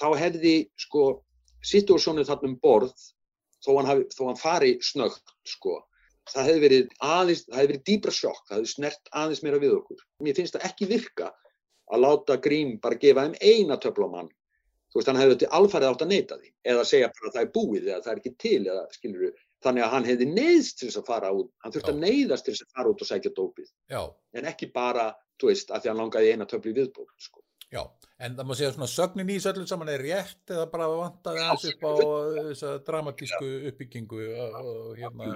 þá 0.01 0.07
hefði 0.21 0.53
sko 0.85 1.07
situasjónið 1.73 2.29
þarna 2.29 2.51
um 2.51 2.59
borð, 2.63 3.07
þó 3.63 3.71
hann, 3.79 3.89
hafi, 3.89 4.05
þó 4.13 4.23
hann 4.27 4.39
fari 4.41 4.73
snögt 4.83 5.35
sko, 5.47 5.79
það 6.31 6.49
hefði 6.49 6.63
verið 6.67 6.93
aðeins, 7.07 7.45
það 7.47 7.59
hefði 7.59 7.71
verið 7.73 7.87
dýbra 7.89 8.15
sjokk, 8.19 8.43
það 8.49 8.59
hefði 8.59 8.73
snert 8.75 9.11
aðeins 9.23 9.43
meira 9.45 9.63
við 9.63 9.77
okkur. 9.79 10.05
Mér 10.23 10.37
finnst 10.37 10.57
það 10.57 10.69
ekki 10.69 10.89
virka 10.91 11.33
að 11.93 12.05
láta 12.05 12.39
Grím 12.43 12.77
bara 12.83 12.99
gefa 12.99 13.27
þeim 13.27 13.37
eina 13.41 13.79
töflamann 13.81 14.31
þú 14.93 14.99
veist, 14.99 15.09
hann 15.09 15.19
hefði 15.19 15.49
alfarið 15.57 15.89
átt 15.89 16.03
að 16.05 16.11
neyta 16.11 16.37
því 16.37 16.51
eða 16.69 16.85
segja 16.85 17.09
bara 17.15 17.29
að 17.29 17.35
það 17.35 17.43
er 17.43 17.51
búið 17.55 17.87
eða 17.87 18.01
það 18.05 18.11
er 18.11 18.19
ekki 18.21 18.33
til 18.43 18.59
eða 18.61 18.83
skilur 18.93 19.23
þú, 19.23 19.31
þannig 19.63 19.85
að 19.85 19.93
hann 19.95 20.07
hefði 20.09 20.27
neyðst 20.31 20.79
til 20.79 20.89
þess 20.89 20.99
að 21.01 21.09
fara 21.09 21.31
út, 21.35 21.49
hann 21.63 21.73
þurfti 21.75 21.93
að 21.93 22.03
neyðast 22.03 22.47
til 22.47 22.53
þess 22.55 22.65
að 22.65 22.77
fara 22.77 22.93
út 22.93 23.03
og 23.03 23.09
sækja 23.09 23.33
dópið. 23.37 23.71
Já. 23.93 24.01
en 24.39 24.51
ekki 24.51 24.69
bara, 24.75 25.07
þú 25.41 25.49
veist, 25.51 25.71
að 25.71 25.83
því 25.83 25.91
hann 25.91 26.01
langaði 26.03 26.31
eina 26.33 26.49
töfli 26.49 26.75
viðbók 26.77 27.11
sko. 27.21 27.43
Já, 27.73 27.81
en 28.21 28.35
það 28.37 28.49
má 28.49 28.53
segja 28.57 28.73
svona 28.75 28.89
sögnin 28.91 29.31
í 29.33 29.39
söllu 29.41 29.65
saman 29.69 29.89
er 29.89 30.03
rétt 30.05 30.51
eða 30.53 30.67
bara 30.69 30.89
vantaði 30.91 31.41
aðeins 31.41 31.69
upp 31.71 31.85
á 31.89 31.93
þessa 32.37 32.73
dramatísku 32.85 33.49
uppbyggingu 33.71 34.27
og 34.43 34.99
hérna 34.99 35.31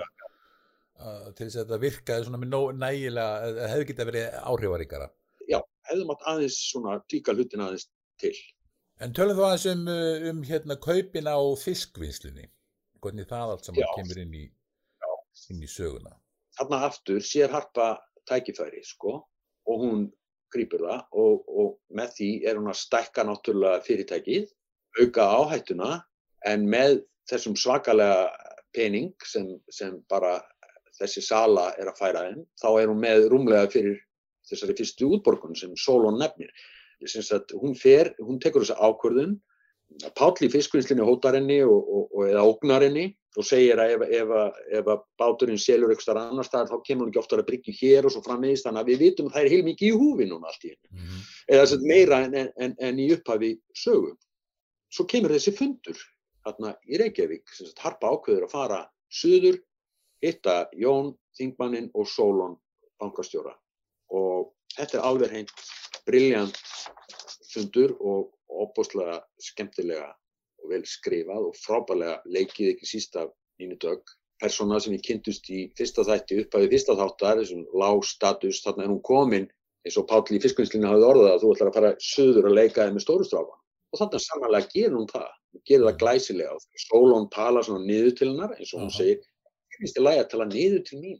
til 1.37 1.45
þess 1.45 1.57
að 1.57 1.63
þetta 1.63 1.79
virkaði 1.81 2.27
svona 2.27 2.41
með 2.41 2.53
nægilega, 2.81 3.63
hefði 3.71 3.87
getið 3.91 4.09
verið 4.11 4.37
áhrifaríkara. 4.51 5.09
Já, 5.47 5.59
hefði 5.89 6.05
mátt 6.09 6.29
aðeins 6.31 6.59
svona 6.71 6.99
tíka 7.11 7.35
hlutin 7.37 7.65
aðeins 7.65 7.87
til. 8.21 8.33
En 9.03 9.13
tölum 9.13 9.37
þú 9.37 9.45
aðeins 9.45 9.67
um, 9.71 9.83
uh, 9.93 10.29
um 10.31 10.39
hérna 10.47 10.77
kaupin 10.81 11.29
á 11.29 11.37
fiskvinnslunni, 11.61 12.47
hvernig 13.07 13.27
það 13.29 13.53
allt 13.55 13.67
saman 13.67 13.95
kemur 13.95 14.21
inn 14.23 14.37
í, 14.37 14.45
inn 15.53 15.63
í 15.63 15.71
söguna. 15.71 16.13
Þarna 16.57 16.83
aftur 16.89 17.23
sér 17.23 17.53
harpa 17.53 17.95
tækifæri 18.27 18.83
sko 18.85 19.19
og 19.67 19.83
hún 19.83 20.07
grýpur 20.53 20.85
það 20.87 21.19
og, 21.21 21.47
og 21.47 21.73
með 21.99 22.13
því 22.17 22.29
er 22.49 22.59
hún 22.59 22.71
að 22.71 22.81
stækka 22.81 23.25
náttúrulega 23.27 23.83
fyrirtækið, 23.85 24.49
auka 25.01 25.27
áhættuna 25.37 25.91
en 26.47 26.67
með 26.71 27.01
þessum 27.29 27.57
svakalega 27.59 28.27
pening 28.75 29.11
sem, 29.27 29.49
sem 29.73 29.99
bara 30.11 30.37
þessi 30.97 31.21
sala 31.25 31.69
er 31.77 31.91
að 31.91 31.99
færa 31.99 32.23
þeim, 32.27 32.43
þá 32.61 32.69
er 32.71 32.91
hún 32.91 33.03
með 33.03 33.27
rúmlega 33.31 33.69
fyrir 33.73 33.99
þessari 34.47 34.77
fyrstu 34.77 35.11
útborgun 35.17 35.57
sem 35.59 35.75
Solon 35.77 36.19
nefnir. 36.21 36.51
Sagt, 37.05 37.51
hún 37.53 37.75
fer, 37.77 38.13
hún 38.23 38.39
tekur 38.41 38.63
þessa 38.63 38.79
ákvörðun 38.81 39.35
Páll 40.17 40.45
í 40.45 40.49
fiskvinnslinni 40.51 41.05
hótar 41.05 41.37
henni 41.39 41.61
og, 41.65 41.77
og, 41.77 42.03
og, 42.11 42.25
eða 42.27 42.43
ógnar 42.45 42.83
henni 42.85 43.07
þú 43.37 43.45
segir 43.45 43.79
að 43.81 43.93
ef, 43.95 44.03
ef, 44.19 44.33
ef 44.79 44.91
að 44.93 45.05
báturinn 45.21 45.61
selur 45.61 45.93
eitthvað 45.93 46.19
annar 46.21 46.45
staðar 46.45 46.69
þá 46.73 46.83
kemur 46.85 47.05
hann 47.05 47.13
ekki 47.13 47.21
ofta 47.21 47.39
að 47.39 47.47
bryggja 47.49 47.75
hér 47.79 48.07
og 48.07 48.13
svo 48.13 48.21
framvegist 48.25 48.67
þannig 48.67 48.83
að 48.83 48.91
við 48.91 49.03
vitum 49.05 49.29
að 49.29 49.37
það 49.37 49.43
er 49.43 49.53
heilmikið 49.55 49.89
í 49.89 49.97
húfi 50.01 50.27
núna 50.29 50.51
allt 50.51 50.67
í 50.67 50.73
hennu 50.73 51.01
mm 51.01 51.25
eða 51.47 51.67
sem 51.71 51.87
meira 51.87 52.21
en, 52.25 52.35
en, 52.59 52.75
en 52.79 52.99
í 52.99 53.07
upphafi 53.15 53.55
sögu. 53.75 54.13
Svo 54.93 55.07
kemur 55.09 55.33
þessi 55.35 55.53
fundur 55.55 55.99
hérna 56.47 56.73
í 56.87 56.99
Reykjavík 56.99 57.51
sem 57.51 57.69
sagt 57.69 57.83
harpa 57.83 58.11
ákveður 58.11 58.47
að 58.47 58.53
fara 58.53 58.81
suður, 59.11 59.59
hitta 60.23 60.59
Jón 60.75 61.13
Þingmannin 61.37 61.89
og 61.95 62.07
Sólon 62.11 62.57
bankastjóra. 63.01 63.53
Og 64.15 64.53
þetta 64.75 64.99
er 64.99 65.07
alveg 65.07 65.33
hreint 65.33 65.67
brilljant 66.07 66.59
fundur 67.57 67.95
og 67.99 68.31
opbúslega 68.63 69.19
skemmtilega 69.41 70.07
og 70.63 70.71
vel 70.71 70.85
skrifað 70.87 71.49
og 71.49 71.59
frábælega 71.59 72.21
leikið 72.25 72.73
ekki 72.73 72.89
síst 72.89 73.17
af 73.19 73.29
Nínu 73.61 73.77
Dögg. 73.81 74.03
Persóna 74.41 74.77
sem 74.79 74.93
ég 74.93 75.05
kynntust 75.05 75.47
í 75.49 75.63
fyrsta 75.77 76.05
þætti 76.05 76.43
upp 76.43 76.55
af 76.55 76.61
því 76.63 76.71
fyrsta 76.73 76.95
þáttar, 76.97 77.39
þessum 77.41 77.63
lág 77.81 78.03
status, 78.05 78.61
þarna 78.61 78.85
er 78.85 78.91
hún 78.91 79.01
komin 79.05 79.47
eins 79.87 79.97
og 79.97 80.07
Páll 80.09 80.35
í 80.35 80.41
fiskvinnslinu 80.43 80.89
hafði 80.89 81.07
orðað 81.07 81.31
að 81.31 81.43
þú 81.43 81.53
ætlar 81.53 81.71
að 81.71 81.77
fara 81.77 81.91
söður 82.03 82.49
að 82.49 82.57
leika 82.57 82.85
þið 82.85 82.95
með 82.97 83.05
stórustráfan. 83.05 83.61
Og 83.87 83.99
þannig 84.01 84.19
að 84.19 84.25
samanlega 84.25 84.71
gerur 84.73 84.97
hún 84.99 85.09
það, 85.11 85.27
gerur 85.69 85.87
það 85.87 85.99
glæsilega 86.03 86.55
og 86.57 86.83
Sólón 86.83 87.29
tala 87.33 87.63
svona 87.65 87.87
niður 87.87 88.15
til 88.19 88.29
hennar 88.33 88.55
eins 88.57 88.73
og 88.73 88.83
hún 88.83 88.93
segir, 88.93 89.21
ég 89.71 89.79
finnst 89.79 89.99
ég 89.99 90.05
lægi 90.05 90.23
að 90.23 90.29
tala 90.33 90.49
niður 90.51 90.83
til 90.89 90.99
mín, 90.99 91.17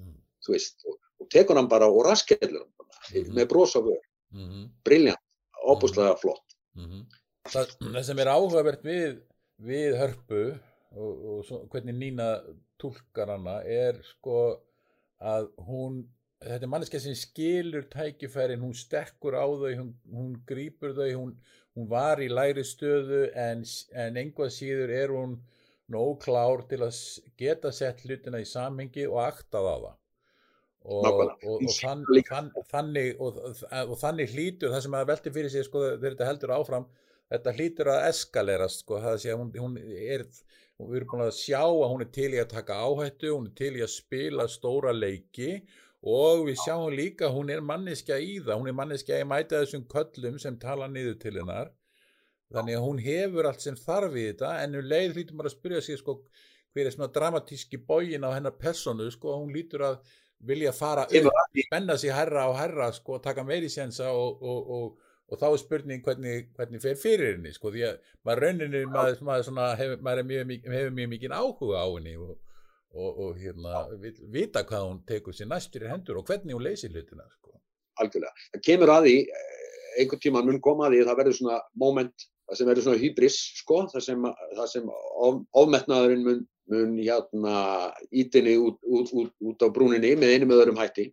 mm. 0.00 0.16
þú 0.46 0.56
veist, 0.56 0.86
og, 0.88 0.98
og 1.20 1.30
tekur 1.34 1.60
hann 1.60 1.70
bara 1.70 1.90
og 1.92 2.02
raskellur 2.08 2.62
hann 2.62 2.72
bara, 2.72 2.96
mm 2.96 3.22
-hmm. 3.22 3.34
með 3.36 3.48
brosa 3.52 3.80
vör, 3.84 4.02
mm 4.32 4.48
-hmm. 4.48 4.68
brilljant, 4.84 5.25
óbúslega 5.66 6.14
-hmm. 6.14 6.20
flott. 6.22 6.58
Mhm 6.78 7.06
það, 7.52 7.72
það 7.80 8.04
sem 8.08 8.20
er 8.22 8.30
áhugavert 8.32 8.84
við, 8.86 9.16
við 9.66 9.96
hörpu 10.00 10.42
og, 10.50 11.10
og 11.32 11.40
svo, 11.46 11.62
hvernig 11.72 11.98
Nína 11.98 12.28
tólkar 12.80 13.32
hana 13.34 13.58
er 13.62 14.00
sko 14.04 14.38
að 15.22 15.50
hún 15.66 16.02
þetta 16.44 16.66
er 16.66 16.72
manneska 16.72 17.00
sem 17.00 17.16
skilur 17.16 17.86
tækifærin, 17.92 18.60
hún 18.60 18.74
stekkur 18.76 19.38
á 19.40 19.46
þau, 19.46 19.70
hún, 19.78 19.92
hún 20.12 20.32
grýpur 20.48 20.92
þau, 20.96 21.08
hún, 21.16 21.30
hún 21.76 21.88
var 21.90 22.20
í 22.20 22.28
læri 22.28 22.64
stöðu 22.66 23.26
en, 23.32 23.64
en 23.96 24.18
einhvað 24.20 24.52
síður 24.58 24.92
er 24.92 25.14
hún 25.16 25.38
nóg 25.92 26.18
klár 26.26 26.66
til 26.68 26.82
að 26.84 26.98
geta 27.40 27.72
sett 27.72 28.02
hlutina 28.04 28.42
í 28.42 28.48
samhengi 28.48 29.06
og 29.08 29.22
aktað 29.22 29.70
á 29.70 29.76
það. 29.76 29.96
Og, 30.86 31.06
og, 31.06 31.30
og, 31.50 31.62
þann, 31.74 32.04
þann, 32.28 32.52
þannig, 32.70 33.16
og 33.18 33.96
þannig 33.98 34.30
hlýtur 34.30 34.70
það 34.70 34.84
sem 34.84 34.94
að 34.94 35.08
velti 35.08 35.32
fyrir 35.34 35.50
sig 35.50 35.64
sko, 35.66 35.80
þegar 35.96 36.12
þetta 36.12 36.28
heldur 36.28 36.52
áfram 36.54 36.86
þetta 37.32 37.54
hlýtur 37.56 37.90
að 37.90 38.04
eskalerast 38.10 38.84
sko, 38.84 39.00
það 39.02 39.18
sé 39.22 39.32
að 39.32 39.40
hún, 39.40 39.50
hún 39.58 39.80
er 39.82 40.24
við 40.76 40.98
erum 41.00 41.10
búin 41.10 41.24
að 41.24 41.34
sjá 41.38 41.62
að 41.64 41.88
hún 41.90 42.04
er 42.04 42.10
til 42.14 42.28
í 42.34 42.40
að 42.40 42.52
taka 42.52 42.78
áhættu, 42.84 43.32
hún 43.32 43.48
er 43.48 43.56
til 43.58 43.72
í 43.78 43.82
að 43.84 43.92
spila 43.94 44.46
stóra 44.52 44.92
leiki 44.92 45.50
og 46.06 46.44
við 46.46 46.60
sjáum 46.62 46.92
líka 46.94 47.30
hún 47.32 47.50
er 47.50 47.64
manneskja 47.64 48.18
í 48.20 48.36
það, 48.42 48.60
hún 48.60 48.70
er 48.70 48.76
manneskja 48.76 49.20
í 49.22 49.28
mæta 49.28 49.62
þessum 49.62 49.86
köllum 49.90 50.36
sem 50.42 50.58
tala 50.62 50.88
niður 50.90 51.16
til 51.22 51.32
hennar. 51.40 51.72
Þannig 52.52 52.76
að 52.78 52.84
hún 52.84 53.00
hefur 53.02 53.48
allt 53.48 53.64
sem 53.64 53.78
þarf 53.80 54.14
í 54.14 54.28
þetta 54.28 54.52
en 54.62 54.78
um 54.78 54.86
leið 54.86 55.16
hlýtur 55.16 55.38
maður 55.38 55.50
að 55.50 55.56
spyrja 55.56 55.80
sig 55.82 55.98
sko 55.98 56.20
hver 56.76 56.86
er 56.86 56.94
svona 56.94 57.10
dramatíski 57.10 57.80
bógin 57.88 58.28
á 58.28 58.30
hennar 58.36 58.54
personu 58.60 59.08
sko, 59.10 59.32
hún 59.40 59.50
hlýtur 59.56 59.82
að 59.88 59.96
vilja 60.46 60.72
fara 60.76 61.06
upp, 61.08 61.42
spenna 61.66 61.96
sig 61.98 62.12
herra 62.12 62.48
og 62.50 62.58
herra 62.58 62.90
sko, 62.92 63.18
taka 63.24 63.44
meiri 63.44 63.70
sensa 63.72 64.10
og, 64.12 64.42
og, 64.42 64.70
og 64.76 65.06
og 65.26 65.40
þá 65.40 65.46
er 65.48 65.60
spurning 65.60 66.02
hvernig, 66.06 66.34
hvernig 66.54 66.82
fer 66.82 66.98
fyrir 67.00 67.34
henni 67.34 67.52
sko 67.54 67.72
því 67.74 67.84
að 67.88 67.96
maður 68.26 68.44
rauninu 68.44 68.82
maður, 68.92 69.22
maður, 69.26 69.46
svona, 69.48 69.70
hef, 69.78 69.94
maður 70.04 70.28
mjög, 70.28 70.52
hefur 70.70 70.94
mjög 70.98 71.10
mikið 71.14 71.34
áhuga 71.34 71.82
á 71.82 71.86
henni 71.88 72.14
og, 72.20 72.36
og, 72.94 73.08
og 73.24 73.40
hérna 73.40 73.82
vita 74.32 74.62
hvað 74.68 74.86
hún 74.86 75.02
tekur 75.08 75.36
sér 75.36 75.50
næstur 75.50 75.86
í 75.86 75.90
hendur 75.90 76.20
og 76.20 76.30
hvernig 76.30 76.54
hún 76.54 76.66
leysir 76.66 76.94
hlutina 76.94 77.26
sko. 77.32 77.56
Algjörlega, 78.02 78.46
það 78.54 78.64
kemur 78.68 78.92
að 78.92 79.08
því 79.08 79.16
eh, 79.24 79.68
einhvern 80.02 80.22
tíma 80.22 80.44
mun 80.46 80.62
koma 80.62 80.86
að 80.86 80.96
því 80.96 81.06
það 81.08 81.20
verður 81.22 81.38
svona 81.40 81.60
moment, 81.82 82.26
það 82.46 82.60
sem 82.60 82.70
verður 82.70 82.86
svona 82.86 83.02
hybris 83.02 83.38
sko, 83.62 83.80
það 83.94 84.06
sem, 84.06 84.28
það 84.52 84.72
sem 84.74 84.90
of, 84.92 85.40
ofmetnaðurinn 85.64 86.26
mun, 86.28 86.44
mun 86.72 86.98
hérna 86.98 87.92
ítinni 88.10 88.56
út, 88.58 88.78
út, 88.82 89.12
út, 89.12 89.32
út 89.38 89.62
á 89.62 89.68
brúninni 89.70 90.14
með 90.18 90.34
einu 90.34 90.50
með 90.50 90.62
öðrum 90.64 90.80
hætti. 90.80 91.06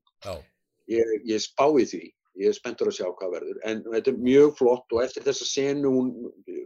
Ég, 0.90 1.16
ég 1.30 1.42
spái 1.42 1.86
því. 1.86 2.04
Ég 2.42 2.50
er 2.50 2.58
spenntur 2.58 2.90
að 2.90 2.98
sjá 2.98 3.08
hvað 3.14 3.36
verður. 3.36 3.60
En 3.70 3.84
þetta 3.86 4.10
er 4.10 4.22
mjög 4.26 4.56
flott 4.58 4.96
og 4.96 5.04
eftir 5.04 5.26
þessa 5.26 5.46
senu 5.46 5.92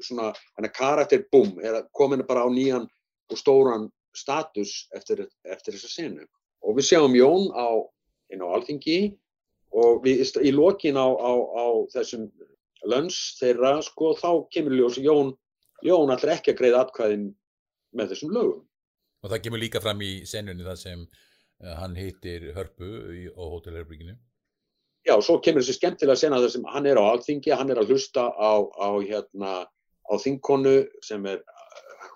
svona, 0.05 0.31
hann 0.55 0.67
er 0.67 0.71
karakter 0.71 1.25
bum, 1.31 1.57
er 1.59 1.81
komin 1.91 2.23
bara 2.27 2.45
á 2.47 2.49
nýjan 2.51 2.87
og 3.27 3.39
stóran 3.39 3.89
status 4.15 4.85
eftir, 4.95 5.25
eftir 5.43 5.75
þessa 5.75 5.91
senu. 5.91 6.27
Og 6.63 6.77
við 6.79 6.87
sjáum 6.87 7.17
Jón 7.17 7.51
á, 7.51 7.83
inn 8.31 8.43
á 8.43 8.47
Alþingi 8.47 9.01
og 9.75 10.05
við, 10.05 10.23
í 10.39 10.53
lokin 10.55 10.95
á, 10.95 11.07
á, 11.11 11.31
á 11.35 11.65
þessum 11.91 12.29
lönns 12.87 13.35
þeirra 13.41 13.81
sko 13.83 14.13
þá 14.15 14.47
kemur 14.53 14.77
ljós 14.77 15.01
Jón, 15.03 15.35
Jón 15.83 16.13
alltaf 16.13 16.37
ekki 16.37 16.55
að 16.55 16.59
greiða 16.61 16.85
atkvæðin 16.85 17.27
með 17.91 18.13
þessum 18.13 18.31
lögum 18.31 18.63
og 19.23 19.31
það 19.31 19.43
kemur 19.45 19.61
líka 19.61 19.81
fram 19.83 20.01
í 20.05 20.11
senunni 20.29 20.65
það 20.67 20.79
sem 20.83 21.03
uh, 21.03 21.75
hann 21.81 21.95
heitir 21.97 22.51
Hörpu 22.57 22.89
í, 23.15 23.27
á 23.33 23.43
Hotelherbygginu 23.43 24.17
já, 25.07 25.15
svo 25.23 25.37
kemur 25.43 25.63
þessi 25.63 25.77
skemmtilega 25.77 26.19
sena 26.19 26.41
þar 26.43 26.53
sem 26.53 26.65
hann 26.73 26.89
er 26.89 26.99
á 26.99 27.03
alþingi, 27.05 27.53
hann 27.55 27.71
er 27.71 27.81
að 27.81 27.93
hlusta 27.93 28.27
á, 28.27 28.51
á, 28.59 28.89
hérna, 28.99 29.53
á 30.07 30.13
þingkonu 30.19 30.75
sem 31.05 31.25
er 31.29 31.43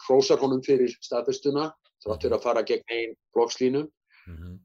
hrósar 0.08 0.42
honum 0.42 0.64
fyrir 0.66 0.92
staðfestuna, 1.00 1.70
þáttur 2.04 2.36
að 2.36 2.46
fara 2.46 2.66
gegn 2.68 2.84
einn 2.92 3.16
blokkslínum 3.36 3.88
mm 3.88 4.36
-hmm. 4.36 4.56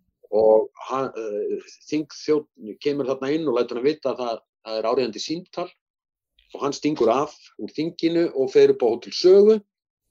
og 0.41 0.71
hann, 0.91 1.11
uh, 1.13 1.73
þingþjótt 1.91 2.79
kemur 2.83 3.11
þarna 3.13 3.33
inn 3.37 3.49
og 3.49 3.59
lætur 3.59 3.81
hann 3.81 3.91
vita 3.91 4.15
að 4.15 4.23
það, 4.23 4.45
það 4.67 4.79
er 4.79 4.91
áriðandi 4.91 5.23
símtal. 5.23 5.69
Og 6.55 6.63
hann 6.63 6.73
stingur 6.73 7.11
af 7.11 7.35
úr 7.59 7.73
þinginu 7.75 8.31
og 8.39 8.53
fer 8.53 8.71
upp 8.71 8.83
á 8.87 8.87
hótel 8.87 9.13
sögu 9.13 9.57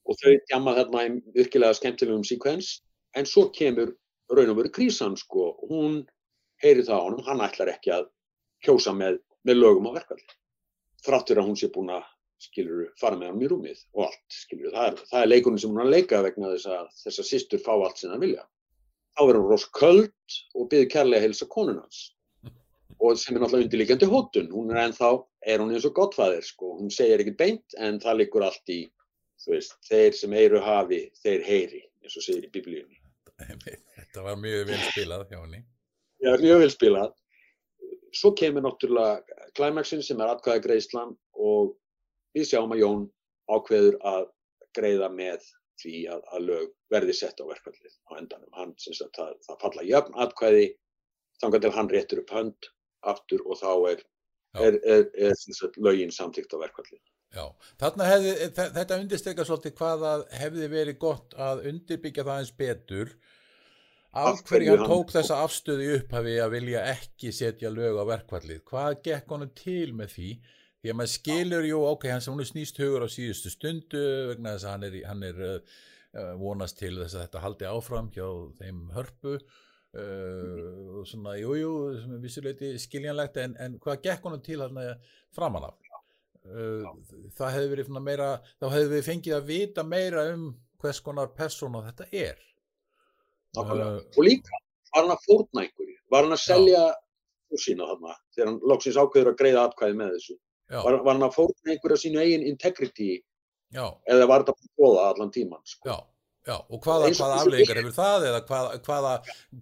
og 0.06 0.18
þau 0.22 0.34
djama 0.50 0.76
þarna 0.80 1.06
í 1.06 1.14
virkilega 1.36 1.78
skemmtilegum 1.78 2.26
síkvens 2.28 2.72
en 3.18 3.28
svo 3.30 3.48
kemur 3.56 3.94
raun 4.32 4.52
og 4.54 4.60
veru 4.60 4.72
krísan 4.74 5.16
sko, 5.20 5.54
hún 5.70 6.02
heyri 6.64 6.86
það 6.86 6.98
á 6.98 7.06
honum, 7.06 7.24
hann 7.28 7.44
ætlar 7.46 7.72
ekki 7.74 7.94
að 7.94 8.10
kjósa 8.66 8.94
með, 8.96 9.20
með 9.46 9.62
lögum 9.62 9.90
á 9.90 9.98
verkvalli. 10.00 10.36
Þráttur 11.06 11.42
að 11.42 11.50
hún 11.50 11.60
sé 11.60 11.70
búin 11.74 11.94
að 11.94 12.06
skiluru, 12.42 12.90
fara 13.00 13.18
með 13.20 13.32
hann 13.32 13.46
í 13.46 13.50
rúmið 13.52 13.84
og 13.94 14.08
allt, 14.08 14.26
skiluru, 14.34 14.74
það 14.74 14.90
er, 14.90 15.06
það 15.12 15.22
er 15.22 15.32
leikurinn 15.32 15.62
sem 15.62 15.72
hún 15.72 15.82
er 15.82 15.86
að 15.86 15.96
leika 15.96 16.24
vegna 16.26 16.52
þess 16.56 16.72
að 16.78 16.90
þessar 17.04 17.30
sýstur 17.30 17.64
fá 17.64 17.72
allt 17.76 18.02
sem 18.02 18.12
það 18.12 18.26
vilja. 18.26 18.44
Þá 19.16 19.22
er 19.24 19.40
hún 19.40 19.48
rosa 19.52 19.72
köld 19.80 20.38
og 20.56 20.70
byrði 20.72 20.92
kærlega 20.92 21.22
að 21.22 21.28
helsa 21.30 21.48
konunans 21.52 22.02
og 23.06 23.18
sem 23.20 23.36
er 23.36 23.44
náttúrulega 23.44 23.68
undirlíkjandi 23.68 24.08
hótun, 24.10 24.52
hún 24.56 24.72
er 24.72 24.82
ennþá, 24.86 25.10
er 25.46 25.62
hún 25.62 25.74
eins 25.76 25.86
og 25.88 25.96
gottfæðir 25.98 26.46
sko, 26.48 26.76
hún 26.80 26.92
segir 26.94 27.22
ekkert 27.22 27.38
beint 27.42 27.76
en 27.84 28.00
það 28.02 28.22
likur 28.22 28.46
allt 28.48 28.72
í, 28.72 28.86
þú 29.46 29.54
veist, 29.54 29.78
þeir 29.86 30.18
sem 30.18 30.34
eiru 30.34 30.62
hafi, 30.66 31.02
þeir 31.22 31.46
heyri, 31.46 31.82
eins 32.04 32.18
og 32.18 32.26
segir 32.26 32.48
í 32.48 32.52
biblíunni. 32.54 33.00
Þetta 33.36 34.24
var 34.26 34.40
mjög 34.40 34.70
vel 34.72 34.82
spilað 34.90 35.26
hjá 35.30 35.40
henni. 35.42 35.62
Já, 36.24 36.32
mjög 36.42 36.62
vel 36.64 36.72
spilað. 36.74 37.16
Svo 38.16 38.32
kemur 38.40 38.64
náttúrulega 38.64 39.44
klæmaksin 39.58 40.04
sem 40.06 40.22
er 40.24 40.32
atkvæða 40.32 40.64
greiðslan 40.64 41.14
og 41.36 41.76
við 42.36 42.50
sjáum 42.50 42.74
að 42.76 42.82
Jón 42.82 43.04
ákveður 43.52 44.00
að 44.08 44.26
greiða 44.76 45.10
með 45.12 45.44
því 45.82 46.06
að, 46.12 46.24
að 46.32 46.48
lög 46.50 46.72
verði 46.94 47.16
sett 47.16 47.42
á 47.44 47.46
verkvallið 47.48 47.96
á 48.08 48.12
endanum. 48.20 48.52
Hann 48.56 48.74
syns 48.82 49.04
að 49.04 49.12
það, 49.18 49.34
það 49.48 49.62
falla 49.66 49.88
jöfn 49.90 50.20
atkvæði 50.26 50.66
þangar 51.44 51.64
til 51.64 51.74
hann 51.76 51.92
réttur 51.92 52.22
upp 52.24 52.34
hönd 52.36 52.70
aftur 53.12 53.44
og 53.46 53.60
þá 53.60 53.72
er, 53.92 54.06
er, 54.64 54.80
er, 54.96 55.06
er 55.28 55.80
lögin 55.84 56.16
samtíkt 56.16 56.56
á 56.56 56.58
verkvallið. 56.64 57.04
Já, 57.36 57.46
þarna 57.82 58.06
hefði, 58.08 58.34
þetta 58.56 59.00
undirstrykkar 59.02 59.48
svolítið 59.50 59.74
hvað 59.80 60.06
að 60.08 60.22
hefði 60.40 60.68
verið 60.72 61.00
gott 61.02 61.34
að 61.36 61.66
undirbyggja 61.72 62.24
það 62.24 62.44
eins 62.44 62.54
betur 62.56 63.16
Af 64.16 64.46
hverju 64.48 64.72
hann 64.72 64.88
tók 64.88 65.10
þessa 65.12 65.42
afstöðu 65.44 65.88
upphafi 65.98 66.38
að 66.40 66.54
vilja 66.54 66.84
ekki 66.88 67.34
setja 67.36 67.68
lög 67.74 67.98
á 68.00 68.04
verkvallið? 68.14 68.62
Hvað 68.70 69.02
gekk 69.04 69.34
honum 69.36 69.52
til 69.60 69.92
með 69.98 70.14
því? 70.14 70.30
Því 70.80 70.92
að 70.92 70.98
maður 71.00 71.12
skilur, 71.12 71.68
jú, 71.68 71.82
ok, 71.90 72.06
hans 72.14 72.30
er 72.32 72.48
snýst 72.48 72.80
hugur 72.80 73.04
á 73.04 73.10
síðustu 73.12 73.52
stundu 73.52 74.06
vegna 74.30 74.54
þess 74.56 74.68
að 74.70 74.72
hann 74.72 74.88
er, 74.88 74.98
hann 75.10 75.28
er 75.28 75.44
uh, 75.44 76.32
vonast 76.40 76.80
til 76.80 76.94
þess 77.02 77.18
að 77.18 77.26
þetta 77.26 77.44
haldi 77.44 77.68
áfram 77.68 78.10
hjá 78.16 78.28
þeim 78.62 78.82
hörpu 78.96 79.36
uh, 79.36 81.02
og 81.02 81.10
svona, 81.12 81.36
jú, 81.42 81.58
jú, 81.60 81.74
sem 82.00 82.16
vissuleiti 82.24 82.72
skiljanlegt, 82.86 83.42
en, 83.44 83.60
en 83.60 83.80
hvað 83.84 84.04
gekk 84.08 84.30
honum 84.30 84.46
til 84.46 84.62
hann 84.64 84.80
framan 85.36 85.68
af? 85.74 85.85
Uh, 86.46 86.86
það 87.38 87.56
hefði 87.56 87.70
verið 87.72 87.96
meira, 87.98 88.30
þá 88.62 88.68
hefði 88.70 88.90
við 88.92 89.08
fengið 89.08 89.38
að 89.38 89.48
vita 89.50 89.86
meira 89.88 90.28
um 90.36 90.50
hvers 90.84 91.02
konar 91.02 91.32
persóna 91.34 91.82
þetta 91.88 92.10
er. 92.12 92.42
Uh, 93.58 94.02
og 94.04 94.22
líka 94.26 94.52
var 94.92 95.06
hann 95.06 95.14
að 95.16 95.26
fórna 95.26 95.64
einhverju, 95.64 95.98
var 96.12 96.28
hann 96.28 96.36
að 96.36 96.44
selja 96.44 96.84
sína 97.62 97.88
þarna, 97.88 98.18
þegar 98.36 98.50
hann 98.52 98.58
lóksins 98.68 98.98
ákveður 99.00 99.32
að 99.32 99.38
greiða 99.40 99.64
atkvæði 99.70 99.98
með 100.02 100.18
þessu? 100.18 100.36
Var, 100.76 100.98
var 101.06 101.14
hann 101.14 101.28
að 101.28 101.38
fórna 101.38 101.72
einhverju 101.72 101.98
á 101.98 102.04
sínu 102.04 102.22
eigin 102.22 102.46
integrity 102.50 103.10
Já. 103.74 103.86
eða 104.12 104.28
var 104.30 104.44
þetta 104.44 104.56
að 104.56 104.74
bóða 104.82 105.06
allan 105.12 105.32
tíman 105.34 105.64
sko? 105.70 105.88
Já, 105.88 105.98
Já, 106.46 106.60
og 106.70 106.78
hvaða, 106.78 107.08
hvaða 107.18 107.38
afleggingar 107.42 107.80
hefur 107.80 107.94
það 107.96 108.24
eða 108.28 108.40
hvaða, 108.46 108.74
hvaða, 108.86 109.14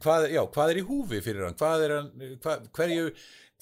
hvað, 0.04 0.26
já, 0.34 0.42
hvað 0.56 0.72
er 0.72 0.80
í 0.80 0.82
húfi 0.90 1.20
fyrir 1.24 1.46
hann, 1.48 1.56
hvað 1.62 1.84
er 1.86 1.94
hann, 1.96 2.10
hverju, 2.76 3.06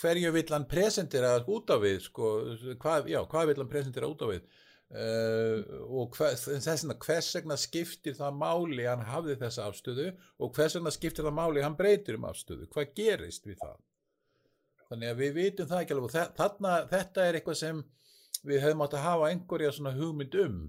hverju 0.02 0.34
vill 0.36 0.50
hann 0.52 0.68
presentera 0.70 1.38
út 1.46 1.72
á 1.72 1.78
við, 1.82 2.02
sko, 2.08 2.34
hvað, 2.82 3.10
já, 3.12 3.22
hvað 3.30 3.52
vill 3.52 3.62
hann 3.62 3.72
presentera 3.72 4.10
út 4.10 4.26
á 4.26 4.28
við 4.32 4.42
uh, 4.42 5.62
og 5.88 6.18
hva, 6.18 6.32
þess 6.36 6.68
vegna 6.68 6.98
hvers 7.06 7.30
vegna 7.38 7.60
skiptir 7.60 8.18
það 8.18 8.42
máli 8.42 8.90
hann 8.90 9.06
hafði 9.08 9.38
þessa 9.44 9.70
afstöðu 9.70 10.10
og 10.42 10.52
hvers 10.58 10.78
vegna 10.80 10.94
skiptir 10.96 11.28
það 11.28 11.38
máli 11.40 11.64
hann 11.66 11.80
breytir 11.80 12.20
um 12.20 12.28
afstöðu, 12.32 12.68
hvað 12.74 12.94
gerist 12.98 13.48
við 13.48 13.62
það? 13.64 13.80
Þannig 14.92 15.08
að 15.14 15.20
við 15.24 15.36
vitum 15.38 15.68
það 15.70 15.82
ekki 15.82 15.96
alveg 15.96 16.08
og 16.10 16.38
þarna, 16.42 16.76
þetta 16.92 17.26
er 17.26 17.38
eitthvað 17.40 17.60
sem 17.62 17.82
við 18.44 18.64
hefum 18.66 18.86
átt 18.86 18.96
að 18.98 19.06
hafa 19.06 19.30
einhverja 19.32 19.74
svona 19.76 19.94
hugmynd 19.96 20.38
um 20.44 20.62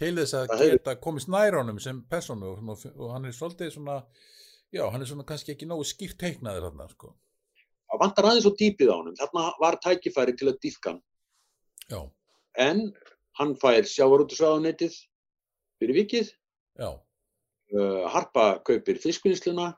til 0.00 0.14
þess 0.16 0.36
að 0.38 0.52
geta 0.62 0.94
komist 1.02 1.28
nær 1.28 1.58
honum 1.58 1.80
sem 1.82 1.98
personu 2.08 2.54
og, 2.54 2.70
og, 2.94 3.08
hann 3.12 3.26
er 3.28 3.34
svolítið 3.36 3.74
svona 3.74 3.98
já, 4.72 4.84
hann 4.86 5.02
er 5.02 5.10
svona 5.10 5.26
kannski 5.28 5.52
ekki 5.52 5.68
nógu 5.68 5.84
skýrt 5.88 6.16
teiknaður 6.20 6.70
þarna, 6.70 6.86
sko. 6.94 7.12
Það 8.00 8.06
vantar 8.06 8.26
aðeins 8.30 8.46
og 8.48 8.54
dýpið 8.56 8.88
á 8.88 8.96
honum. 8.96 9.16
Þarna 9.18 9.42
var 9.60 9.76
tækifæri 9.84 10.32
til 10.40 10.46
að 10.48 10.60
dýfka 10.64 10.92
hann. 10.94 11.00
Já, 11.90 12.00
En 12.56 12.78
hann 13.38 13.52
fær 13.60 13.84
sjávarútusvæðunetið 13.84 14.94
fyrir 15.80 15.98
vikið. 16.00 16.30
Uh, 16.80 18.08
Harpa 18.08 18.46
kaupir 18.64 18.96
fiskvinnsluna 18.98 19.68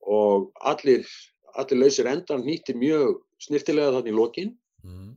og 0.00 0.48
allir, 0.64 1.04
allir 1.54 1.82
lausir 1.84 2.08
endar 2.08 2.40
nýttir 2.40 2.80
mjög 2.80 3.20
snirtilega 3.44 3.92
þannig 3.98 4.14
í 4.14 4.16
lokin. 4.16 4.56
mm, 4.82 5.12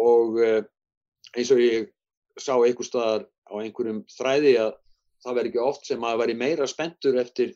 og 0.00 0.40
uh, 0.40 0.64
eins 1.36 1.52
og 1.52 1.60
ég 1.60 1.92
sá 2.40 2.56
einhver 2.56 2.88
staðar 2.88 3.28
á 3.46 3.54
einhverjum 3.60 4.02
þræði 4.16 4.56
að 4.64 4.72
það 5.24 5.36
verði 5.38 5.52
ekki 5.52 5.62
oft 5.62 5.86
sem 5.86 6.00
maður 6.00 6.24
væri 6.24 6.34
meira 6.40 6.66
spenntur 6.66 7.20
eftir 7.20 7.54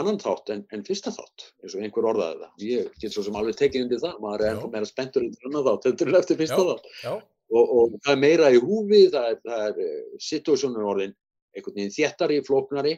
annan 0.00 0.18
þátt 0.22 0.50
en, 0.54 0.64
en 0.74 0.84
fyrsta 0.86 1.12
þátt, 1.14 1.46
eins 1.62 1.74
og 1.76 1.84
einhver 1.86 2.08
orðaði 2.10 2.40
það. 2.42 2.52
Ég 2.68 2.90
get 3.02 3.14
svo 3.14 3.24
sem 3.26 3.36
alveg 3.38 3.58
tekið 3.60 3.86
undir 3.86 4.02
það, 4.02 4.16
maður 4.24 4.44
er 4.44 4.52
ennþá 4.54 4.70
meira 4.74 4.88
spenntur 4.90 5.26
eftir 5.28 5.48
annan 5.50 5.66
þátt 5.68 5.88
heldur 5.88 6.10
en 6.12 6.18
eftir 6.20 6.40
fyrsta 6.40 6.60
Já. 6.60 6.68
þátt. 6.70 6.88
já, 7.04 7.14
Og, 7.54 7.72
og 7.78 7.92
það 8.02 8.12
er 8.14 8.20
meira 8.22 8.46
í 8.50 8.58
húfi, 8.58 9.02
það 9.12 9.26
er, 9.30 9.36
það 9.44 9.66
er 9.68 9.82
uh, 9.84 10.14
situasjónur 10.26 10.86
orðin 10.94 11.12
einhvern 11.54 11.76
veginn 11.76 11.92
þéttari, 11.94 12.38
flóknari. 12.46 12.94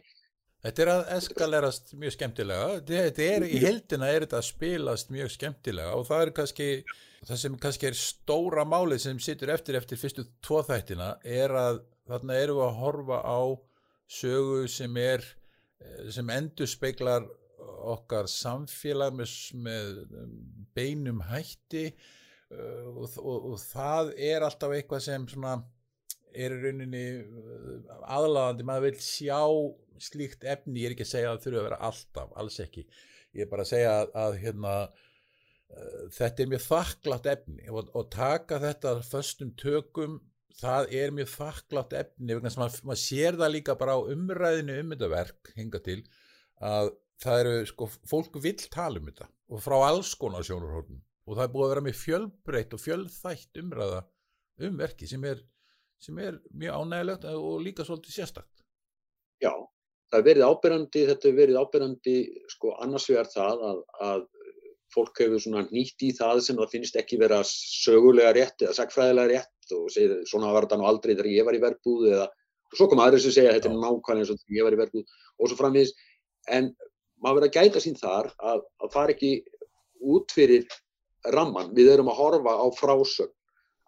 þetta 0.65 0.83
er 0.85 0.91
að 0.93 1.03
eskalerast 1.17 1.93
mjög 1.99 2.15
skemmtilega, 2.15 2.69
þetta 2.89 3.27
er 3.27 3.47
í 3.47 3.59
heldina 3.63 4.09
er 4.11 4.25
þetta 4.25 4.39
að 4.41 4.47
spilast 4.49 5.11
mjög 5.13 5.33
skemmtilega 5.35 5.99
og 5.99 6.07
það 6.09 6.23
er 6.25 6.33
kannski, 6.39 6.69
það 7.29 7.43
sem 7.43 7.59
kannski 7.67 7.91
er 7.91 7.99
stóra 8.01 8.65
málið 8.65 9.03
sem 9.05 9.21
situr 9.23 9.53
eftir 9.55 9.79
eftir 9.79 10.01
fyrstu 10.01 10.25
tvo 10.47 10.63
þættina 10.67 11.11
er 11.23 11.53
að 11.53 11.83
þarna 12.09 12.39
við 12.41 12.55
að 12.65 12.81
horfa 12.81 13.21
á 13.27 13.41
sögu 14.07 14.65
sem 14.71 14.97
er 15.03 15.21
eh, 15.21 15.46
sem 16.13 16.31
endur 16.33 16.69
speiklar 16.71 17.27
okkar 17.87 18.29
samfélag 18.31 19.15
með, 19.17 19.33
með 19.63 19.99
beinum 20.77 21.23
hætti 21.31 21.89
uh, 21.91 22.93
og, 22.93 23.17
og, 23.23 23.49
og 23.53 23.57
það 23.63 24.13
er 24.29 24.47
alltaf 24.47 24.75
eitthvað 24.77 25.05
sem 25.07 25.27
svona 25.31 25.57
er 26.37 26.53
í 26.53 26.61
rauninni 26.61 27.05
uh, 27.23 27.99
aðlaðandi, 28.19 28.67
maður 28.67 28.89
vil 28.91 29.03
sjá 29.07 29.41
slíkt 30.03 30.45
efni, 30.45 30.83
ég 30.83 30.91
er 30.91 30.97
ekki 30.97 31.07
að 31.07 31.13
segja 31.15 31.33
að 31.33 31.37
það 31.37 31.47
þurfa 31.47 31.61
að 31.61 31.69
vera 31.71 31.83
alltaf, 31.89 32.33
alls 32.43 32.59
ekki. 32.61 32.83
Ég 33.37 33.47
er 33.47 33.53
bara 33.53 33.65
að 33.65 33.71
segja 33.71 33.93
að, 33.95 34.11
að 34.25 34.39
hérna 34.43 34.75
uh, 34.85 36.03
þetta 36.19 36.43
er 36.43 36.51
mjög 36.53 36.65
þakklátt 36.67 37.31
efni 37.33 37.71
og, 37.73 37.93
og 37.97 38.11
taka 38.13 38.61
þetta 38.63 38.97
föstum 39.07 39.55
tökum, 39.61 40.19
það 40.61 40.93
er 41.01 41.15
mjög 41.15 41.33
þakklátt 41.33 41.97
efni, 42.01 42.35
vegna 42.35 42.53
sem 42.53 42.63
maður, 42.63 42.85
maður 42.89 43.03
sér 43.03 43.41
það 43.41 43.53
líka 43.55 43.77
bara 43.81 43.97
á 43.97 44.01
umræðinu 44.15 44.79
um 44.83 44.95
þetta 44.95 45.11
verk 45.13 45.51
hinga 45.57 45.81
til 45.85 45.99
að 46.65 46.93
það 47.23 47.43
eru, 47.43 47.57
sko, 47.71 47.89
fólk 48.09 48.39
vill 48.45 48.59
tala 48.73 49.01
um 49.01 49.11
þetta 49.11 49.29
og 49.53 49.63
frá 49.63 49.77
alls 49.87 50.15
konar 50.19 50.47
sjónarhóðum 50.47 51.01
og 51.27 51.37
það 51.37 51.45
er 51.45 51.53
búið 51.55 51.67
að 51.67 51.73
vera 51.75 51.85
með 51.87 52.01
fjölbreytt 52.01 52.77
og 52.77 52.83
fjölþætt 52.83 53.61
umræða 53.63 54.03
um 54.67 54.79
verki 54.81 55.09
sem 55.11 55.25
er, 55.29 55.41
sem 56.03 56.19
er 56.23 56.39
mjög 56.55 56.83
ánægilegt 56.83 57.27
og 57.33 57.57
líka 57.65 57.85
svolítið 57.85 58.17
sérstakt. 58.21 58.63
Já, 59.43 59.53
það 60.11 60.21
er 60.21 60.27
verið 60.31 60.47
ábyrrandi, 60.47 61.03
þetta 61.11 61.29
er 61.29 61.37
verið 61.41 61.61
ábyrrandi 61.61 62.17
sko 62.53 62.73
annars 62.85 63.09
vegar 63.11 63.29
það 63.33 63.65
að, 63.71 63.83
að 64.09 64.25
fólk 64.97 65.21
hefur 65.23 65.43
svona 65.43 65.67
nýtt 65.69 66.03
í 66.07 66.11
það 66.17 66.41
sem 66.47 66.59
það 66.59 66.73
finnst 66.73 66.99
ekki 67.01 67.21
vera 67.21 67.43
sögulega 67.47 68.33
rétt 68.37 68.65
eða 68.65 68.75
sagfræðilega 68.81 69.33
rétt 69.33 69.77
og 69.77 69.87
segir 69.93 70.19
svona 70.31 70.53
var 70.55 70.67
þetta 70.67 70.81
nú 70.81 70.89
aldrei 70.89 71.13
þegar 71.13 71.31
ég 71.33 71.49
var 71.49 71.59
í 71.59 71.63
verbúð 71.63 72.09
eða 72.15 72.27
og 72.67 72.79
svo 72.79 72.89
kom 72.91 73.03
aðri 73.03 73.23
sem 73.23 73.35
segja 73.35 73.55
þetta 73.55 73.71
er 73.71 73.79
nákvæmlega 73.79 74.25
eins 74.25 74.33
og 74.33 74.41
þegar 74.43 74.59
ég 74.59 74.67
var 74.67 74.77
í 74.77 74.81
verbúð 74.81 75.17
og 75.37 75.51
svo 75.51 75.59
framvegis. 75.61 75.93
En 76.51 76.73
maður 77.23 77.41
verður 77.41 77.49
að 77.49 77.57
gæta 77.57 77.83
sín 77.83 77.99
þar 77.99 78.31
að, 78.39 78.65
að 78.83 78.93
fara 78.95 79.15
ekki 79.15 79.33
út 80.07 80.35
fyrir 80.35 80.67
ramman, 81.35 81.73
við 81.75 81.93
erum 81.95 82.11
að 82.13 82.21
horfa 82.21 82.55
á 82.59 82.67
frásögn 82.77 83.35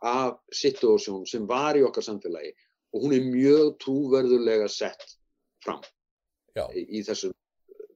af 0.08 0.38
situasjón 0.54 1.26
sem 1.26 1.46
var 1.50 1.78
í 1.78 1.84
okkar 1.86 2.06
samfélagi 2.06 2.52
og 2.94 3.04
hún 3.04 3.14
er 3.16 3.26
mjög 3.26 3.74
trúverðulega 3.82 4.68
sett 4.70 5.02
fram 5.64 5.82
í, 6.74 6.84
í 6.98 7.02
þessum 7.06 7.34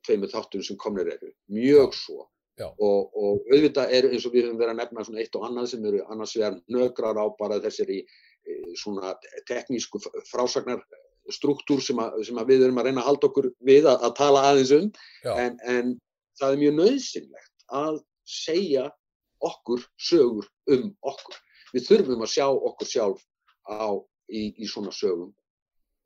tveimur 0.07 0.31
þáttum 0.33 0.65
sem 0.67 0.79
komnir 0.79 1.13
eru, 1.15 1.31
mjög 1.55 1.95
svo. 1.95 2.27
Og, 2.71 3.15
og 3.17 3.53
auðvitað 3.53 3.95
er 3.97 4.09
eins 4.11 4.27
og 4.29 4.35
við 4.35 4.47
höfum 4.47 4.61
verið 4.61 4.75
að 4.75 4.81
nefna 4.83 5.07
svona 5.07 5.23
eitt 5.23 5.39
og 5.39 5.47
annað 5.49 5.71
sem 5.73 5.87
eru 5.91 6.03
annars 6.13 6.35
vegar 6.37 6.59
nökrar 6.77 7.21
á 7.21 7.27
bara 7.39 7.61
þessari 7.65 7.99
e, 8.03 8.57
svona 8.79 9.15
teknísku 9.49 10.01
frásagnar 10.31 10.83
struktúr 11.31 11.83
sem, 11.85 11.99
að, 12.03 12.23
sem 12.27 12.39
að 12.39 12.51
við 12.53 12.67
erum 12.67 12.81
að 12.83 12.89
reyna 12.89 13.03
að 13.05 13.11
halda 13.11 13.29
okkur 13.31 13.51
við 13.63 13.87
að, 13.87 14.09
að 14.09 14.17
tala 14.19 14.47
aðeins 14.49 14.73
um 14.77 14.89
en, 15.37 15.59
en 15.71 15.93
það 16.41 16.49
er 16.49 16.63
mjög 16.63 16.75
nöðsynlegt 16.81 17.67
að 17.83 18.01
segja 18.29 18.89
okkur 19.43 19.85
sögur 19.99 20.49
um 20.71 20.91
okkur. 21.03 21.39
Við 21.73 21.87
þurfum 21.89 22.25
að 22.25 22.35
sjá 22.35 22.47
okkur 22.51 22.89
sjálf 22.89 23.23
á, 23.67 23.97
í, 24.31 24.53
í 24.59 24.69
svona 24.69 24.93
sögum 24.95 25.33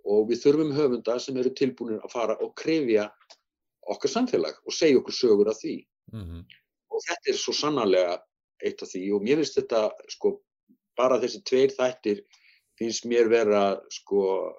og 0.06 0.28
við 0.30 0.44
þurfum 0.44 0.74
höfunda 0.76 1.16
sem 1.18 1.36
eru 1.40 1.50
tilbúinir 1.56 2.04
að 2.04 2.12
fara 2.14 2.36
og 2.44 2.52
krefja 2.58 3.08
okkar 3.90 4.12
samfélag 4.12 4.58
og 4.66 4.74
segja 4.74 5.00
okkur 5.00 5.16
sögur 5.16 5.50
af 5.50 5.58
því. 5.60 5.80
Mm 6.12 6.24
-hmm. 6.24 6.44
Og 6.90 7.02
þetta 7.08 7.30
er 7.30 7.38
svo 7.38 7.52
sannarlega 7.52 8.18
eitt 8.64 8.82
af 8.82 8.88
því 8.88 9.02
og 9.14 9.22
mér 9.22 9.36
finnst 9.42 9.58
þetta 9.58 9.90
sko 10.08 10.40
bara 10.96 11.20
þessi 11.20 11.42
tveir 11.44 11.72
þættir 11.76 12.22
finnst 12.78 13.04
mér 13.04 13.28
vera 13.28 13.80
sko 13.90 14.52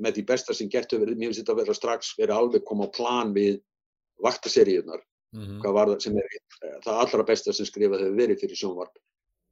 með 0.00 0.16
því 0.16 0.24
besta 0.26 0.54
sem 0.54 0.68
gert 0.68 0.92
hefur 0.92 1.06
verið, 1.06 1.18
mér 1.18 1.28
finnst 1.30 1.40
þetta 1.40 1.56
vera 1.60 1.74
strax 1.74 2.14
verið 2.18 2.36
alveg 2.36 2.64
koma 2.64 2.88
á 2.88 2.94
plan 2.96 3.34
við 3.34 3.62
vaktaseríunar 4.22 5.00
Mm 5.32 5.46
-hmm. 5.46 5.60
hvað 5.62 5.72
var 5.72 5.86
það 5.88 6.00
sem 6.02 6.16
er 6.16 6.24
eh, 6.62 6.78
það 6.84 7.00
allra 7.00 7.22
besta 7.22 7.52
sem 7.52 7.66
skrifað 7.66 8.00
hefur 8.02 8.16
verið 8.18 8.40
fyrir 8.40 8.56
sjónvarp 8.56 8.96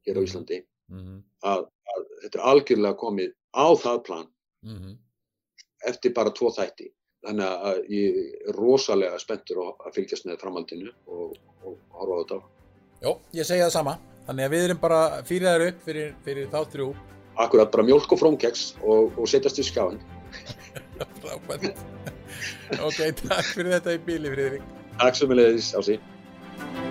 hér 0.05 0.17
á 0.17 0.19
Mhm. 0.19 0.27
Íslandi 0.27 0.65
Mm 0.89 0.99
-hmm. 0.99 1.23
að, 1.43 1.59
að 1.93 2.01
þetta 2.21 2.39
er 2.39 2.45
algjörlega 2.51 2.97
komið 2.97 3.31
á 3.55 3.67
það 3.83 4.03
plan 4.03 4.27
-hmm. 4.65 4.97
eftir 5.87 6.13
bara 6.13 6.31
tvo 6.31 6.51
þætti 6.51 6.91
þannig 7.25 7.65
að 7.69 7.79
ég 7.93 8.19
er 8.49 8.55
rosalega 8.59 9.19
spenntur 9.19 9.59
að 9.71 9.93
fylgjast 9.97 10.27
með 10.29 10.39
framhaldinu 10.43 10.93
og, 11.07 11.35
og 11.65 11.75
horfa 11.99 12.15
á 12.15 12.19
þetta 12.21 12.39
Jó, 12.99 13.11
ég 13.31 13.47
segja 13.47 13.67
það 13.69 13.75
sama. 13.77 13.93
Þannig 14.27 14.45
að 14.45 14.53
við 14.55 14.63
erum 14.67 14.79
bara 14.81 14.99
þær 15.55 15.65
upp 15.69 15.85
fyrir, 15.85 16.09
fyrir 16.25 16.49
þá 16.51 16.59
þrjú. 16.73 16.87
akkurat 17.39 17.71
bara 17.71 17.85
mjólk 17.87 18.11
og 18.11 18.19
frómkeks 18.19 18.63
og, 18.83 19.13
og 19.17 19.29
setjast 19.31 19.59
í 19.59 19.63
Frábært. 21.23 21.79
ok, 22.83 22.99
takk 23.23 23.47
fyrir 23.55 23.71
þetta 23.77 23.95
í 23.95 24.01
bíli, 24.05 24.33
Friðrik. 24.35 24.67
Takk 24.99 25.15
sem 25.15 25.31
við 25.31 25.39
leiðis 25.39 25.71
á 25.71 25.79
sig 25.79 26.88